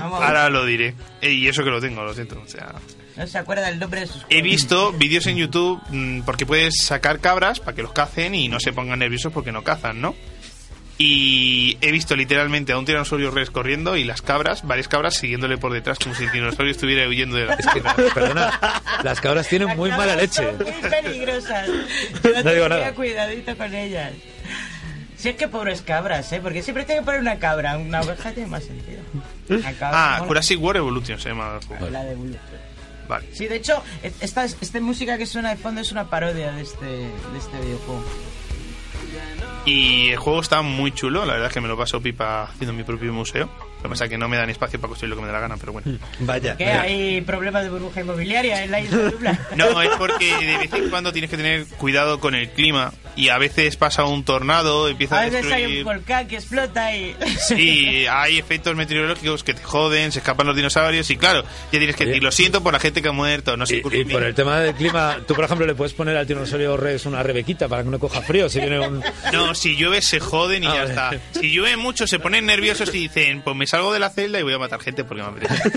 [0.01, 0.23] vamos.
[0.23, 0.95] Ahora lo diré.
[1.21, 2.41] Eh, y eso que lo tengo, lo siento.
[2.45, 2.75] O sea,
[3.17, 6.75] No se acuerda el nombre de sus he visto vídeos en YouTube mm, porque puedes
[6.83, 10.15] sacar cabras para que los cacen y no se pongan nerviosos porque no cazan, ¿no?
[11.03, 15.57] Y he visto literalmente a un tiranosaurio rex corriendo y las cabras, varias cabras, siguiéndole
[15.57, 17.57] por detrás como si el dinosaurio estuviera huyendo de la
[18.15, 20.45] Perdona, las cabras tienen muy mala leche.
[20.45, 21.69] Son muy peligrosas.
[22.23, 22.93] Yo No digo nada.
[22.93, 24.13] cuidadito con ellas.
[25.21, 26.41] Si es que pobres cabras, ¿eh?
[26.43, 27.77] Porque siempre tiene que poner una cabra.
[27.77, 29.01] Una oveja tiene más sentido.
[29.51, 30.19] Una cabra Ah.
[30.27, 31.91] Jurassic World Evolution se llama el juego.
[31.91, 32.41] La de Evolution.
[33.07, 33.27] Vale.
[33.33, 36.87] Sí, de hecho, esta, esta música que suena de fondo es una parodia de este,
[36.87, 38.05] de este videojuego.
[39.67, 42.73] Y el juego está muy chulo, la verdad es que me lo paso pipa haciendo
[42.73, 43.51] mi propio museo.
[43.81, 45.35] Lo que pasa es que no me dan espacio para construir lo que me da
[45.35, 45.99] la gana, pero bueno.
[46.21, 46.57] Vaya.
[46.57, 46.67] ¿Qué?
[46.67, 49.39] ¿Hay problemas de burbuja inmobiliaria en la isla de Dubla?
[49.57, 53.29] No, es porque de vez en cuando tienes que tener cuidado con el clima y
[53.29, 55.85] a veces pasa un tornado, empieza A a veces hay un destruir...
[55.85, 57.17] volcán que explota y...
[57.39, 61.43] Sí, hay efectos meteorológicos que te joden, se escapan los dinosaurios y claro,
[61.73, 63.83] ya tienes que decir, lo siento por la gente que ha muerto, no sé.
[63.93, 67.07] Y por el tema del clima, tú por ejemplo le puedes poner al tiranosaurio rex
[67.07, 69.03] una rebequita para que no coja frío si viene un...
[69.33, 71.17] No, si llueve se joden y Ah, ya vale.
[71.17, 71.41] está.
[71.41, 74.43] Si llueve mucho se ponen nerviosos y dicen, pues me salgo de la celda y
[74.43, 75.71] voy a matar gente porque me apetece.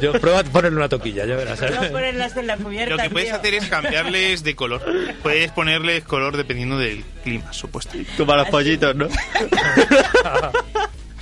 [0.00, 1.60] Yo prueba a ponerle una toquilla, ya verás.
[1.60, 3.36] No ponerlas en la cubierta, Lo que puedes tío.
[3.36, 4.82] hacer es cambiarles de color.
[5.22, 7.98] Puedes ponerles color dependiendo del clima, supuesto.
[8.16, 9.06] Como a los pollitos, ¿no?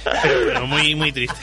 [0.05, 1.37] Pero, pero muy, muy triste.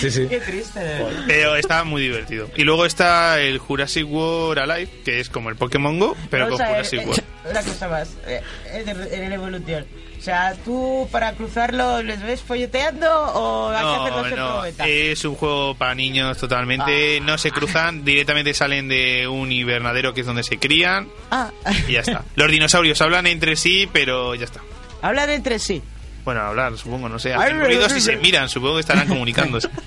[0.00, 0.26] Sí, sí.
[0.28, 0.80] Qué triste.
[1.26, 2.50] Pero está muy divertido.
[2.56, 6.58] Y luego está el Jurassic World Alive, que es como el Pokémon Go, pero con
[6.58, 7.22] Jurassic eh, World.
[7.50, 9.86] Una cosa más, eh, en evolución.
[10.18, 15.24] O sea, ¿tú para cruzarlo les ves folleteando o hay que hacerlo No, no, es
[15.24, 16.40] un juego para niños Ah.
[16.40, 17.20] totalmente.
[17.20, 21.52] No se cruzan, directamente salen de un invernadero que es donde se crían Ah,
[21.86, 22.24] y ya está.
[22.34, 24.60] Los dinosaurios hablan entre sí, pero ya está.
[25.02, 25.82] hablan entre sí.
[26.28, 27.32] Bueno, hablar, supongo, no sé.
[27.32, 29.66] Hacen ruidos y se miran, supongo que estarán comunicándose.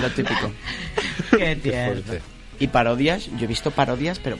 [0.00, 0.52] Lo típico.
[1.36, 2.00] Qué tierno.
[2.60, 4.38] Y parodias, yo he visto parodias, pero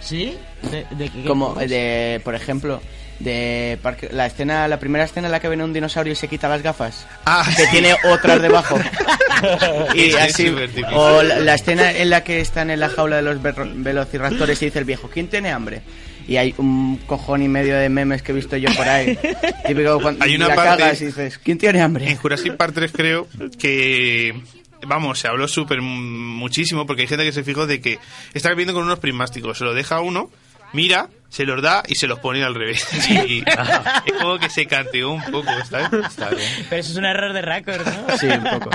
[0.00, 0.38] ¿Sí?
[0.70, 2.80] ¿De, de qué como de, por ejemplo,
[3.18, 6.28] de parque- la escena, la primera escena en la que viene un dinosaurio y se
[6.28, 8.78] quita las gafas, Ah, que tiene otras debajo.
[9.94, 10.48] y Es así,
[10.94, 14.64] o la, la escena en la que están en la jaula de los velociraptores y
[14.64, 15.82] dice el viejo, ¿quién tiene hambre?
[16.26, 19.18] Y hay un cojón y medio de memes que he visto yo por ahí.
[19.66, 22.10] Típico cuando Hay una la parte- cagas y dices, ¿quién tiene hambre?
[22.10, 23.28] En Jurassic Park 3 creo
[23.58, 24.34] que...
[24.86, 27.98] Vamos, se habló súper muchísimo porque hay gente que se fijó de que
[28.34, 29.56] está viviendo con unos prismáticos.
[29.56, 30.30] Se lo deja uno,
[30.74, 32.86] mira, se los da y se los pone al revés.
[33.26, 33.38] Y
[34.06, 35.88] es como que se canteó un poco, ¿sabes?
[36.08, 36.48] Está bien.
[36.70, 38.16] Pero eso es un error de récord, ¿no?
[38.18, 38.70] Sí, un poco.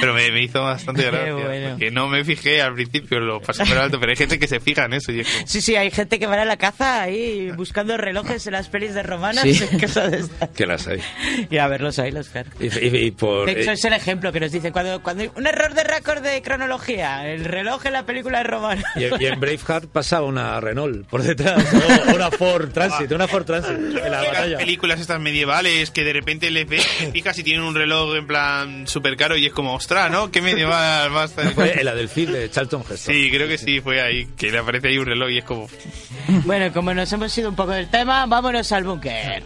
[0.00, 1.34] Pero me, me hizo bastante gracia.
[1.34, 1.68] bueno.
[1.70, 4.60] Porque no me fijé al principio, lo pasé por alto, pero hay gente que se
[4.60, 5.46] fija en eso y es como...
[5.46, 8.94] Sí, sí, hay gente que va a la caza ahí buscando relojes en las pelis
[8.94, 9.58] de romanas Sí.
[9.58, 10.28] de.
[10.54, 11.00] Que las hay.
[11.50, 12.50] Y a verlos ahí, los claro.
[12.60, 15.24] Y, y- y por, De hecho, eh, es el ejemplo que nos dicen cuando, cuando
[15.24, 18.82] hay un error de récord de cronología, el reloj en la película de Romano.
[18.94, 23.44] y, y en Braveheart pasaba una Renault por detrás, o una Ford Transit, una Ford
[23.44, 24.58] Transit en la batalla.
[24.58, 28.26] películas estas medievales que de repente les ves, te fijas y tienen un reloj en
[28.26, 30.30] plan súper caro y es como, ostras, ¿no?
[30.30, 31.32] ¿Qué medieval más?
[31.54, 33.14] Fue la del film de Charlton Heston.
[33.14, 35.68] Sí, creo que sí, fue ahí, que le aparece ahí un reloj y es como...
[36.44, 39.42] Bueno, como nos hemos ido un poco del tema, vámonos al búnker.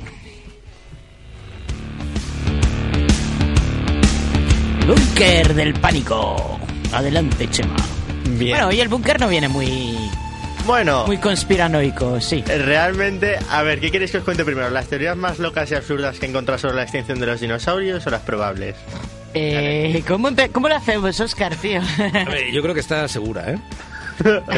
[4.87, 6.59] Búnker del pánico.
[6.93, 7.77] Adelante, Chema.
[8.25, 8.51] Bien.
[8.51, 9.97] Bueno, hoy el búnker no viene muy,
[10.67, 12.43] Bueno, muy conspiranoico, sí.
[12.47, 14.71] realmente, a ver, ¿qué queréis que os cuente primero?
[14.71, 18.07] ¿Las teorías más locas y absurdas que he encontrado sobre la extinción de los dinosaurios
[18.07, 18.77] o las probables?
[19.35, 21.81] Eh, ¿cómo, ¿Cómo lo hacemos, Oscar, tío?
[21.81, 23.59] A ver, yo creo que está segura, ¿eh?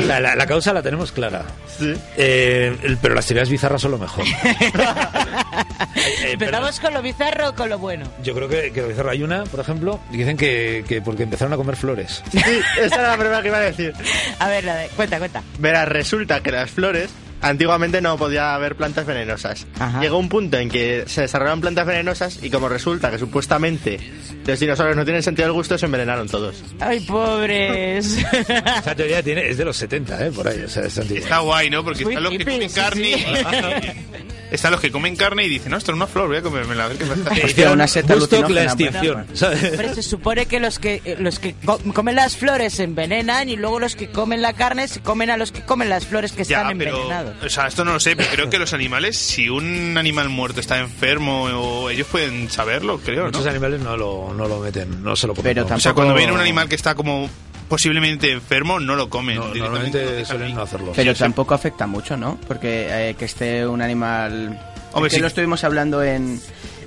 [0.07, 1.45] La, la- la causa la tenemos clara.
[1.79, 1.95] Sí.
[2.17, 4.25] Eh, el- pero las teorías bizarras son lo mejor.
[6.25, 8.07] ¿Empezamos con lo bizarro o con lo bueno?
[8.23, 11.23] Yo creo que, que lo bizarro hay una, por ejemplo, que dicen que, que porque
[11.25, 12.23] empezaron a comer flores.
[12.33, 12.39] Sí,
[12.81, 13.93] esa era la primera que iba a decir.
[14.39, 15.43] A ver, la de- cuenta, cuenta.
[15.59, 19.67] Verás, resulta que las flores antiguamente no podía haber plantas venenosas.
[20.01, 23.99] Llegó un punto en que se desarrollaron plantas venenosas y como resulta que supuestamente
[24.47, 26.63] los dinosaurios no tienen sentido del gusto, se envenenaron todos.
[26.81, 28.19] ¡Ay, pobres!
[28.79, 30.31] Esa teoría tiene, es de los 70, ¿eh?
[30.33, 30.97] Por ahí, o sea, es.
[30.99, 31.85] Está guay, ¿no?
[31.85, 33.25] Porque están los que comen carne sí.
[33.27, 34.15] y-
[34.55, 36.85] están los que comen carne y dicen, no, esto es una flor, voy a comérmela,
[36.85, 37.45] a ver qué me hace.
[37.45, 39.25] Hostia, una seta Woodstock, la extinción.
[39.27, 39.39] pues.
[39.41, 39.65] ¿sabes?
[39.71, 43.49] Hombre, se supone que los que eh, los que co- comen las flores se envenenan
[43.49, 46.33] y luego los que comen la carne se comen a los que comen las flores
[46.33, 47.09] que Ya, están pero,
[47.45, 50.61] o sea, esto no lo sé, pero creo que los animales, si un animal muerto
[50.61, 53.33] está enfermo, o ellos pueden saberlo, creo, ¿no?
[53.33, 55.55] Muchos animales no lo, no lo meten, no se lo comen.
[55.55, 55.77] Pero no.
[55.77, 57.29] O sea, cuando viene un animal que está como
[57.69, 59.37] posiblemente enfermo, no lo comen.
[59.37, 60.93] No, directamente normalmente dejan suelen no hacerlo.
[60.95, 62.39] Pero tampoco afecta mucho, ¿no?
[62.47, 64.59] Porque eh, que esté un animal...
[64.93, 65.21] Hombre, es que sí.
[65.23, 66.41] lo estuvimos hablando en,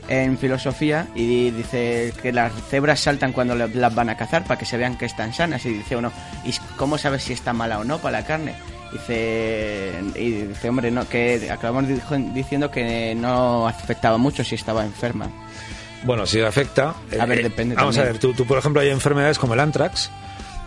[0.07, 4.65] en filosofía y dice que las cebras saltan cuando las van a cazar para que
[4.65, 5.65] se vean que están sanas.
[5.65, 6.11] Y dice uno,
[6.45, 8.55] ¿y cómo sabes si está mala o no para la carne?
[8.91, 14.85] Dice, y dice hombre, no, que acabamos dijo- diciendo que no afectaba mucho si estaba
[14.85, 15.29] enferma.
[16.03, 16.93] Bueno, si afecta.
[17.19, 18.09] A ver, eh, depende Vamos también.
[18.09, 20.09] a ver, tú, tú, por ejemplo, hay enfermedades como el antrax.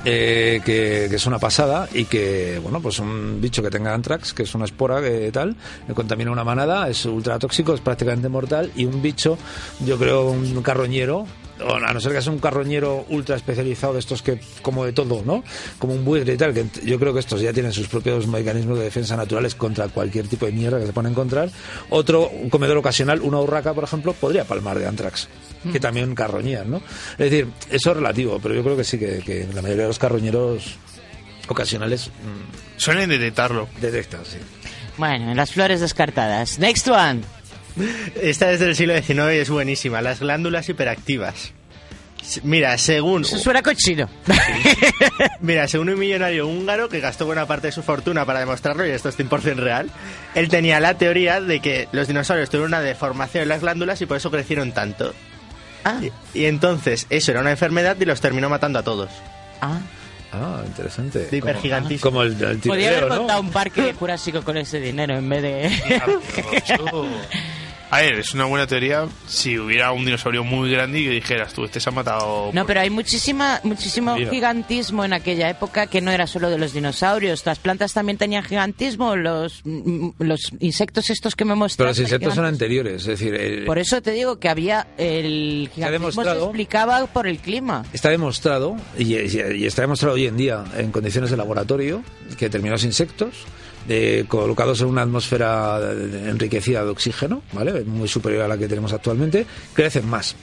[0.06, 4.32] eh, que, que es una pasada y que, bueno, pues un bicho que tenga antrax,
[4.32, 5.54] que es una espora que tal,
[5.86, 9.36] que contamina una manada, es ultra tóxico, es prácticamente mortal y un bicho,
[9.84, 11.26] yo creo un carroñero,
[11.60, 15.22] a no ser que sea un carroñero ultra especializado de estos que como de todo,
[15.24, 15.44] ¿no?
[15.78, 18.78] Como un buitre y tal, que yo creo que estos ya tienen sus propios mecanismos
[18.78, 21.50] de defensa naturales contra cualquier tipo de mierda que se pueda encontrar.
[21.90, 25.28] Otro, un comedor ocasional, una urraca, por ejemplo, podría palmar de antrax,
[25.72, 26.78] que también carroñían, ¿no?
[27.12, 29.88] Es decir, eso es relativo, pero yo creo que sí que, que la mayoría de
[29.88, 30.76] los carroñeros
[31.48, 33.68] ocasionales mm, Suelen detectarlo.
[33.80, 34.38] detectan, sí.
[34.96, 36.58] Bueno, las flores descartadas.
[36.58, 37.20] Next one.
[38.20, 40.02] Esta es del siglo XIX y es buenísima.
[40.02, 41.52] Las glándulas hiperactivas.
[42.42, 43.22] Mira, según...
[43.22, 44.08] Eso suena cochino.
[45.40, 48.90] Mira, según un millonario húngaro que gastó buena parte de su fortuna para demostrarlo, y
[48.90, 49.90] esto es 100% real,
[50.34, 54.06] él tenía la teoría de que los dinosaurios tuvieron una deformación en las glándulas y
[54.06, 55.14] por eso crecieron tanto.
[56.34, 59.10] Y, y entonces eso era una enfermedad y los terminó matando a todos.
[59.62, 59.80] Ah.
[60.32, 61.26] Ah, interesante.
[61.26, 62.10] De hipergigantismo.
[62.10, 63.16] Como, el, el Podría haber ¿no?
[63.16, 65.70] montado un parque jurásico con ese dinero en vez de...
[67.92, 71.52] A ver, es una buena teoría si hubiera un dinosaurio muy grande y que dijeras
[71.52, 72.50] tú, este se ha matado.
[72.52, 74.30] No, pero hay muchísima, muchísimo Mira.
[74.30, 77.44] gigantismo en aquella época que no era solo de los dinosaurios.
[77.44, 82.02] Las plantas también tenían gigantismo, los, mm, los insectos estos que me Pero mostraste.
[82.02, 86.22] los insectos son anteriores, es decir, el- Por eso te digo que había el gigantismo
[86.22, 87.84] se explicaba por el clima.
[87.92, 92.04] Está demostrado, y, y- y está demostrado hoy en día en condiciones de laboratorio,
[92.38, 93.34] que determinados insectos,
[94.28, 95.80] colocados en una atmósfera
[96.26, 97.82] enriquecida de oxígeno, ¿vale?
[97.84, 100.36] muy superior a la que tenemos actualmente, crecen más.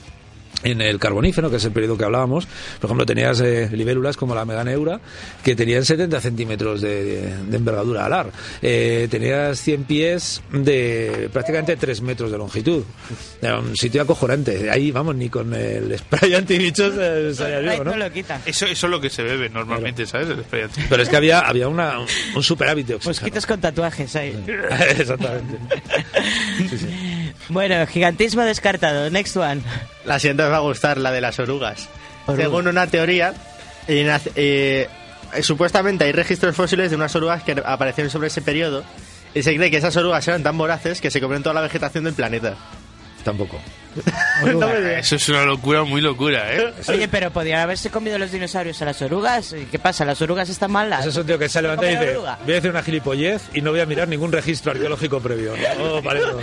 [0.63, 2.47] En el carbonífero, que es el periodo que hablábamos,
[2.79, 4.99] por ejemplo, tenías eh, libélulas como la meganeura,
[5.43, 8.31] que tenían 70 centímetros de, envergadura alar.
[8.61, 12.84] Eh, tenías 100 pies de prácticamente 3 metros de longitud.
[13.39, 14.69] Era un sitio acojonante.
[14.71, 17.91] Ahí, vamos, ni con el spray antibichos eh, salía vivo, ¿no?
[18.45, 20.29] Eso, eso es lo que se bebe normalmente, ¿sabes?
[20.29, 21.99] El spray anti- Pero es que había, había una,
[22.35, 23.13] un superávit de oxígeno.
[23.13, 24.43] Mosquitos con tatuajes ahí.
[24.97, 25.57] Exactamente.
[27.49, 29.10] Bueno, gigantismo descartado.
[29.10, 29.61] Next one.
[30.06, 31.90] La siguiente os va a gustar, la de las orugas.
[32.36, 33.34] Según una teoría,
[33.88, 34.88] eh,
[35.41, 38.84] supuestamente hay registros fósiles de unas orugas que aparecieron sobre ese periodo
[39.34, 42.03] y se cree que esas orugas eran tan voraces que se comieron toda la vegetación
[42.03, 42.56] del planeta.
[43.24, 43.60] Tampoco.
[44.99, 46.74] Eso es una locura, muy locura, ¿eh?
[46.88, 49.53] Oye, pero podrían haberse comido los dinosaurios a las orugas.
[49.53, 50.06] ¿Y ¿Qué pasa?
[50.06, 51.02] ¿Las orugas están malas?
[51.02, 52.84] Eso es un tío que se levanta y ¿Come la dice, voy a hacer una
[52.84, 55.53] gilipollez y no voy a mirar ningún registro arqueológico previo.
[55.80, 56.40] No, para eso.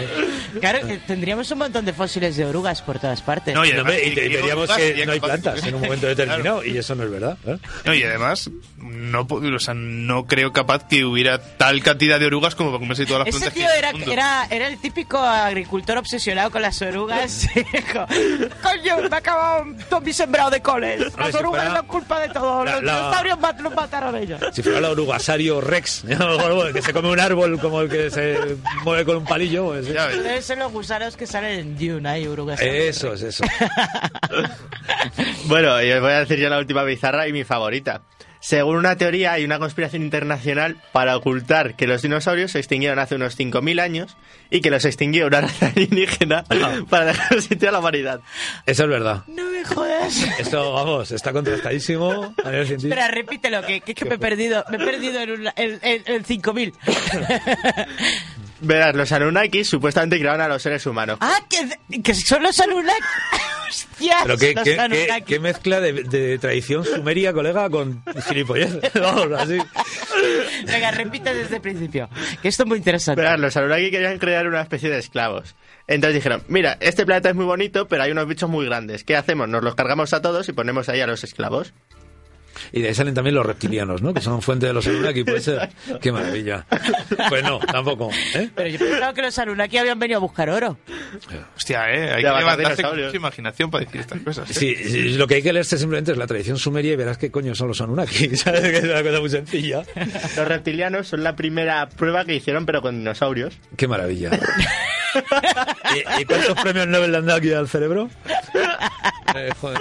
[0.60, 3.55] Claro, eh, tendríamos un montón de fósiles de orugas por todas partes.
[3.55, 5.66] No, y No, además, hombre, y, te- y Diego veríamos Rivas que no hay plantas
[5.66, 7.36] en un momento determinado y eso no es verdad.
[7.47, 7.56] ¿eh?
[7.85, 12.55] No, y además, no, o sea, no creo capaz que hubiera tal cantidad de orugas
[12.55, 14.78] como para comerse todas las Ese plantas tío que hay en era, era, era el
[14.81, 17.43] típico agricultor obsesionado con las orugas.
[18.62, 21.00] Coño, me ha acabado todo mi sembrado de coles.
[21.16, 22.64] Las si orugas fuera- son culpa de todo.
[22.64, 24.40] la- Los la- dinosaurios mat- los mataron ellos.
[24.52, 26.04] Si fuera el orugasario Rex,
[26.72, 29.66] que se come un árbol como el que se mueve con un palillo.
[29.66, 29.92] pues, ¿eh?
[29.94, 32.60] Deben ser los gusanos que salen en Dune, hay orugas.
[32.60, 33.44] Eso es eso.
[35.46, 38.02] Bueno, y os voy a decir ya la última bizarra y mi favorita.
[38.46, 43.14] Según una teoría, hay una conspiración internacional para ocultar que los dinosaurios se extinguieron hace
[43.14, 44.18] unos 5.000 años
[44.50, 46.44] y que los extinguió una raza alienígena
[46.90, 48.20] para dejar sitio a la humanidad.
[48.66, 49.22] Eso es verdad.
[49.28, 50.22] No me jodas.
[50.38, 52.94] Esto, vamos, está contrastadísimo a nivel científico.
[52.94, 54.62] Espera, repítelo, que, que, que me he perdido.
[54.68, 56.74] Me he perdido en, un, en, en, en 5000.
[58.60, 61.16] Verás, los Anunnakis supuestamente crearon a los seres humanos.
[61.22, 62.98] ah, que, que son los Anunnaki.
[63.68, 68.78] Hostias, Pero qué, qué- qué- qué mezcla de, de tradición sumeria, colega, con gilipollez.
[68.94, 69.58] Vamos, así.
[70.66, 72.08] Venga, repite desde el principio.
[72.42, 73.20] Que esto es muy interesante.
[73.20, 75.54] Verás, los Anunnaki querían crear una especie de esclavos.
[75.86, 79.04] Entonces dijeron, mira, este planeta es muy bonito, pero hay unos bichos muy grandes.
[79.04, 79.48] ¿Qué hacemos?
[79.48, 81.74] Nos los cargamos a todos y ponemos ahí a los esclavos.
[82.72, 84.12] Y de ahí salen también los reptilianos, ¿no?
[84.14, 85.68] Que son fuente de los Anunnaki, puede ser.
[86.01, 86.66] Qué maravilla.
[87.28, 88.10] Pues no, tampoco.
[88.35, 88.51] ¿eh?
[88.55, 90.78] Pero yo pensaba que los Anunnaki habían venido a buscar oro.
[91.56, 92.12] Hostia, ¿eh?
[92.14, 94.51] Hay Ya que va, levantarse con mucha imaginación para decir estas cosas.
[94.51, 94.55] ¿eh?
[94.55, 97.31] Sí, sí, lo que hay que leerse simplemente es la tradición sumeria y verás qué
[97.31, 98.36] coño son los Anunnaki.
[98.36, 98.62] ¿Sabes?
[98.62, 99.82] Que es una cosa muy sencilla.
[100.36, 103.55] Los reptilianos son la primera prueba que hicieron, pero con dinosaurios.
[103.76, 104.31] Qué maravilla.
[105.94, 108.10] ¿Y, y cuántos premios Nobel le han dado aquí al cerebro?
[109.36, 109.78] Eh, joder.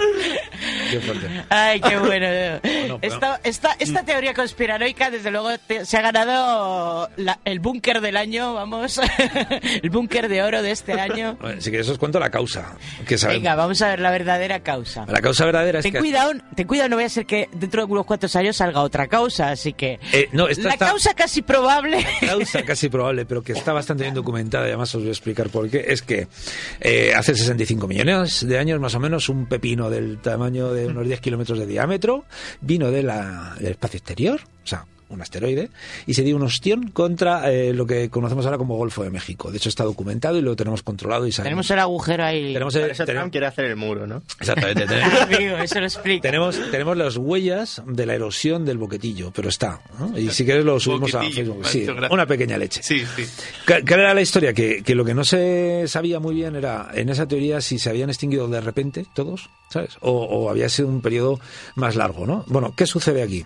[0.90, 1.44] Qué fuerte.
[1.48, 2.26] Ay, qué bueno.
[2.98, 8.00] pero- esta, esta, esta teoría conspiranoica, desde luego, te- se ha ganado la- el búnker
[8.00, 9.00] del año, vamos.
[9.82, 11.36] el búnker de oro de este año.
[11.40, 12.76] Bueno, si queréis os cuento la causa.
[13.06, 13.16] Que.
[13.26, 15.04] Venga, vamos a ver la verdadera causa.
[15.06, 15.98] La causa verdadera es Ten que...
[15.98, 19.06] cuidado, ten cuidado, no voy a ser que dentro de unos cuantos años salga otra
[19.06, 19.98] causa, así que...
[20.12, 22.04] Eh, no, esta la está- causa casi probable...
[22.20, 25.48] causa casi probable, pero que está bastante bien documentada, y además os voy a explicar
[25.50, 26.28] por qué, es que
[26.80, 31.04] eh, hace 65 millones de años, más o menos, un pepino del tamaño de unos
[31.06, 32.24] 10 kilómetros de diámetro
[32.60, 35.70] vino de la- del espacio exterior, o sea, un asteroide,
[36.06, 39.50] y se dio un ostión contra eh, lo que conocemos ahora como Golfo de México.
[39.50, 41.48] De hecho, está documentado y lo tenemos controlado y sabemos.
[41.50, 42.52] Tenemos el agujero ahí.
[42.52, 44.22] Tenemos el- eso tenemos- quiere hacer el muro, ¿no?
[44.40, 44.86] Exactamente.
[44.86, 46.22] tenemos- Amigo, eso lo explica.
[46.22, 49.80] tenemos, tenemos las huellas de la erosión del boquetillo, pero está.
[49.98, 50.18] ¿no?
[50.18, 51.66] Y si quieres lo subimos a Facebook.
[51.66, 52.82] Sí, una pequeña leche.
[52.82, 53.24] Sí, sí.
[53.66, 54.52] ¿Cuál cuál era la historia?
[54.52, 57.90] Que, que lo que no se sabía muy bien era, en esa teoría, si se
[57.90, 59.96] habían extinguido de repente todos, ¿sabes?
[60.00, 61.40] O, o había sido un periodo
[61.74, 62.44] más largo, ¿no?
[62.48, 63.44] Bueno, ¿qué sucede aquí?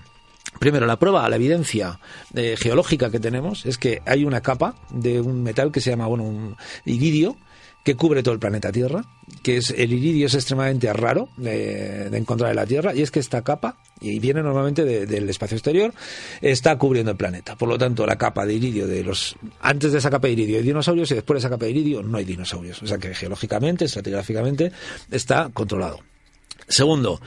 [0.59, 2.01] Primero, la prueba, la evidencia
[2.35, 6.07] eh, geológica que tenemos es que hay una capa de un metal que se llama,
[6.07, 7.37] bueno, un iridio,
[7.85, 9.03] que cubre todo el planeta Tierra,
[9.43, 13.21] que es el iridio es extremadamente raro de, encontrar en la Tierra, y es que
[13.21, 15.95] esta capa, y viene normalmente de- del espacio exterior,
[16.43, 17.57] está cubriendo el planeta.
[17.57, 19.37] Por lo tanto, la capa de iridio de los...
[19.61, 22.03] Antes de esa capa de iridio hay dinosaurios y después de esa capa de iridio
[22.03, 22.83] no hay dinosaurios.
[22.83, 24.73] O sea que geológicamente, estratigráficamente,
[25.11, 26.01] está controlado.
[26.67, 27.21] Segundo,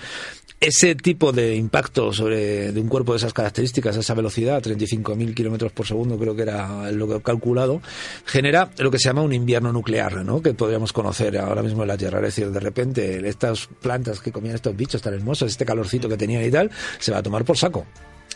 [0.61, 5.33] ese tipo de impacto sobre de un cuerpo de esas características, a esa velocidad, 35.000
[5.33, 7.81] kilómetros por segundo, creo que era lo que he calculado,
[8.25, 10.39] genera lo que se llama un invierno nuclear, ¿no?
[10.39, 12.19] Que podríamos conocer ahora mismo en la Tierra.
[12.19, 16.15] Es decir, de repente, estas plantas que comían estos bichos tan hermosos, este calorcito que
[16.15, 16.69] tenían y tal,
[16.99, 17.87] se va a tomar por saco.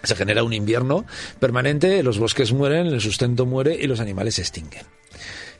[0.01, 1.05] Se genera un invierno
[1.39, 4.83] permanente, los bosques mueren, el sustento muere y los animales se extinguen.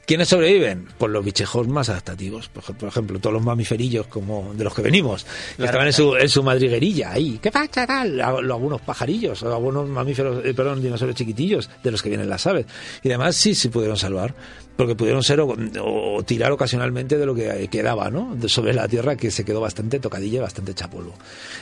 [0.06, 0.88] ¿Quiénes sobreviven?
[1.00, 2.48] Pues los bichejos más adaptativos.
[2.50, 5.24] Por ej- por ejemplo, todos los mamiferillos como de los que venimos.
[5.24, 5.66] Que Claro.
[5.66, 7.40] estaban en su, en su madriguerilla ahí.
[7.42, 8.22] ¿Qué pasa tal?
[8.22, 12.68] Algunos pajarillos, o algunos mamíferos, eh, perdón, dinosaurios chiquitillos de los que vienen las aves.
[13.02, 14.36] Y además sí se pudieron salvar.
[14.78, 18.36] Porque pudieron ser o, o tirar ocasionalmente de lo que quedaba, ¿no?
[18.36, 21.14] De- sobre la tierra que se quedó bastante tocadilla y bastante hecha polvo.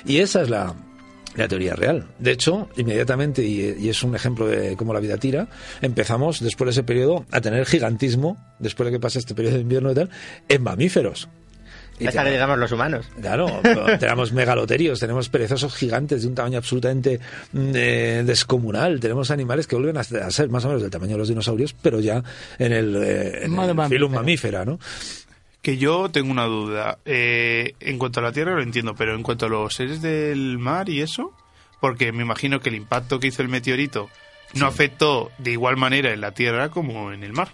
[0.05, 0.73] Y esa es la,
[1.35, 2.05] la teoría real.
[2.19, 5.47] De hecho, inmediatamente, y, y es un ejemplo de cómo la vida tira,
[5.81, 9.61] empezamos después de ese periodo a tener gigantismo, después de que pase este periodo de
[9.61, 10.09] invierno y tal,
[10.49, 11.27] en mamíferos.
[11.99, 13.05] Y Hasta que te- llegamos los humanos.
[13.21, 13.45] Claro,
[13.99, 17.19] tenemos megaloterios, tenemos perezosos gigantes de un tamaño absolutamente
[17.51, 21.11] mm, eh, descomunal, tenemos animales que vuelven a, a ser más o menos del tamaño
[21.13, 22.23] de los dinosaurios, pero ya
[22.57, 23.89] en el, eh, en Modo el mamífero.
[23.99, 24.79] filum mamífera, ¿no?
[25.63, 26.99] Que yo tengo una duda.
[27.05, 30.59] Eh, en cuanto a la Tierra lo entiendo, pero en cuanto a los seres del
[30.59, 31.33] mar y eso,
[31.81, 34.09] porque me imagino que el impacto que hizo el meteorito
[34.53, 37.49] no afectó de igual manera en la Tierra como en el mar.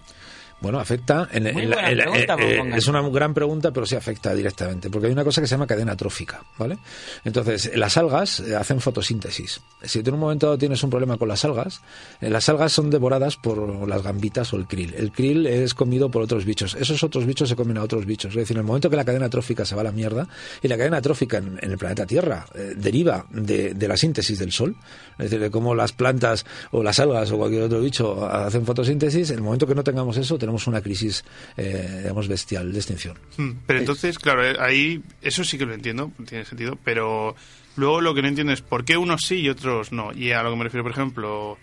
[0.62, 1.28] Bueno, afecta.
[1.32, 3.86] En, Muy en la- buena en la- pregunta, eh, eh, es una gran pregunta, pero
[3.86, 4.90] sí afecta directamente.
[4.90, 6.78] Porque hay una cosa que se llama cadena trófica, ¿vale?
[7.24, 9.62] Entonces, las algas eh, hacen fotosíntesis.
[9.84, 11.82] Si tú en un momento dado tienes un problema con las algas,
[12.20, 14.94] las algas son devoradas por las gambitas o el krill.
[14.96, 16.76] El krill es comido por otros bichos.
[16.76, 18.32] Esos otros bichos se comen a otros bichos.
[18.32, 20.28] Es decir, en el momento que la cadena trófica se va a la mierda,
[20.62, 24.38] y la cadena trófica en, en el planeta Tierra eh, deriva de, de la síntesis
[24.40, 24.76] del sol,
[25.14, 29.30] es decir, de cómo las plantas o las algas o cualquier otro bicho hacen fotosíntesis,
[29.30, 31.24] en el momento que no tengamos eso, tenemos una crisis,
[31.58, 33.18] eh, digamos, bestial de extinción.
[33.38, 37.36] Hmm, Pero entonces, claro, eh, ahí eso sí que lo entiendo, tiene sentido, pero
[37.76, 40.12] luego lo que no entiendo es por qué unos sí y otros no.
[40.14, 41.58] Y a lo que me refiero, por ejemplo,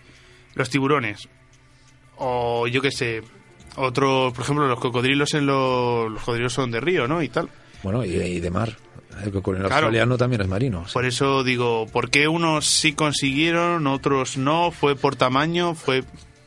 [0.55, 1.27] los tiburones.
[2.17, 3.21] O yo qué sé,
[3.75, 7.21] otros, por ejemplo, los cocodrilos en los, los cocodrilos son de río, ¿no?
[7.21, 7.49] Y tal.
[7.83, 8.75] Bueno, y, y de mar.
[9.23, 9.85] El cocodrilo Claro.
[9.87, 10.85] australiano también es marino.
[10.87, 10.93] sí.
[10.93, 14.71] Por eso digo, ¿por qué unos sí consiguieron, otros no?
[14.71, 15.73] ¿Fue por tamaño?
[15.75, 16.03] ¿Fue...?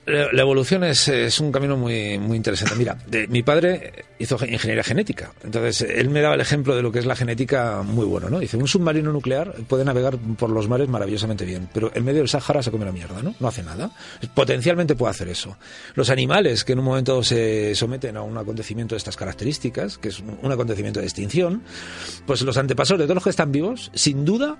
[0.06, 1.09] La evolución es,
[1.40, 2.74] un camino muy, muy interesante.
[2.74, 5.32] Mira, de- mi padre hizo ge- ingeniería genética.
[5.44, 8.40] Entonces, él me daba el ejemplo de lo que es la genética muy bueno, ¿no?
[8.40, 12.28] Dice, un submarino nuclear puede navegar por los mares maravillosamente bien, pero en medio del
[12.28, 13.35] Sáhara se come la mierda, ¿no?
[13.39, 13.93] No hace nada.
[14.35, 15.56] Potencialmente puede hacer eso.
[15.94, 20.09] Los animales que en un momento se someten a un acontecimiento de estas características, que
[20.09, 21.62] es un acontecimiento de extinción,
[22.27, 24.56] pues los antepasados de todos los que están vivos, sin duda,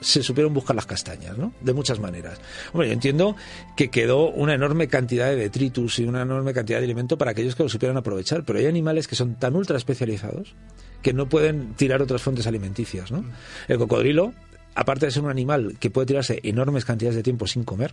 [0.00, 1.52] se supieron buscar las castañas, ¿no?
[1.60, 2.40] De muchas maneras.
[2.72, 3.36] Hombre, yo entiendo
[3.76, 7.54] que quedó una enorme cantidad de detritus y una enorme cantidad de alimento para aquellos
[7.54, 10.54] que lo supieran aprovechar, pero hay animales que son tan ultra especializados
[11.02, 13.24] que no pueden tirar otras fuentes alimenticias, ¿no?
[13.68, 14.32] El cocodrilo
[14.74, 17.92] aparte de ser un animal que puede tirarse enormes cantidades de tiempo sin comer,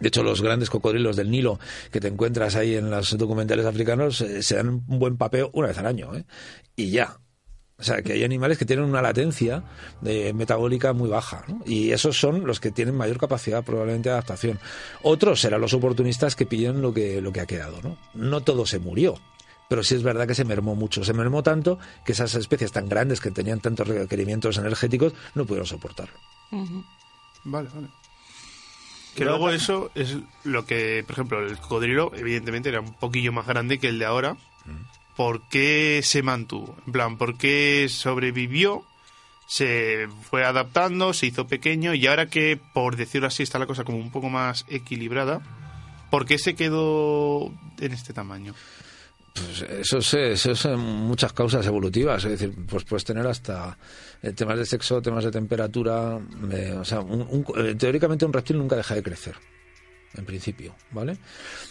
[0.00, 1.60] de hecho, los grandes cocodrilos del Nilo
[1.90, 5.68] que te encuentras ahí en los documentales africanos eh, se dan un buen papeo una
[5.68, 6.24] vez al año, ¿eh?
[6.76, 7.18] Y ya.
[7.76, 9.64] O sea, que hay animales que tienen una latencia
[10.00, 11.60] de metabólica muy baja, ¿no?
[11.66, 14.60] Y esos son los que tienen mayor capacidad probablemente de adaptación.
[15.02, 17.98] Otros serán los oportunistas que pillan lo que, lo que ha quedado, ¿no?
[18.14, 19.16] No todo se murió,
[19.68, 21.02] pero sí es verdad que se mermó mucho.
[21.02, 25.66] Se mermó tanto que esas especies tan grandes que tenían tantos requerimientos energéticos no pudieron
[25.66, 26.14] soportarlo.
[27.42, 27.88] Vale, vale.
[29.16, 33.46] Que luego eso es lo que, por ejemplo, el cocodrilo evidentemente era un poquillo más
[33.46, 34.36] grande que el de ahora.
[35.16, 36.76] ¿Por qué se mantuvo?
[36.86, 38.84] En plan, ¿por qué sobrevivió?
[39.46, 43.84] Se fue adaptando, se hizo pequeño y ahora que, por decirlo así, está la cosa
[43.84, 45.42] como un poco más equilibrada,
[46.10, 48.54] ¿por qué se quedó en este tamaño?
[49.34, 53.76] Pues eso es, eso es en muchas causas evolutivas, es decir, pues puedes tener hasta
[54.22, 56.20] eh, temas de sexo, temas de temperatura,
[56.52, 57.04] eh, o sea,
[57.56, 59.34] eh, teóricamente un reptil nunca deja de crecer,
[60.16, 61.16] en principio, ¿vale?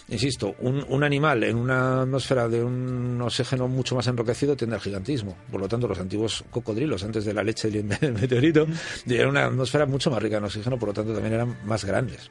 [0.10, 4.82] Insisto, un, un animal en una atmósfera de un oxígeno mucho más enriquecido tiende al
[4.82, 8.68] gigantismo, por lo tanto los antiguos cocodrilos antes de la leche del meteorito
[9.07, 12.30] eran una atmósfera mucho más rica en oxígeno, por lo tanto también eran más grandes.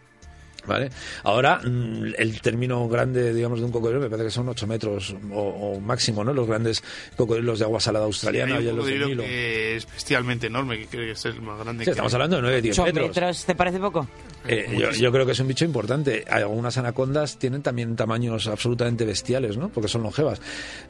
[0.66, 0.90] ¿Vale?
[1.24, 5.14] Ahora, mm, el término grande, digamos, de un cocodrilo me parece que son 8 metros
[5.32, 6.32] o, o máximo, ¿no?
[6.32, 6.82] Los grandes
[7.16, 9.22] cocodrilos de agua salada australiana Hay y un los del cocodrilo Nilo.
[9.24, 11.82] que es bestialmente enorme, que creo que es el más grande.
[11.82, 12.16] Sí, que estamos hay.
[12.16, 13.08] hablando de 9, 10 ¿Ocho metros.
[13.08, 14.06] metros te parece poco?
[14.46, 16.24] Eh, yo, yo creo que es un bicho importante.
[16.30, 19.68] Hay Algunas anacondas tienen también tamaños absolutamente bestiales, ¿no?
[19.68, 20.40] Porque son longevas.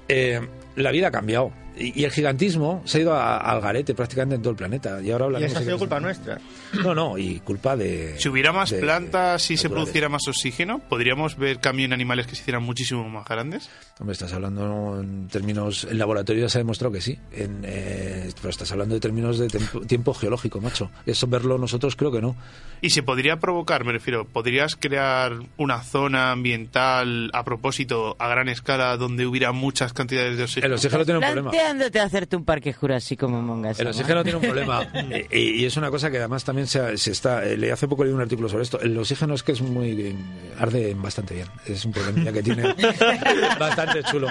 [0.09, 0.41] Eh,
[0.77, 1.53] la vida ha cambiado.
[1.75, 5.01] Y, y el gigantismo se ha ido a- al garete prácticamente en todo el planeta.
[5.01, 6.39] Y ahora Y hablaremos eso ha de sido culpa nuestra.
[6.85, 8.15] No, no, y culpa de...
[8.19, 9.85] Si hubiera más de- plantas y se naturales.
[9.85, 13.71] produciera más oxígeno, ¿podríamos ver cambio en animales que se hicieran muchísimo más grandes?
[13.99, 15.85] Hombre, estás hablando en términos...
[15.91, 17.19] En laboratorio se ha demostrado que sí.
[17.33, 20.91] En, eh, pero estás hablando de términos de tiempo, tiempo geológico, macho.
[21.07, 22.37] Eso verlo nosotros creo que no.
[22.85, 28.49] Y se podría provocar, me refiero, ¿podrías crear una zona ambiental a propósito, a gran
[28.49, 30.67] escala, donde hubiera muchas cantidades de oxígeno?
[30.67, 31.51] El oxígeno tiene un problema.
[31.53, 33.79] Planteándote hacerte un parque jurásico como Mongas.
[33.79, 34.83] El oxígeno tiene un problema
[35.13, 37.45] Eh, y, y es una cosa que además también se, se está.
[37.45, 38.81] eh, leí hace poco leí un artículo sobre esto.
[38.81, 40.17] El oxígeno es que es muy eh,
[40.59, 41.47] arde bastante bien.
[41.67, 42.75] Es un problema que tiene
[43.61, 44.29] bastante chulo.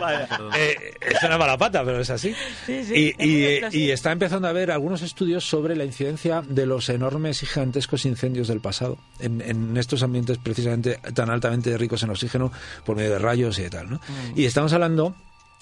[0.57, 2.33] Eh, es una mala pata, pero es así.
[2.65, 6.41] Sí, sí, y, y, eh, y está empezando a haber algunos estudios sobre la incidencia
[6.47, 11.77] de los enormes y gigantescos incendios del pasado en, en estos ambientes precisamente tan altamente
[11.77, 12.51] ricos en oxígeno
[12.85, 13.89] por medio de rayos y de tal.
[13.89, 13.97] ¿no?
[13.97, 14.39] Mm.
[14.39, 15.15] Y estamos hablando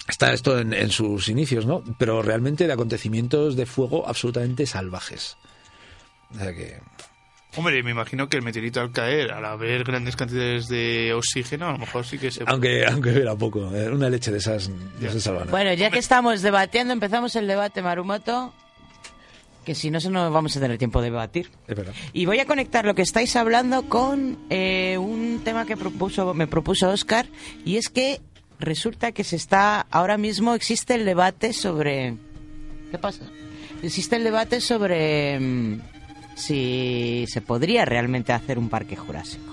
[0.08, 1.84] Está esto en, en sus inicios, ¿no?
[1.98, 5.36] Pero realmente de acontecimientos de fuego absolutamente salvajes.
[6.34, 6.78] O sea que...
[7.56, 11.72] Hombre, me imagino que el meteorito al caer, al haber grandes cantidades de oxígeno, a
[11.72, 12.44] lo mejor sí que se...
[12.46, 15.50] Aunque, aunque hubiera poco, eh, una leche de esas no se salva nada.
[15.50, 18.54] Bueno, ya que estamos debatiendo, empezamos el debate, Marumoto.
[19.64, 21.50] Que si no, se no vamos a tener tiempo de debatir.
[21.68, 21.92] Es verdad.
[22.12, 26.46] Y voy a conectar lo que estáis hablando con eh, un tema que propuso, me
[26.46, 27.26] propuso Oscar,
[27.64, 28.20] y es que
[28.58, 32.16] resulta que se está, ahora mismo existe el debate sobre...
[32.90, 33.24] ¿Qué pasa?
[33.82, 35.80] Existe el debate sobre mm,
[36.34, 39.50] si se podría realmente hacer un parque jurásico.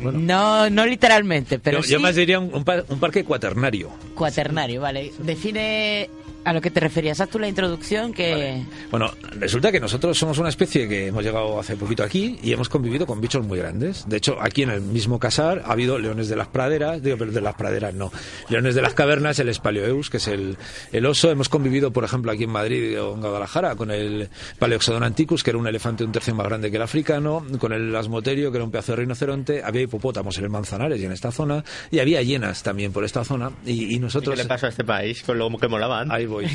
[0.00, 3.90] No, no literalmente, pero yo, sí yo más diría un parque cuaternario.
[4.14, 5.12] cuaternario, vale.
[5.18, 6.10] Define
[6.44, 7.20] a lo que te referías.
[7.20, 8.62] Haz tú la introducción que...
[8.90, 12.68] Bueno, resulta que nosotros somos una especie que hemos llegado hace poquito aquí y hemos
[12.68, 14.08] convivido con bichos muy grandes.
[14.08, 17.32] De hecho, aquí en el mismo casar ha habido leones de las praderas, digo, pero
[17.32, 18.10] de las praderas no.
[18.48, 20.56] Leones de las cavernas, el espaleoeus, que es el,
[20.92, 21.30] el oso.
[21.30, 24.28] Hemos convivido, por ejemplo, aquí en Madrid o en Guadalajara con el
[24.58, 27.94] Paleoxodon anticus, que era un elefante un tercio más grande que el africano, con el
[27.94, 29.62] asmoterio, que era un pedazo de rinoceronte.
[29.62, 33.24] Había hipopótamos en el Manzanares y en esta zona, y había hienas también por esta
[33.24, 33.50] zona.
[33.66, 34.36] Y, y nosotros...
[34.36, 36.10] ¿Qué le pasó a este país con lo que molaban?
[36.10, 36.46] Ahí voy.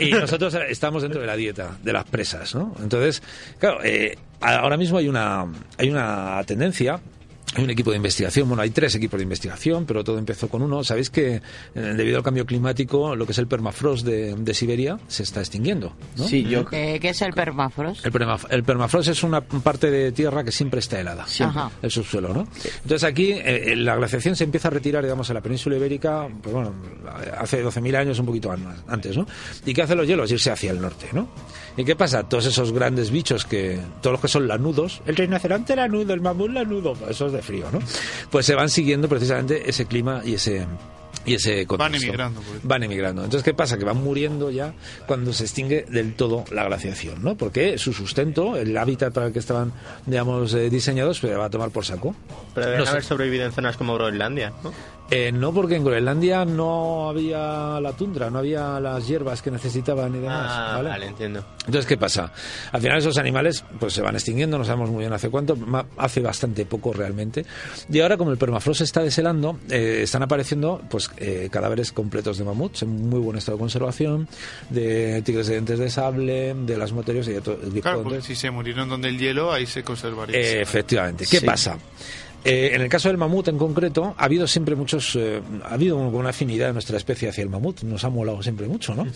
[0.00, 2.74] Y nosotros estamos dentro de la dieta de las presas, ¿no?
[2.80, 3.22] Entonces,
[3.58, 5.46] claro, eh, ahora mismo hay una,
[5.76, 7.00] hay una tendencia.
[7.54, 10.62] Hay un equipo de investigación, bueno, hay tres equipos de investigación, pero todo empezó con
[10.62, 10.84] uno.
[10.84, 11.40] Sabéis que eh,
[11.74, 15.94] debido al cambio climático, lo que es el permafrost de, de Siberia se está extinguiendo,
[16.16, 16.28] ¿no?
[16.72, 18.04] Eh, ¿Qué es el permafrost?
[18.04, 21.26] El, permaf- el permafrost es una parte de tierra que siempre está helada.
[21.26, 21.58] Siempre.
[21.60, 21.70] Ajá.
[21.82, 22.46] El subsuelo, ¿no?
[22.82, 26.54] Entonces aquí eh, la glaciación se empieza a retirar, digamos, en la península ibérica, pues
[26.54, 26.74] bueno,
[27.38, 29.26] hace 12.000 años, un poquito an- antes, ¿no?
[29.64, 30.30] ¿Y qué hacen los hielos?
[30.30, 31.28] Irse hacia el norte, ¿no?
[31.78, 32.28] ¿Y qué pasa?
[32.28, 36.50] Todos esos grandes bichos que, todos los que son lanudos, el rinoceronte lanudo, el mamut
[36.50, 37.78] lanudo, eso es de frío, ¿no?
[38.30, 40.66] Pues se van siguiendo precisamente ese clima y ese
[41.24, 42.06] y ese Van contexto.
[42.06, 42.40] emigrando.
[42.40, 42.60] pues.
[42.62, 43.22] Van emigrando.
[43.24, 43.76] Entonces, ¿qué pasa?
[43.76, 44.72] Que van muriendo ya
[45.06, 47.36] cuando se extingue del todo la glaciación, ¿no?
[47.36, 49.72] Porque su sustento, el hábitat para el que estaban,
[50.06, 52.14] digamos, eh, diseñados, pues va a tomar por saco.
[52.54, 52.90] Pero deben No sé.
[52.92, 54.72] haber sobrevivido en zonas como Groenlandia, ¿no?
[55.10, 60.14] Eh, no, porque en Groenlandia no había la tundra, no había las hierbas que necesitaban
[60.14, 60.46] y demás.
[60.50, 60.88] Ah, ¿vale?
[60.90, 61.44] vale, entiendo.
[61.60, 62.30] Entonces, ¿qué pasa?
[62.72, 65.56] Al final esos animales pues se van extinguiendo, no sabemos muy bien hace cuánto,
[65.96, 67.46] hace bastante poco realmente.
[67.90, 72.36] Y ahora, como el permafrost se está deshelando, eh, están apareciendo pues eh, cadáveres completos
[72.36, 74.28] de mamuts en muy buen estado de conservación,
[74.68, 77.56] de tigres de dientes de sable, de las moterios y de todo.
[77.80, 80.38] Claro, porque si se murieron donde el hielo, ahí se conservaría.
[80.38, 81.24] Eh, efectivamente.
[81.30, 81.46] ¿Qué Sí.
[81.46, 81.78] pasa?
[82.44, 85.96] Eh, en el caso del mamut en concreto, ha habido siempre muchos, eh, ha habido
[85.96, 89.06] una afinidad de nuestra especie hacia el mamut, nos ha molado siempre mucho, ¿no?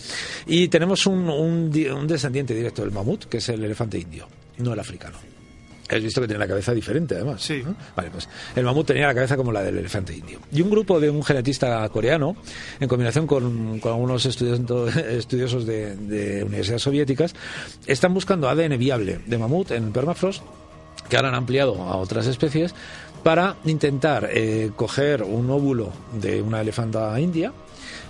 [0.45, 4.27] Y tenemos un, un un descendiente directo del mamut, que es el elefante indio,
[4.57, 5.17] no el africano.
[5.89, 7.41] Has visto que tiene la cabeza diferente, además.
[7.41, 7.61] Sí.
[7.95, 10.39] Vale, pues el mamut tenía la cabeza como la del elefante indio.
[10.51, 12.35] Y un grupo de un genetista coreano,
[12.79, 17.35] en combinación con, con algunos estudiosos de, de universidades soviéticas,
[17.85, 20.43] están buscando ADN viable de mamut en permafrost
[21.09, 22.73] que ahora han ampliado a otras especies
[23.23, 27.53] para intentar eh, coger un óvulo de una elefanta india,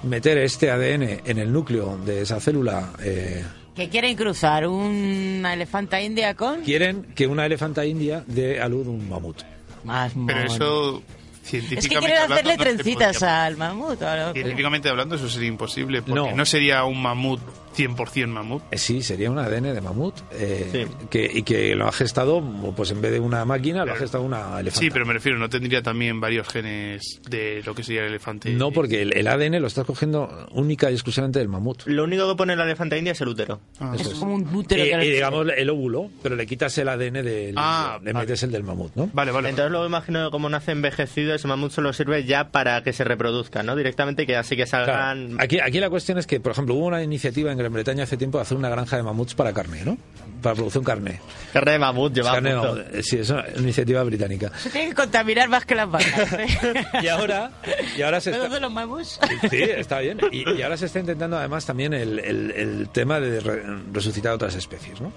[0.04, 2.92] meter este ADN en el núcleo de esa célula.
[3.04, 3.44] eh,
[3.76, 6.62] ¿Que quieren cruzar una elefanta india con...?
[6.62, 9.38] quieren que una elefanta india dé a luz un mamut.
[9.84, 10.98] Más Pero eso,
[11.44, 14.00] Es científicamente que quieren hablando, hacerle no trencitas podría- al mamut.
[14.34, 16.36] Científicamente hablando, eso sería imposible, porque No.
[16.36, 17.42] no, sería un mamut
[17.76, 18.62] 100% mamut.
[18.72, 22.44] Eh, Sí, sería un ADN de mamut eh, que, y que lo ha gestado,
[22.76, 24.80] pues en vez de una máquina, lo ha gestado una elefanta.
[24.82, 28.52] Sí, pero me refiero, no tendría también varios genes de lo que sería el elefante.
[28.52, 31.84] No, porque el, el ADN lo estás cogiendo única y exclusivamente del mamut.
[31.86, 33.62] Lo único que pone la elefanta india es el útero.
[33.96, 36.90] Eso Es como un útero que y le- digamos el óvulo, pero le quitas el
[36.90, 37.56] ADN del.
[37.58, 39.10] Ah, le metes el del mamut, ¿no?
[39.14, 39.50] Vale, vale.
[39.50, 43.04] Entonces luego imagino que como nace envejecido, ese mamut solo sirve ya para que se
[43.04, 43.76] reproduzca, ¿no?
[43.76, 45.28] Directamente que así que salgan...
[45.30, 45.44] Claro.
[45.44, 48.18] Aquí, aquí la cuestión es que, por ejemplo, hubo una iniciativa en Gran Bretaña hace
[48.18, 49.98] tiempo de hacer una granja de mamuts para carne, ¿no?
[50.42, 51.22] Para producción carne.
[51.54, 54.52] Carne de mamut lleva Carne mamut, eh, Sí, es una iniciativa británica.
[54.58, 56.34] Se tiene que contaminar más que las vacas.
[56.34, 56.48] ¿eh?
[57.02, 57.52] Y ahora,
[57.98, 58.56] y ahora se ¿Pero está...
[58.56, 59.20] de los mamuts?
[59.50, 60.20] Sí, está bien.
[60.32, 63.64] Y, y ahora se está intentando además también el, el- el tema de re-
[63.94, 65.12] resucitar otras especies, ¿no?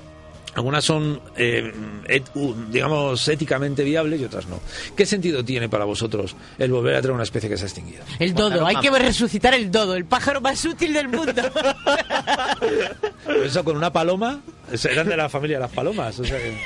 [0.56, 1.70] Algunas son, eh,
[2.08, 2.30] et-
[2.70, 4.58] digamos, éticamente viables y otras no.
[4.96, 8.02] ¿Qué sentido tiene para vosotros el volver a traer una especie que se ha extinguido?
[8.18, 11.42] El dodo, hay que resucitar el dodo, el pájaro más útil del mundo.
[13.44, 14.40] Eso con una paloma,
[14.90, 16.18] eran de la familia de las palomas.
[16.18, 16.56] O sea que-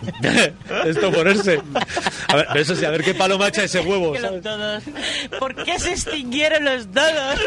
[0.86, 1.60] Esto ponerse.
[2.28, 4.16] A ver, eso sí, a ver qué paloma echa ese huevo.
[4.18, 4.42] ¿sabes?
[5.38, 7.38] ¿Por qué se extinguieron los dodos?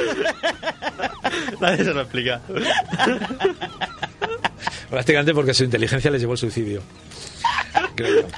[1.60, 2.42] Nadie se lo explica.
[4.90, 6.82] Prácticamente porque su inteligencia les llevó al suicidio.
[7.96, 8.28] Creo yo.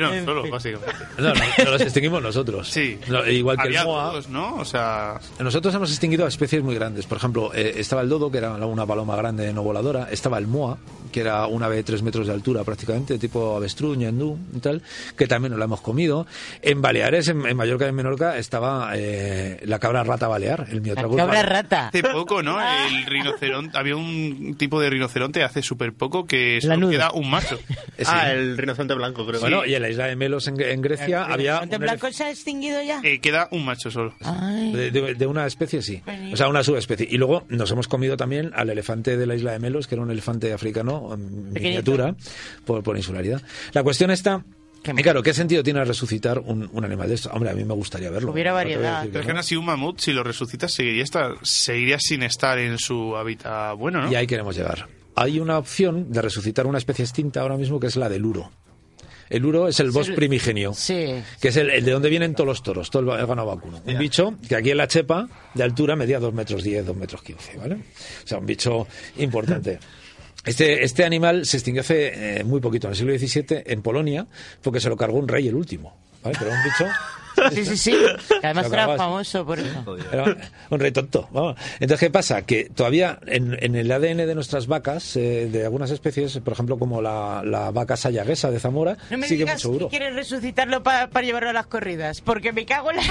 [0.00, 0.94] No, solo, básicamente.
[1.18, 2.68] No, no, no los extinguimos nosotros.
[2.70, 2.98] Sí.
[3.08, 4.10] No, igual que Había el moa.
[4.10, 4.54] todos, ¿no?
[4.56, 7.06] O sea, Nosotros hemos extinguido a especies muy grandes.
[7.06, 10.08] Por ejemplo, eh, estaba el dodo, que era una paloma grande no voladora.
[10.10, 10.78] Estaba el moa,
[11.12, 14.82] que era una ave de tres metros de altura prácticamente, tipo avestruz, ñandú y tal,
[15.16, 16.26] que también nos la hemos comido.
[16.62, 20.80] En Baleares, en, en Mallorca y en Menorca, estaba eh, la cabra rata balear, el
[20.80, 21.48] Miotragus Cabra balear.
[21.64, 21.88] rata.
[21.88, 22.58] hace poco, ¿no?
[22.60, 26.90] El rinoceronte, había un tipo de rinoceronte hace súper poco que solo Lanudo.
[26.90, 27.58] queda un macho.
[28.00, 28.10] Eh, sí.
[28.14, 29.40] Ah, el rinoceronte blanco, creo.
[29.40, 31.58] Bueno, y en la isla de Melos, en, en Grecia, había...
[31.58, 33.00] ¿El un blanco se ha extinguido ya?
[33.04, 34.14] Eh, queda un macho solo.
[34.22, 34.72] Ay.
[34.72, 36.02] De, de- de una especie, sí.
[36.32, 37.06] O sea, una subespecie.
[37.10, 40.02] Y luego nos hemos comido también al elefante de la isla de Melos, que era
[40.02, 41.60] un elefante africano en Pequeñito.
[41.92, 42.14] miniatura,
[42.64, 43.42] por, por insularidad.
[43.74, 44.42] La cuestión está...
[44.82, 47.28] Y claro, ¿qué sentido tiene resucitar un, un animal de esto?
[47.34, 48.32] Hombre, a mí me gustaría verlo.
[48.32, 48.96] Hubiera No te voy a variedad.
[49.00, 49.36] decir que Pero es que no.
[49.36, 53.76] aún así un mamut, si lo resucitas, seguiría, estar, seguiría sin estar en su hábitat
[53.76, 54.10] bueno, ¿no?
[54.10, 54.88] Y ahí queremos llegar.
[55.16, 58.50] Hay una opción de resucitar una especie extinta ahora mismo que es la del uro.
[59.28, 60.72] El uro es el boss el- primigenio.
[60.74, 61.06] Sí.
[61.40, 63.80] que es el, el de donde vienen todos los toros, todo el ganado vacuno.
[63.86, 67.22] Un bicho que aquí en la chepa de altura medía 2 metros 10, 2 metros
[67.22, 67.74] 15, ¿vale?
[67.76, 68.86] O sea, un bicho
[69.18, 69.78] importante.
[70.42, 74.26] Este, este animal se extinguió hace eh, muy poquito, en el siglo XVII, en Polonia,
[74.62, 75.94] porque se lo cargó un rey el último.
[76.22, 76.34] ¿vale?
[76.38, 76.86] Pero un bicho...
[77.52, 77.90] Sí, sí, sí.
[78.40, 79.96] Que además era famoso por eso.
[80.12, 80.36] Era
[80.70, 81.28] un rey tonto.
[81.32, 81.56] vamos.
[81.80, 82.42] Entonces, ¿qué pasa?
[82.42, 86.78] Que todavía en, en el ADN de nuestras vacas, eh, de algunas especies, por ejemplo,
[86.78, 89.88] como la, la vaca sayaguesa de Zamora, No me sigue digas mucho que duro.
[89.88, 93.02] quieres resucitarlo pa- para llevarlo a las corridas, porque me cago en la.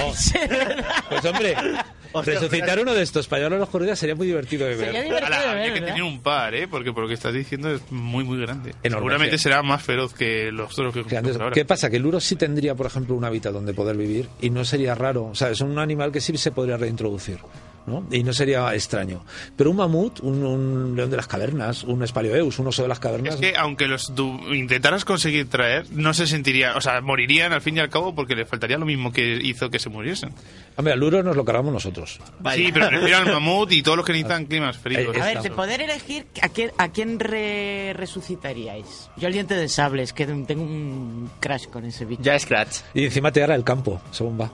[1.09, 1.55] Pues hombre,
[2.23, 4.85] resucitar uno de estos para llevarlo a las corridas sería muy divertido de ver.
[4.87, 6.67] Sería divertido Ala, de habría ver, que tener un par, ¿eh?
[6.67, 8.71] Porque por lo que estás diciendo es muy, muy grande.
[8.83, 9.43] Enorme, Seguramente sí.
[9.43, 11.37] será más feroz que los toros que Que antes-.
[11.53, 11.89] ¿Qué pasa?
[11.89, 14.95] Que el uro sí tendría, por ejemplo, un hábitat donde poder vivir y no sería
[14.95, 15.25] raro.
[15.25, 17.39] O sea, es un animal que sí se podría reintroducir.
[17.87, 18.05] ¿No?
[18.11, 19.23] Y no sería extraño.
[19.55, 22.99] Pero un mamut, un, un león de las cavernas, un espaleoeus, un oso de las
[22.99, 23.35] cavernas...
[23.35, 27.61] Es que aunque los du- intentaras conseguir traer, no se sentirían, o sea, morirían al
[27.61, 30.31] fin y al cabo porque les faltaría lo mismo que hizo que se muriesen.
[30.77, 32.19] Hombre, al luro nos lo cargamos nosotros.
[32.53, 35.15] Sí, pero prefiero al mamut y todos los que necesitan climas fríos.
[35.17, 39.09] A ver, de poder elegir, ¿a quién, a quién re- resucitaríais?
[39.17, 42.21] Yo al diente de sable, es que tengo un crash con ese bicho.
[42.23, 42.77] Ya Scratch.
[42.93, 44.51] Y encima te hará el campo, según va.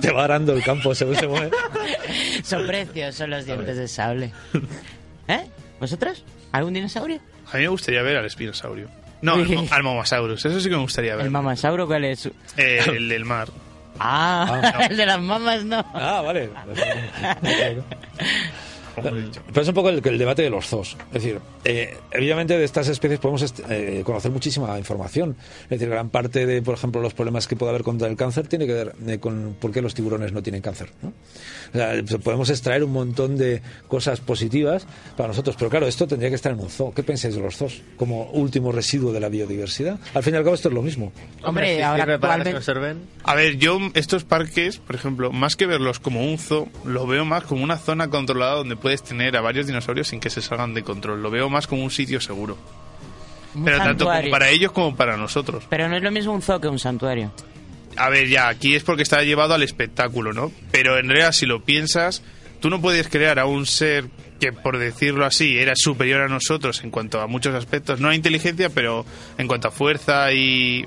[0.00, 1.50] Te va arando el campo según se mueve.
[2.44, 4.32] Son preciosos los dientes de sable.
[5.28, 5.46] ¿Eh?
[5.80, 6.24] ¿Vosotros?
[6.52, 7.20] ¿Algún dinosaurio?
[7.52, 8.88] A mí me gustaría ver al espinosaurio.
[9.22, 11.26] No, al, al momosaurus, eso sí que me gustaría ver.
[11.26, 12.26] ¿El mamasauro cuál es?
[12.56, 13.48] Eh, el del mar.
[13.98, 15.84] Ah, el de las mamas no.
[15.94, 16.50] Ah, vale.
[19.02, 20.96] Pero es un poco el, el debate de los zoos.
[21.08, 25.36] Es decir, eh, evidentemente de estas especies podemos est- eh, conocer muchísima información.
[25.64, 28.46] Es decir, gran parte de, por ejemplo, los problemas que puede haber contra el cáncer
[28.48, 30.90] tiene que ver eh, con por qué los tiburones no tienen cáncer.
[31.02, 31.12] ¿no?
[31.72, 31.76] O
[32.06, 35.56] sea, podemos extraer un montón de cosas positivas para nosotros.
[35.58, 36.92] Pero claro, esto tendría que estar en un zoo.
[36.94, 39.98] ¿Qué pensáis de los zoos como último residuo de la biodiversidad?
[40.14, 41.12] Al fin y al cabo esto es lo mismo.
[41.42, 42.50] Hombre, ahora actualmente...
[43.24, 47.24] A ver, yo estos parques, por ejemplo, más que verlos como un zoo, lo veo
[47.24, 50.74] más como una zona controlada donde puedes tener a varios dinosaurios sin que se salgan
[50.74, 51.22] de control.
[51.22, 52.58] Lo veo más como un sitio seguro.
[53.54, 55.64] Un Pero tanto como para ellos como para nosotros.
[55.70, 57.32] Pero no es lo mismo un zoo que un santuario.
[57.96, 60.52] A ver, ya, aquí es porque está llevado al espectáculo, ¿no?
[60.70, 62.22] Pero en realidad, si lo piensas,
[62.60, 64.04] tú no puedes crear a un ser
[64.38, 68.00] que, por decirlo así, era superior a nosotros en cuanto a muchos aspectos.
[68.00, 69.06] No a inteligencia, pero
[69.38, 70.84] en cuanto a fuerza y...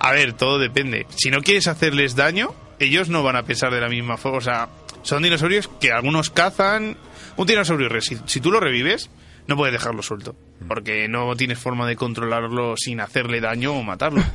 [0.00, 1.06] A ver, todo depende.
[1.14, 4.38] Si no quieres hacerles daño, ellos no van a pensar de la misma forma.
[4.38, 4.68] O sea,
[5.02, 6.96] son dinosaurios que algunos cazan.
[7.38, 9.08] Un dinosaurio, re- si, si tú lo revives,
[9.46, 10.36] no puedes dejarlo suelto.
[10.68, 14.22] Porque no tienes forma de controlarlo sin hacerle daño o matarlo.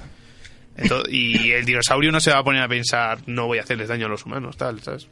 [1.07, 4.07] Y el dinosaurio no se va a poner a pensar, no voy a hacerles daño
[4.07, 5.07] a los humanos, tal, ¿sabes?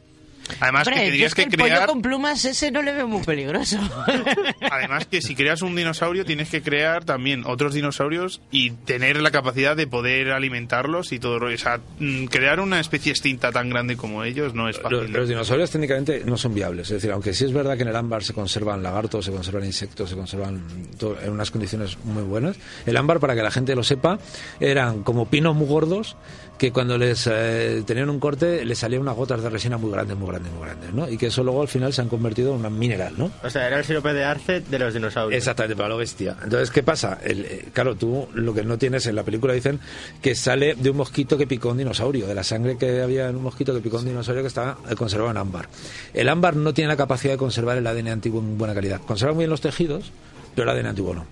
[0.60, 2.92] Además Hombre, que tendrías es que, que el pollo crear, con plumas ese no le
[2.92, 3.78] veo muy peligroso.
[4.70, 9.30] además que si creas un dinosaurio tienes que crear también otros dinosaurios y tener la
[9.30, 11.46] capacidad de poder alimentarlos y todo.
[11.46, 15.12] O sea, mm, crear una especie extinta tan grande como ellos no es Los, fácil.
[15.12, 16.88] los dinosaurios técnicamente no son viables.
[16.88, 19.64] Es decir, aunque sí es verdad que en el ámbar se conservan lagartos, se conservan
[19.64, 20.62] insectos, se conservan
[20.98, 22.56] todo en unas condiciones muy buenas,
[22.86, 24.18] el ámbar, para que la gente lo sepa,
[24.60, 26.16] eran como pinos muy gordos
[26.62, 30.16] que cuando les eh, tenían un corte les salían unas gotas de resina muy grandes,
[30.16, 31.08] muy grandes, muy grandes, ¿no?
[31.08, 33.32] Y que eso luego al final se han convertido en un mineral, ¿no?
[33.42, 35.36] O sea, era el sirope de arce de los dinosaurios.
[35.36, 36.36] Exactamente, para lo bestia.
[36.40, 37.18] Entonces, ¿qué pasa?
[37.20, 39.80] El, eh, claro, tú lo que no tienes en la película dicen
[40.20, 43.34] que sale de un mosquito que picó un dinosaurio, de la sangre que había en
[43.34, 45.68] un mosquito que picó un dinosaurio que estaba eh, conservado en ámbar.
[46.14, 49.00] El ámbar no tiene la capacidad de conservar el ADN antiguo en buena calidad.
[49.00, 50.12] Conserva muy bien los tejidos,
[50.54, 51.26] pero el ADN antiguo no.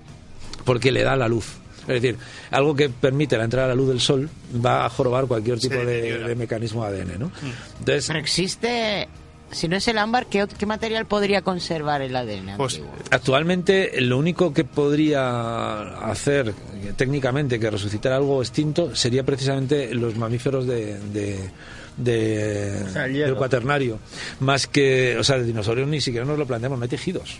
[0.64, 1.60] Porque le da la luz.
[1.90, 2.16] Es decir,
[2.50, 4.28] algo que permite la entrada a la luz del sol
[4.64, 7.32] va a jorobar cualquier tipo de, de mecanismo de ADN, ¿no?
[7.78, 9.08] Entonces, Pero existe...
[9.52, 12.56] Si no es el ámbar, ¿qué, qué material podría conservar el ADN?
[12.56, 12.94] Pues, antiguo?
[13.10, 16.50] Actualmente lo único que podría hacer
[16.84, 21.50] eh, técnicamente que resucitar algo extinto sería precisamente los mamíferos de, de-
[21.96, 23.26] de- O sea, el hielo.
[23.26, 23.98] del cuaternario.
[24.38, 27.38] Más que, o sea, de dinosaurios ni siquiera nos lo planteamos, no hay tejidos.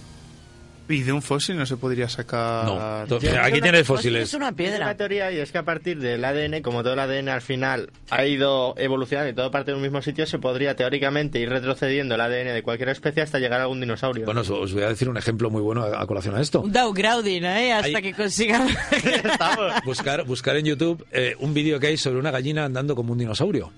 [0.91, 2.65] Y de un fósil no se podría sacar.
[2.67, 3.03] No.
[3.03, 4.25] Entonces, aquí tienes fósiles.
[4.25, 6.99] Es una Hay una teoría y es que a partir del ADN, como todo el
[6.99, 10.75] ADN al final ha ido evolucionando y todo parte de un mismo sitio, se podría
[10.77, 14.25] teóricamente ir retrocediendo el ADN de cualquier especie hasta llegar a algún dinosaurio.
[14.27, 16.61] Bueno, os- voy a decir un ejemplo muy bueno a, a colación a esto.
[16.61, 17.73] Un downgrading, ¿eh?
[17.73, 18.67] Hasta que consiga...
[19.85, 23.19] buscar, buscar en YouTube eh, un vídeo que hay sobre una gallina andando como un
[23.19, 23.73] dinosaurio.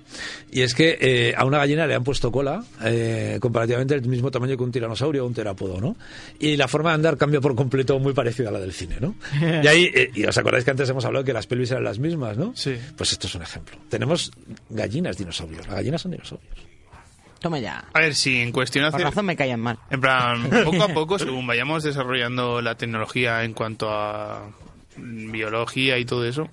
[0.50, 4.30] Y es que eh, a una gallina le han puesto cola, eh, comparativamente del mismo
[4.30, 5.96] tamaño que un tiranosaurio o un terápodo, ¿no?
[6.38, 9.14] Y la forma de andar cambia por completo muy parecida a la del cine, ¿no?
[9.62, 11.98] Y ahí, eh, y os acordáis que antes hemos hablado que las pelvis eran las
[11.98, 12.52] mismas, ¿no?
[12.54, 12.76] Sí.
[12.96, 13.76] Pues esto es un ejemplo.
[13.88, 14.30] Tenemos
[14.70, 15.66] gallinas dinosaurios.
[15.66, 16.72] Las gallinas son dinosaurios.
[17.40, 17.84] Toma ya.
[17.92, 19.06] A ver, si en cuestión Por hacer...
[19.08, 19.78] razón me callan mal.
[19.90, 24.48] En plan, poco a poco, según vayamos desarrollando la tecnología en cuanto a
[24.96, 26.48] biología y todo eso,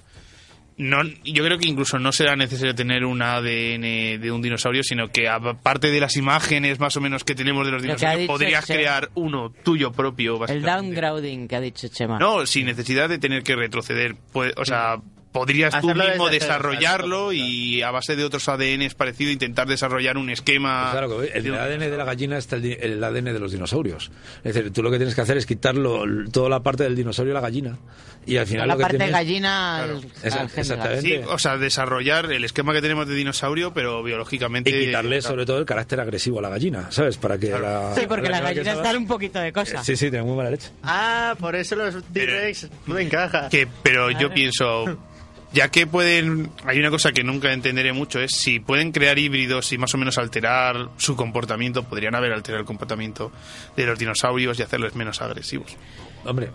[0.79, 5.09] no, yo creo que incluso no será necesario tener un ADN de un dinosaurio, sino
[5.09, 8.77] que aparte de las imágenes más o menos que tenemos de los dinosaurios, podrías Chema.
[8.77, 10.45] crear uno tuyo propio.
[10.47, 12.17] El downgrading que ha dicho Chema.
[12.17, 14.15] No, sin necesidad de tener que retroceder.
[14.31, 15.01] Pues, o sea,
[15.31, 20.29] podrías tú mismo desde desarrollarlo y a base de otros ADNs parecidos intentar desarrollar un
[20.29, 20.89] esquema.
[20.91, 24.11] Pues claro, el ADN de la gallina está el, el ADN de los dinosaurios.
[24.43, 27.33] Es decir, tú lo que tienes que hacer es quitarlo, toda la parte del dinosaurio
[27.33, 27.77] a la gallina.
[28.25, 29.13] Y al final la lo que parte tienes...
[29.15, 31.01] gallina al- Esa- al de exactamente.
[31.01, 34.69] Sí, o sea, desarrollar el esquema que tenemos de dinosaurio, pero biológicamente.
[34.69, 37.17] Y quitarle sobre todo el carácter agresivo a la gallina, ¿sabes?
[37.17, 37.93] Para que la...
[37.95, 39.83] Sí, porque que gallinas salga- dan un poquito de cosa.
[39.83, 40.69] Sí, sí, tiene muy mala leche.
[40.83, 43.47] Ah, por eso los T-Rex no encaja.
[43.49, 44.85] Que, pero yo pienso,
[45.51, 49.73] Ya que pueden, hay una cosa que nunca entenderé mucho, es si pueden crear híbridos
[49.73, 53.31] y más o menos alterar su comportamiento, podrían haber alterado el comportamiento
[53.75, 55.75] de los dinosaurios y hacerles menos agresivos.
[56.23, 56.51] Hombre,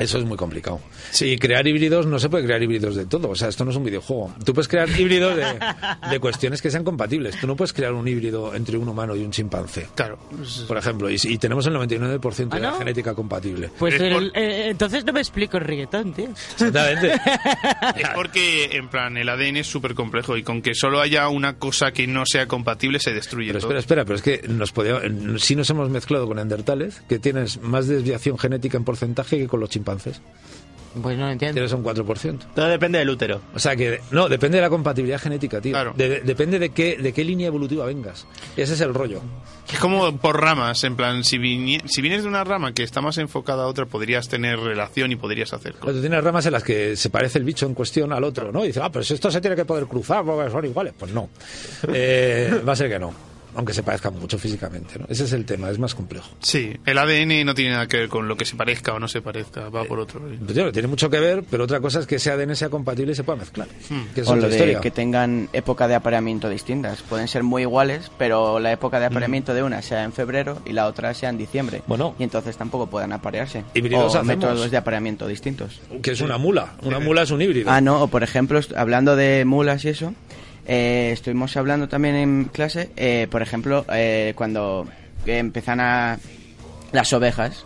[0.00, 0.80] eso es muy complicado.
[1.20, 3.30] Y crear híbridos, no se puede crear híbridos de todo.
[3.30, 4.34] O sea, esto no es un videojuego.
[4.44, 5.44] Tú puedes crear híbridos de,
[6.10, 7.38] de cuestiones que sean compatibles.
[7.40, 9.86] Tú no puedes crear un híbrido entre un humano y un chimpancé.
[9.94, 10.18] Claro.
[10.66, 12.78] Por ejemplo, y, y tenemos el 99% de ¿Ah, la no?
[12.78, 13.70] genética compatible.
[13.78, 16.28] Pues el- eh, entonces no me explico el reggaetón, tío.
[16.52, 17.12] Exactamente.
[17.96, 21.56] Es porque, en plan, el ADN es súper complejo y con que solo haya una
[21.58, 23.76] cosa que no sea compatible se destruye Pero todo.
[23.76, 25.00] espera, espera, pero es que nos podía,
[25.38, 29.60] si nos hemos mezclado con neandertales, que tienes más desviación genética en porcentaje que con
[29.60, 29.89] los chimpancés.
[31.00, 31.54] Pues no lo entiendo.
[31.54, 32.38] Tienes un 4%.
[32.52, 33.40] Todo depende del útero.
[33.54, 35.76] O sea que, no, depende de la compatibilidad genética, tío.
[35.96, 38.26] De- de- depende de qué, de qué línea evolutiva vengas.
[38.56, 39.20] Ese es el rollo.
[39.72, 41.84] Es como por ramas, en plan, si, vienes
[42.24, 45.74] de una rama que está más enfocada a otra, podrías tener relación y podrías hacer
[45.74, 45.84] cosas.
[45.86, 48.50] Pero tú tienes ramas en las que se parece el bicho en cuestión al otro,
[48.50, 48.64] ¿no?
[48.64, 50.92] Y dices, ah, pero si esto se tiene que poder cruzar porque son iguales.
[50.98, 51.30] Pues no.
[51.86, 53.29] Eh, va a ser que no.
[53.54, 55.06] Aunque se parezcan mucho físicamente, ¿no?
[55.08, 56.28] Ese es el tema, es más complejo.
[56.40, 59.08] Sí, el ADN no tiene nada que ver con lo que se parezca o no
[59.08, 60.20] se parezca, va por otro.
[60.20, 63.12] Pues, tío, tiene mucho que ver, pero otra cosa es que ese ADN sea compatible
[63.12, 63.68] y se pueda mezclar.
[64.14, 64.80] Que es O lo de historia.
[64.80, 67.02] que tengan época de apareamiento distintas.
[67.02, 70.72] Pueden ser muy iguales, pero la época de apareamiento de una sea en febrero y
[70.72, 71.82] la otra sea en diciembre.
[71.86, 72.14] Bueno.
[72.18, 73.64] Y entonces tampoco puedan aparearse.
[73.74, 74.26] Híbridos o hacemos.
[74.26, 75.80] métodos de apareamiento distintos.
[76.02, 76.74] Que es una mula.
[76.82, 77.70] Una mula es un híbrido.
[77.70, 80.14] Ah, no, o por ejemplo, hablando de mulas y eso,
[80.66, 84.86] eh, estuvimos hablando también en clase, eh, por ejemplo, eh, cuando
[85.26, 86.18] empiezan a
[86.92, 87.64] las ovejas,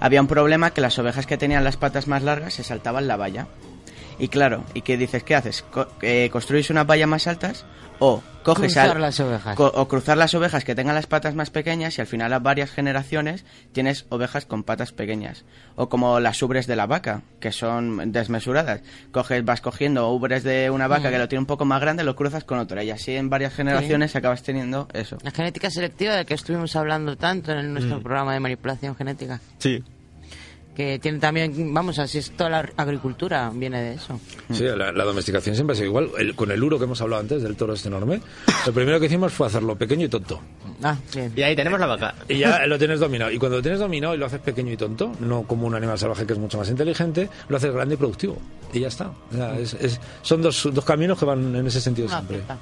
[0.00, 3.16] había un problema que las ovejas que tenían las patas más largas se saltaban la
[3.16, 3.46] valla.
[4.20, 5.24] Y claro, ¿y qué dices?
[5.24, 5.62] ¿Qué haces?
[5.62, 7.64] Co- eh, ¿Construís unas vallas más altas?
[8.02, 9.54] O coges Cruzar al- las ovejas.
[9.56, 12.38] co- o cruzar las ovejas que tengan las patas más pequeñas y al final a
[12.38, 15.44] varias generaciones tienes ovejas con patas pequeñas.
[15.76, 18.80] O como las ubres de la vaca, que son desmesuradas.
[19.12, 21.12] Coges, vas cogiendo ubres de una vaca Mm.
[21.12, 22.82] que lo tiene un poco más grande, lo cruzas con otra.
[22.84, 25.18] Y así en varias generaciones acabas teniendo eso.
[25.22, 28.02] La genética selectiva de que estuvimos hablando tanto en nuestro Mm.
[28.02, 29.40] programa de manipulación genética.
[29.58, 29.84] Sí.
[30.80, 34.18] Que tiene también, vamos, así es toda la agricultura, viene de eso.
[34.50, 36.08] Sí, la, la domesticación siempre ha sido igual.
[36.18, 38.22] El- con el uro que hemos hablado antes, del toro este enorme,
[38.64, 40.40] lo primero que hicimos fue hacerlo pequeño y tonto.
[40.82, 41.34] Ah, bien.
[41.36, 42.14] Y ahí tenemos la vaca.
[42.30, 43.30] Y ya lo tienes dominado.
[43.30, 45.98] Y cuando lo tienes dominado y lo haces pequeño y tonto, no como un animal
[45.98, 48.38] salvaje que es mucho más inteligente, lo haces grande y productivo.
[48.72, 49.08] Y ya está.
[49.10, 52.38] O sea, es- es- son dos, dos caminos que van en ese sentido Una siempre.
[52.38, 52.56] pieza.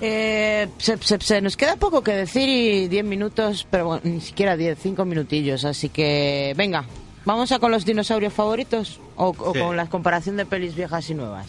[0.00, 4.20] Eh, se, se- se nos queda poco que decir y 10 minutos, pero bueno, ni
[4.20, 5.64] siquiera 10, 5 minutillos.
[5.64, 6.84] Así que, venga,
[7.24, 9.60] vamos a con los dinosaurios favoritos o, o Sí.
[9.60, 11.46] con la comparación de pelis viejas y nuevas.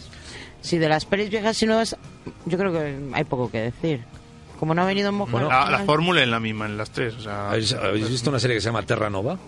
[0.60, 1.96] Si de las pelis viejas y nuevas,
[2.46, 4.00] yo creo que hay poco que decir.
[4.58, 5.30] Como no ha venido Mojo.
[5.30, 7.14] Bueno, la, la fórmula es la misma en las tres.
[7.14, 9.38] O sea, ¿Habéis, habéis visto una serie que se llama Terra Nova?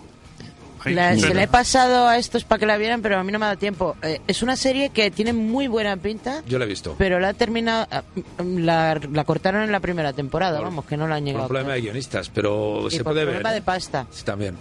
[0.85, 3.39] La- se la he pasado a estos para que la vieran, pero a mí no
[3.39, 3.95] me ha dado tiempo.
[4.01, 6.95] Eh, es una serie que tiene muy buena pinta, Yo la he visto.
[6.97, 8.03] pero la ha terminado, ah,
[8.43, 11.43] la, la cortaron en la primera temporada, Por- vamos, que no la han Por llegado.
[11.45, 13.59] un problema de guionistas, pero Y se por puede problema ver.
[13.59, 14.07] de pasta.
[14.11, 14.55] Sí, también.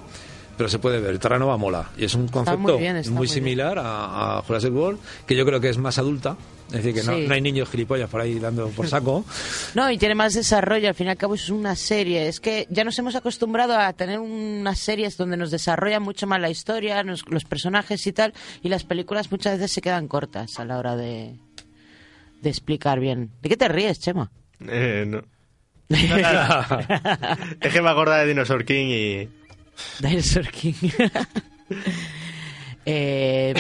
[0.57, 1.19] Pero se puede ver.
[1.19, 1.91] Terra Nova mola.
[1.97, 3.35] Y es un muy concepto bien, está muy muy bien.
[3.35, 6.37] similar a, a Jurassic World, que yo creo que es más adulta.
[6.73, 7.27] Es decir, que no, Sí.
[7.27, 9.25] no hay niños gilipollas por ahí dando por saco.
[9.75, 12.29] No, y tiene más desarrollo, al fin y al cabo es una serie.
[12.29, 16.41] Es que ya nos hemos acostumbrado a tener unas series donde nos desarrollan mucho más
[16.41, 18.33] la historia, nos- los personajes y tal,
[18.63, 21.35] y las películas muchas veces se quedan cortas a la hora de,
[22.43, 23.31] de explicar bien.
[23.43, 24.31] ¿De qué te ríes, Chema?
[24.67, 25.23] Eh, no.
[27.61, 29.29] es que me acuerdo de Dinosaur King y...
[30.01, 30.75] Dinosaur King.
[32.87, 33.55] eh,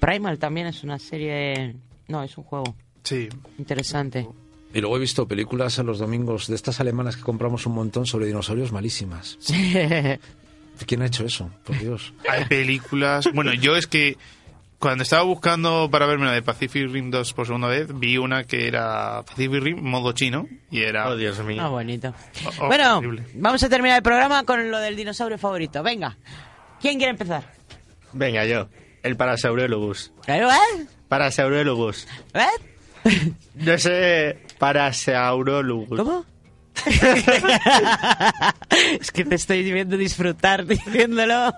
[0.00, 1.76] Primal también es una serie...
[2.08, 2.74] No, es un juego.
[3.04, 3.28] Sí.
[3.58, 4.26] Interesante.
[4.72, 8.06] Y luego he visto películas a los domingos de estas alemanas que compramos un montón
[8.06, 9.38] sobre dinosaurios malísimas.
[10.86, 11.50] ¿Quién ha hecho eso?
[11.64, 12.14] Por Dios.
[12.28, 13.28] Hay películas.
[13.34, 14.16] Bueno, yo es que
[14.78, 18.44] cuando estaba buscando para verme la de Pacific Rim 2 por segunda vez, vi una
[18.44, 21.08] que era Pacific Rim modo chino y era.
[21.08, 21.60] Oh, Dios mío.
[21.62, 22.14] Ah, bonito.
[22.60, 23.24] Oh, bueno, horrible.
[23.34, 25.82] vamos a terminar el programa con lo del dinosaurio favorito.
[25.82, 26.16] Venga,
[26.80, 27.44] ¿quién quiere empezar?
[28.12, 28.68] Venga, yo.
[29.02, 30.12] El Parasaurologus.
[30.26, 30.42] ¿Eh?
[31.08, 32.06] Parasaurologus.
[32.34, 32.46] ¿Eh?
[33.54, 34.38] No sé...
[34.58, 35.98] Parasaurologus.
[35.98, 36.24] ¿Cómo?
[39.00, 41.52] es que te estoy viendo disfrutar diciéndolo.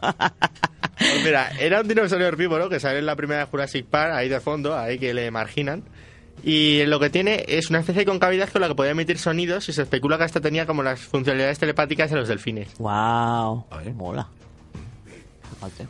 [0.99, 4.29] Pues mira, era un dinosaurio herbívoro que sale en la primera de Jurassic Park, ahí
[4.29, 5.83] de fondo, ahí que le marginan.
[6.45, 9.69] Y lo que tiene es una especie de concavidad con la que podía emitir sonidos
[9.69, 12.77] y se especula que esta tenía como las funcionalidades telepáticas de los delfines.
[12.79, 13.65] wow,
[13.95, 14.29] mola.
[15.61, 15.87] Fíjate.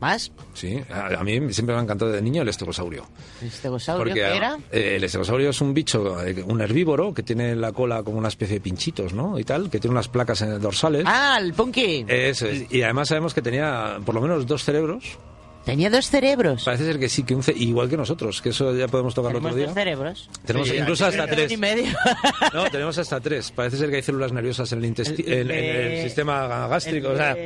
[0.00, 0.30] ¿Más?
[0.54, 3.04] Sí, a, a mí siempre me ha encantado de niño el estegosaurio.
[3.42, 4.56] ¿Estegosaurio Porque qué era?
[4.70, 8.28] eh, el estegosaurio es un bicho, eh, un herbívoro que tiene la cola como una
[8.28, 9.38] especie de pinchitos, ¿no?
[9.38, 11.02] Y tal, que tiene unas placas en el dorsales.
[11.06, 12.04] Ah, el Punky.
[12.06, 12.72] Eso es.
[12.72, 15.18] Y además sabemos que tenía por lo menos dos cerebros
[15.64, 16.64] ¿Tenía dos cerebros?
[16.64, 19.38] Parece ser que sí, que un ce- igual que nosotros, que eso ya podemos tocarlo
[19.38, 19.66] otro ¿Tenemos día.
[19.66, 20.30] dos cerebros?
[20.46, 21.52] Tenemos Sí, incluso hasta tres.
[21.52, 21.84] y medio.
[22.54, 23.50] No, tenemos hasta tres.
[23.50, 27.10] Parece ser que hay células nerviosas en el, intesti- en, en el sistema gástrico.
[27.10, 27.36] O sea,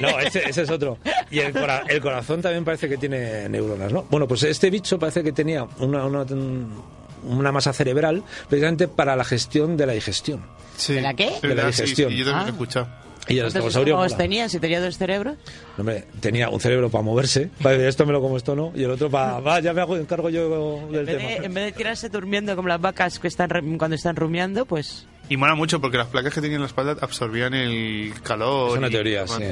[0.00, 0.98] no, ese, ese es otro.
[1.32, 4.04] Y el, cora- el corazón también parece que tiene neuronas, ¿no?
[4.08, 6.24] Bueno, pues este bicho parece que tenía una, una,
[7.24, 10.42] una masa cerebral precisamente para la gestión de la digestión.
[10.76, 10.94] Sí.
[10.94, 11.32] ¿De la qué?
[11.42, 12.10] De la digestión.
[12.12, 12.48] sí, yo también lo he Ah.
[12.52, 12.88] escuchado.
[13.28, 14.16] Y el ¿Cuántos estegosaurio mola.
[14.16, 15.36] tenía si tenía dos cerebros?
[15.78, 18.82] Hombre, tenía un cerebro para moverse, para decir esto me lo como, esto no, y
[18.82, 21.28] el otro para, va, ya me hago, encargo yo del En vez, tema.
[21.28, 25.06] de, en vez de tirarse durmiendo como las vacas que están cuando están rumiando, pues...
[25.28, 28.72] Y mola mucho porque las placas que tenían en la espalda absorbían el calor.
[28.72, 29.42] Es una y teoría, sí.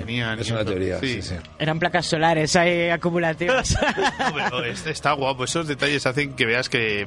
[0.40, 1.34] Es una teoría, sí, sí.
[1.60, 3.76] Eran placas solares ahí acumulativas.
[4.18, 5.44] No, pero es- está guapo.
[5.44, 7.06] Esos detalles hacen que veas que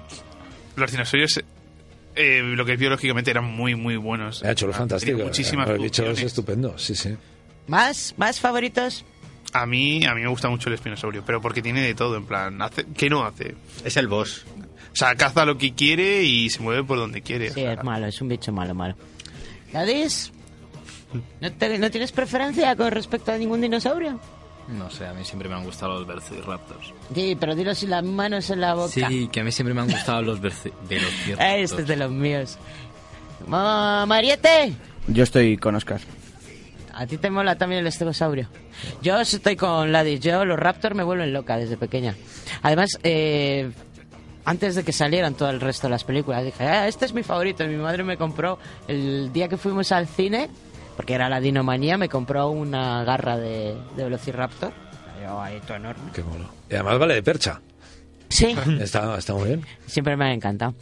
[0.78, 1.44] los dinosaurios,
[2.16, 4.44] eh, lo que es biológicamente, eran muy, muy buenos.
[4.44, 5.18] Ha hecho lo fantástico.
[5.20, 7.16] Muchísimas El bicho es estupendo, sí, sí.
[7.68, 8.14] ¿Más?
[8.18, 9.06] ¿Más favoritos?
[9.54, 12.26] A mí, a mí me gusta mucho el espinosaurio, pero porque tiene de todo, en
[12.26, 13.56] plan, hace, ¿qué no hace?
[13.84, 14.46] Es el boss.
[14.92, 17.50] O sea, caza lo que quiere y se mueve por donde quiere.
[17.52, 18.96] Sí, es malo, es un bicho malo, malo.
[19.72, 20.32] ¿Gadis?
[21.42, 24.20] ¿No, te- ¿No tienes preferencia con respecto a ningún dinosaurio?
[24.68, 26.94] No sé, a mí siempre me han gustado los velociraptors.
[27.14, 28.90] Sí, pero dilo sin las manos en la boca.
[28.90, 31.40] Sí, que a mí siempre me han gustado los velociraptors.
[31.40, 32.58] Este es de los míos.
[33.48, 34.74] Ma- Mariette,
[35.08, 36.00] Yo estoy con Oscar.
[36.94, 38.48] a ti te mola también el estegosaurio.
[39.02, 40.20] Yo estoy con Ladis.
[40.20, 42.16] Yo los Raptors me vuelven loca desde pequeña.
[42.62, 43.72] Además, eh,
[44.46, 47.24] antes de que salieran todo el resto de las películas, dije, ah, este es mi
[47.24, 47.66] favorito.
[47.68, 48.58] Mi madre me compró,
[48.88, 50.50] el día que fuimos al cine,
[50.96, 54.72] porque era la dinomanía, me compró una garra de, de Velociraptor.
[55.22, 56.12] Yo ahí todo enorme.
[56.14, 56.50] Qué mono.
[56.70, 57.62] Y además vale de percha.
[58.30, 58.56] Sí.
[58.80, 59.66] Está, está muy bien.
[59.86, 60.74] Siempre me ha encantado.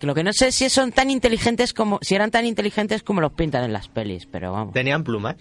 [0.00, 3.32] Lo que no sé si son tan inteligentes como, si eran tan inteligentes como los
[3.32, 4.72] pintan en las pelis, pero vamos.
[4.72, 5.36] ¿Tenían plumas?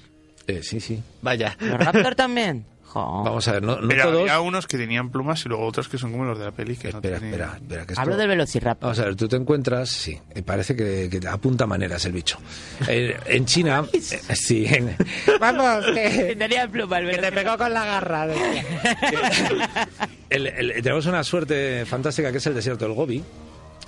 [0.47, 1.03] Eh, sí, sí.
[1.21, 1.55] Vaya.
[1.59, 2.65] ¿Los Raptor también?
[3.05, 3.23] Jo.
[3.23, 4.21] Vamos a ver, no, no Pero todos...
[4.21, 6.75] había unos que tenían plumas y luego otros que son como los de la peli.
[6.77, 7.85] Que Espera, no espera, espera.
[7.85, 8.87] Que esto- Hablo del Velociraptor.
[8.87, 12.37] Vamos a ver, tú te encuentras, sí, y parece que, que apunta maneras el bicho.
[12.87, 14.95] Eh, en China, eh, sí, en-
[15.39, 18.27] Vamos, que tenía pluma el Que te pegó con la garra.
[20.29, 23.23] el- el- tenemos una suerte fantástica que es el desierto del Gobi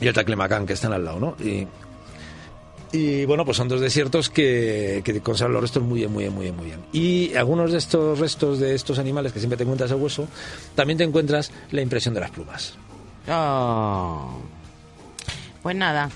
[0.01, 1.35] y el Taclemacán, que están al lado, ¿no?
[1.43, 1.67] Y,
[2.91, 6.33] y bueno, pues son dos desiertos que, que conservan los restos muy bien, muy bien,
[6.33, 6.79] muy bien, muy bien.
[6.91, 10.27] Y algunos de estos restos de estos animales que siempre te encuentras el hueso,
[10.75, 12.75] también te encuentras la impresión de las plumas.
[13.29, 14.39] Oh.
[15.61, 16.09] Pues nada.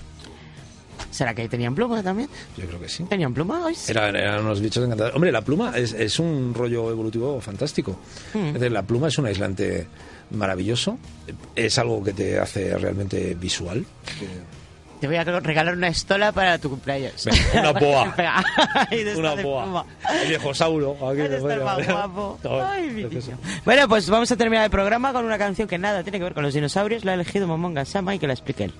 [1.11, 2.27] ¿Será que ahí tenían pluma también?
[2.57, 3.03] Yo creo que sí.
[3.03, 3.63] ¿Tenían pluma?
[3.67, 3.91] Ay, sí.
[3.91, 5.15] Eran, eran unos bichos encantadores.
[5.15, 7.99] Hombre, la pluma es, es un rollo evolutivo fantástico.
[8.33, 8.47] Hmm.
[8.47, 9.85] Es decir, la pluma es un aislante
[10.31, 10.97] maravilloso.
[11.55, 13.85] Es algo que te hace realmente visual.
[15.03, 17.25] Te voy a regalar una estola para tu cumpleaños.
[17.25, 18.15] Venga, una boa.
[19.17, 19.85] Una boa.
[20.21, 20.95] El viejo Sauro.
[21.09, 22.39] Aquí el más guapo.
[22.71, 23.38] Ay, mi niño.
[23.65, 26.34] Bueno, pues vamos a terminar el programa con una canción que nada tiene que ver
[26.34, 27.03] con los dinosaurios.
[27.03, 28.73] La ha elegido Momonga Sama y que la explique él.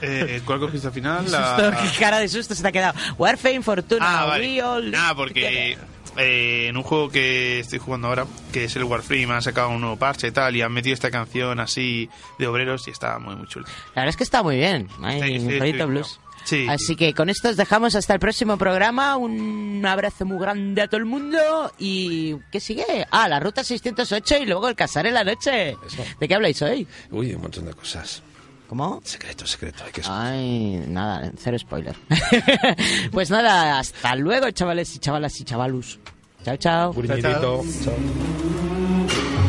[0.00, 1.26] Eh, ¿Cuál cogiste al final?
[1.30, 2.98] La- susto, qué cara de susto se te ha quedado.
[3.18, 4.62] Warfare, Fortuna, Ah, vale.
[4.90, 5.76] Nada, porque
[6.18, 9.80] eh, en un juego que estoy jugando ahora, que es el Warframe, han sacado un
[9.80, 13.36] nuevo parche y tal, y han metido esta canción así de obreros y está muy,
[13.36, 13.66] muy chula.
[13.94, 14.88] La verdad es que está muy bien.
[15.02, 16.20] Ahí, Sí, sí, blues.
[16.44, 16.66] Sí.
[16.68, 19.16] Así que con esto os dejamos hasta el próximo programa.
[19.16, 21.38] Un abrazo muy grande a todo el mundo.
[21.78, 23.06] ¿Y qué sigue?
[23.10, 25.76] Ah, la ruta 608 y luego el casar en la noche.
[26.18, 26.86] ¿De qué habláis hoy?
[27.10, 28.22] Uy, un montón de cosas.
[28.68, 29.00] ¿Cómo?
[29.02, 29.82] Secreto, secreto.
[29.84, 31.96] Hay que Ay, nada, cero spoiler.
[33.12, 35.98] pues nada, hasta luego, chavales y chavalas y chavalus.
[36.44, 36.92] Chao, chao.
[36.92, 37.64] Puñetito.
[37.82, 39.47] Chao.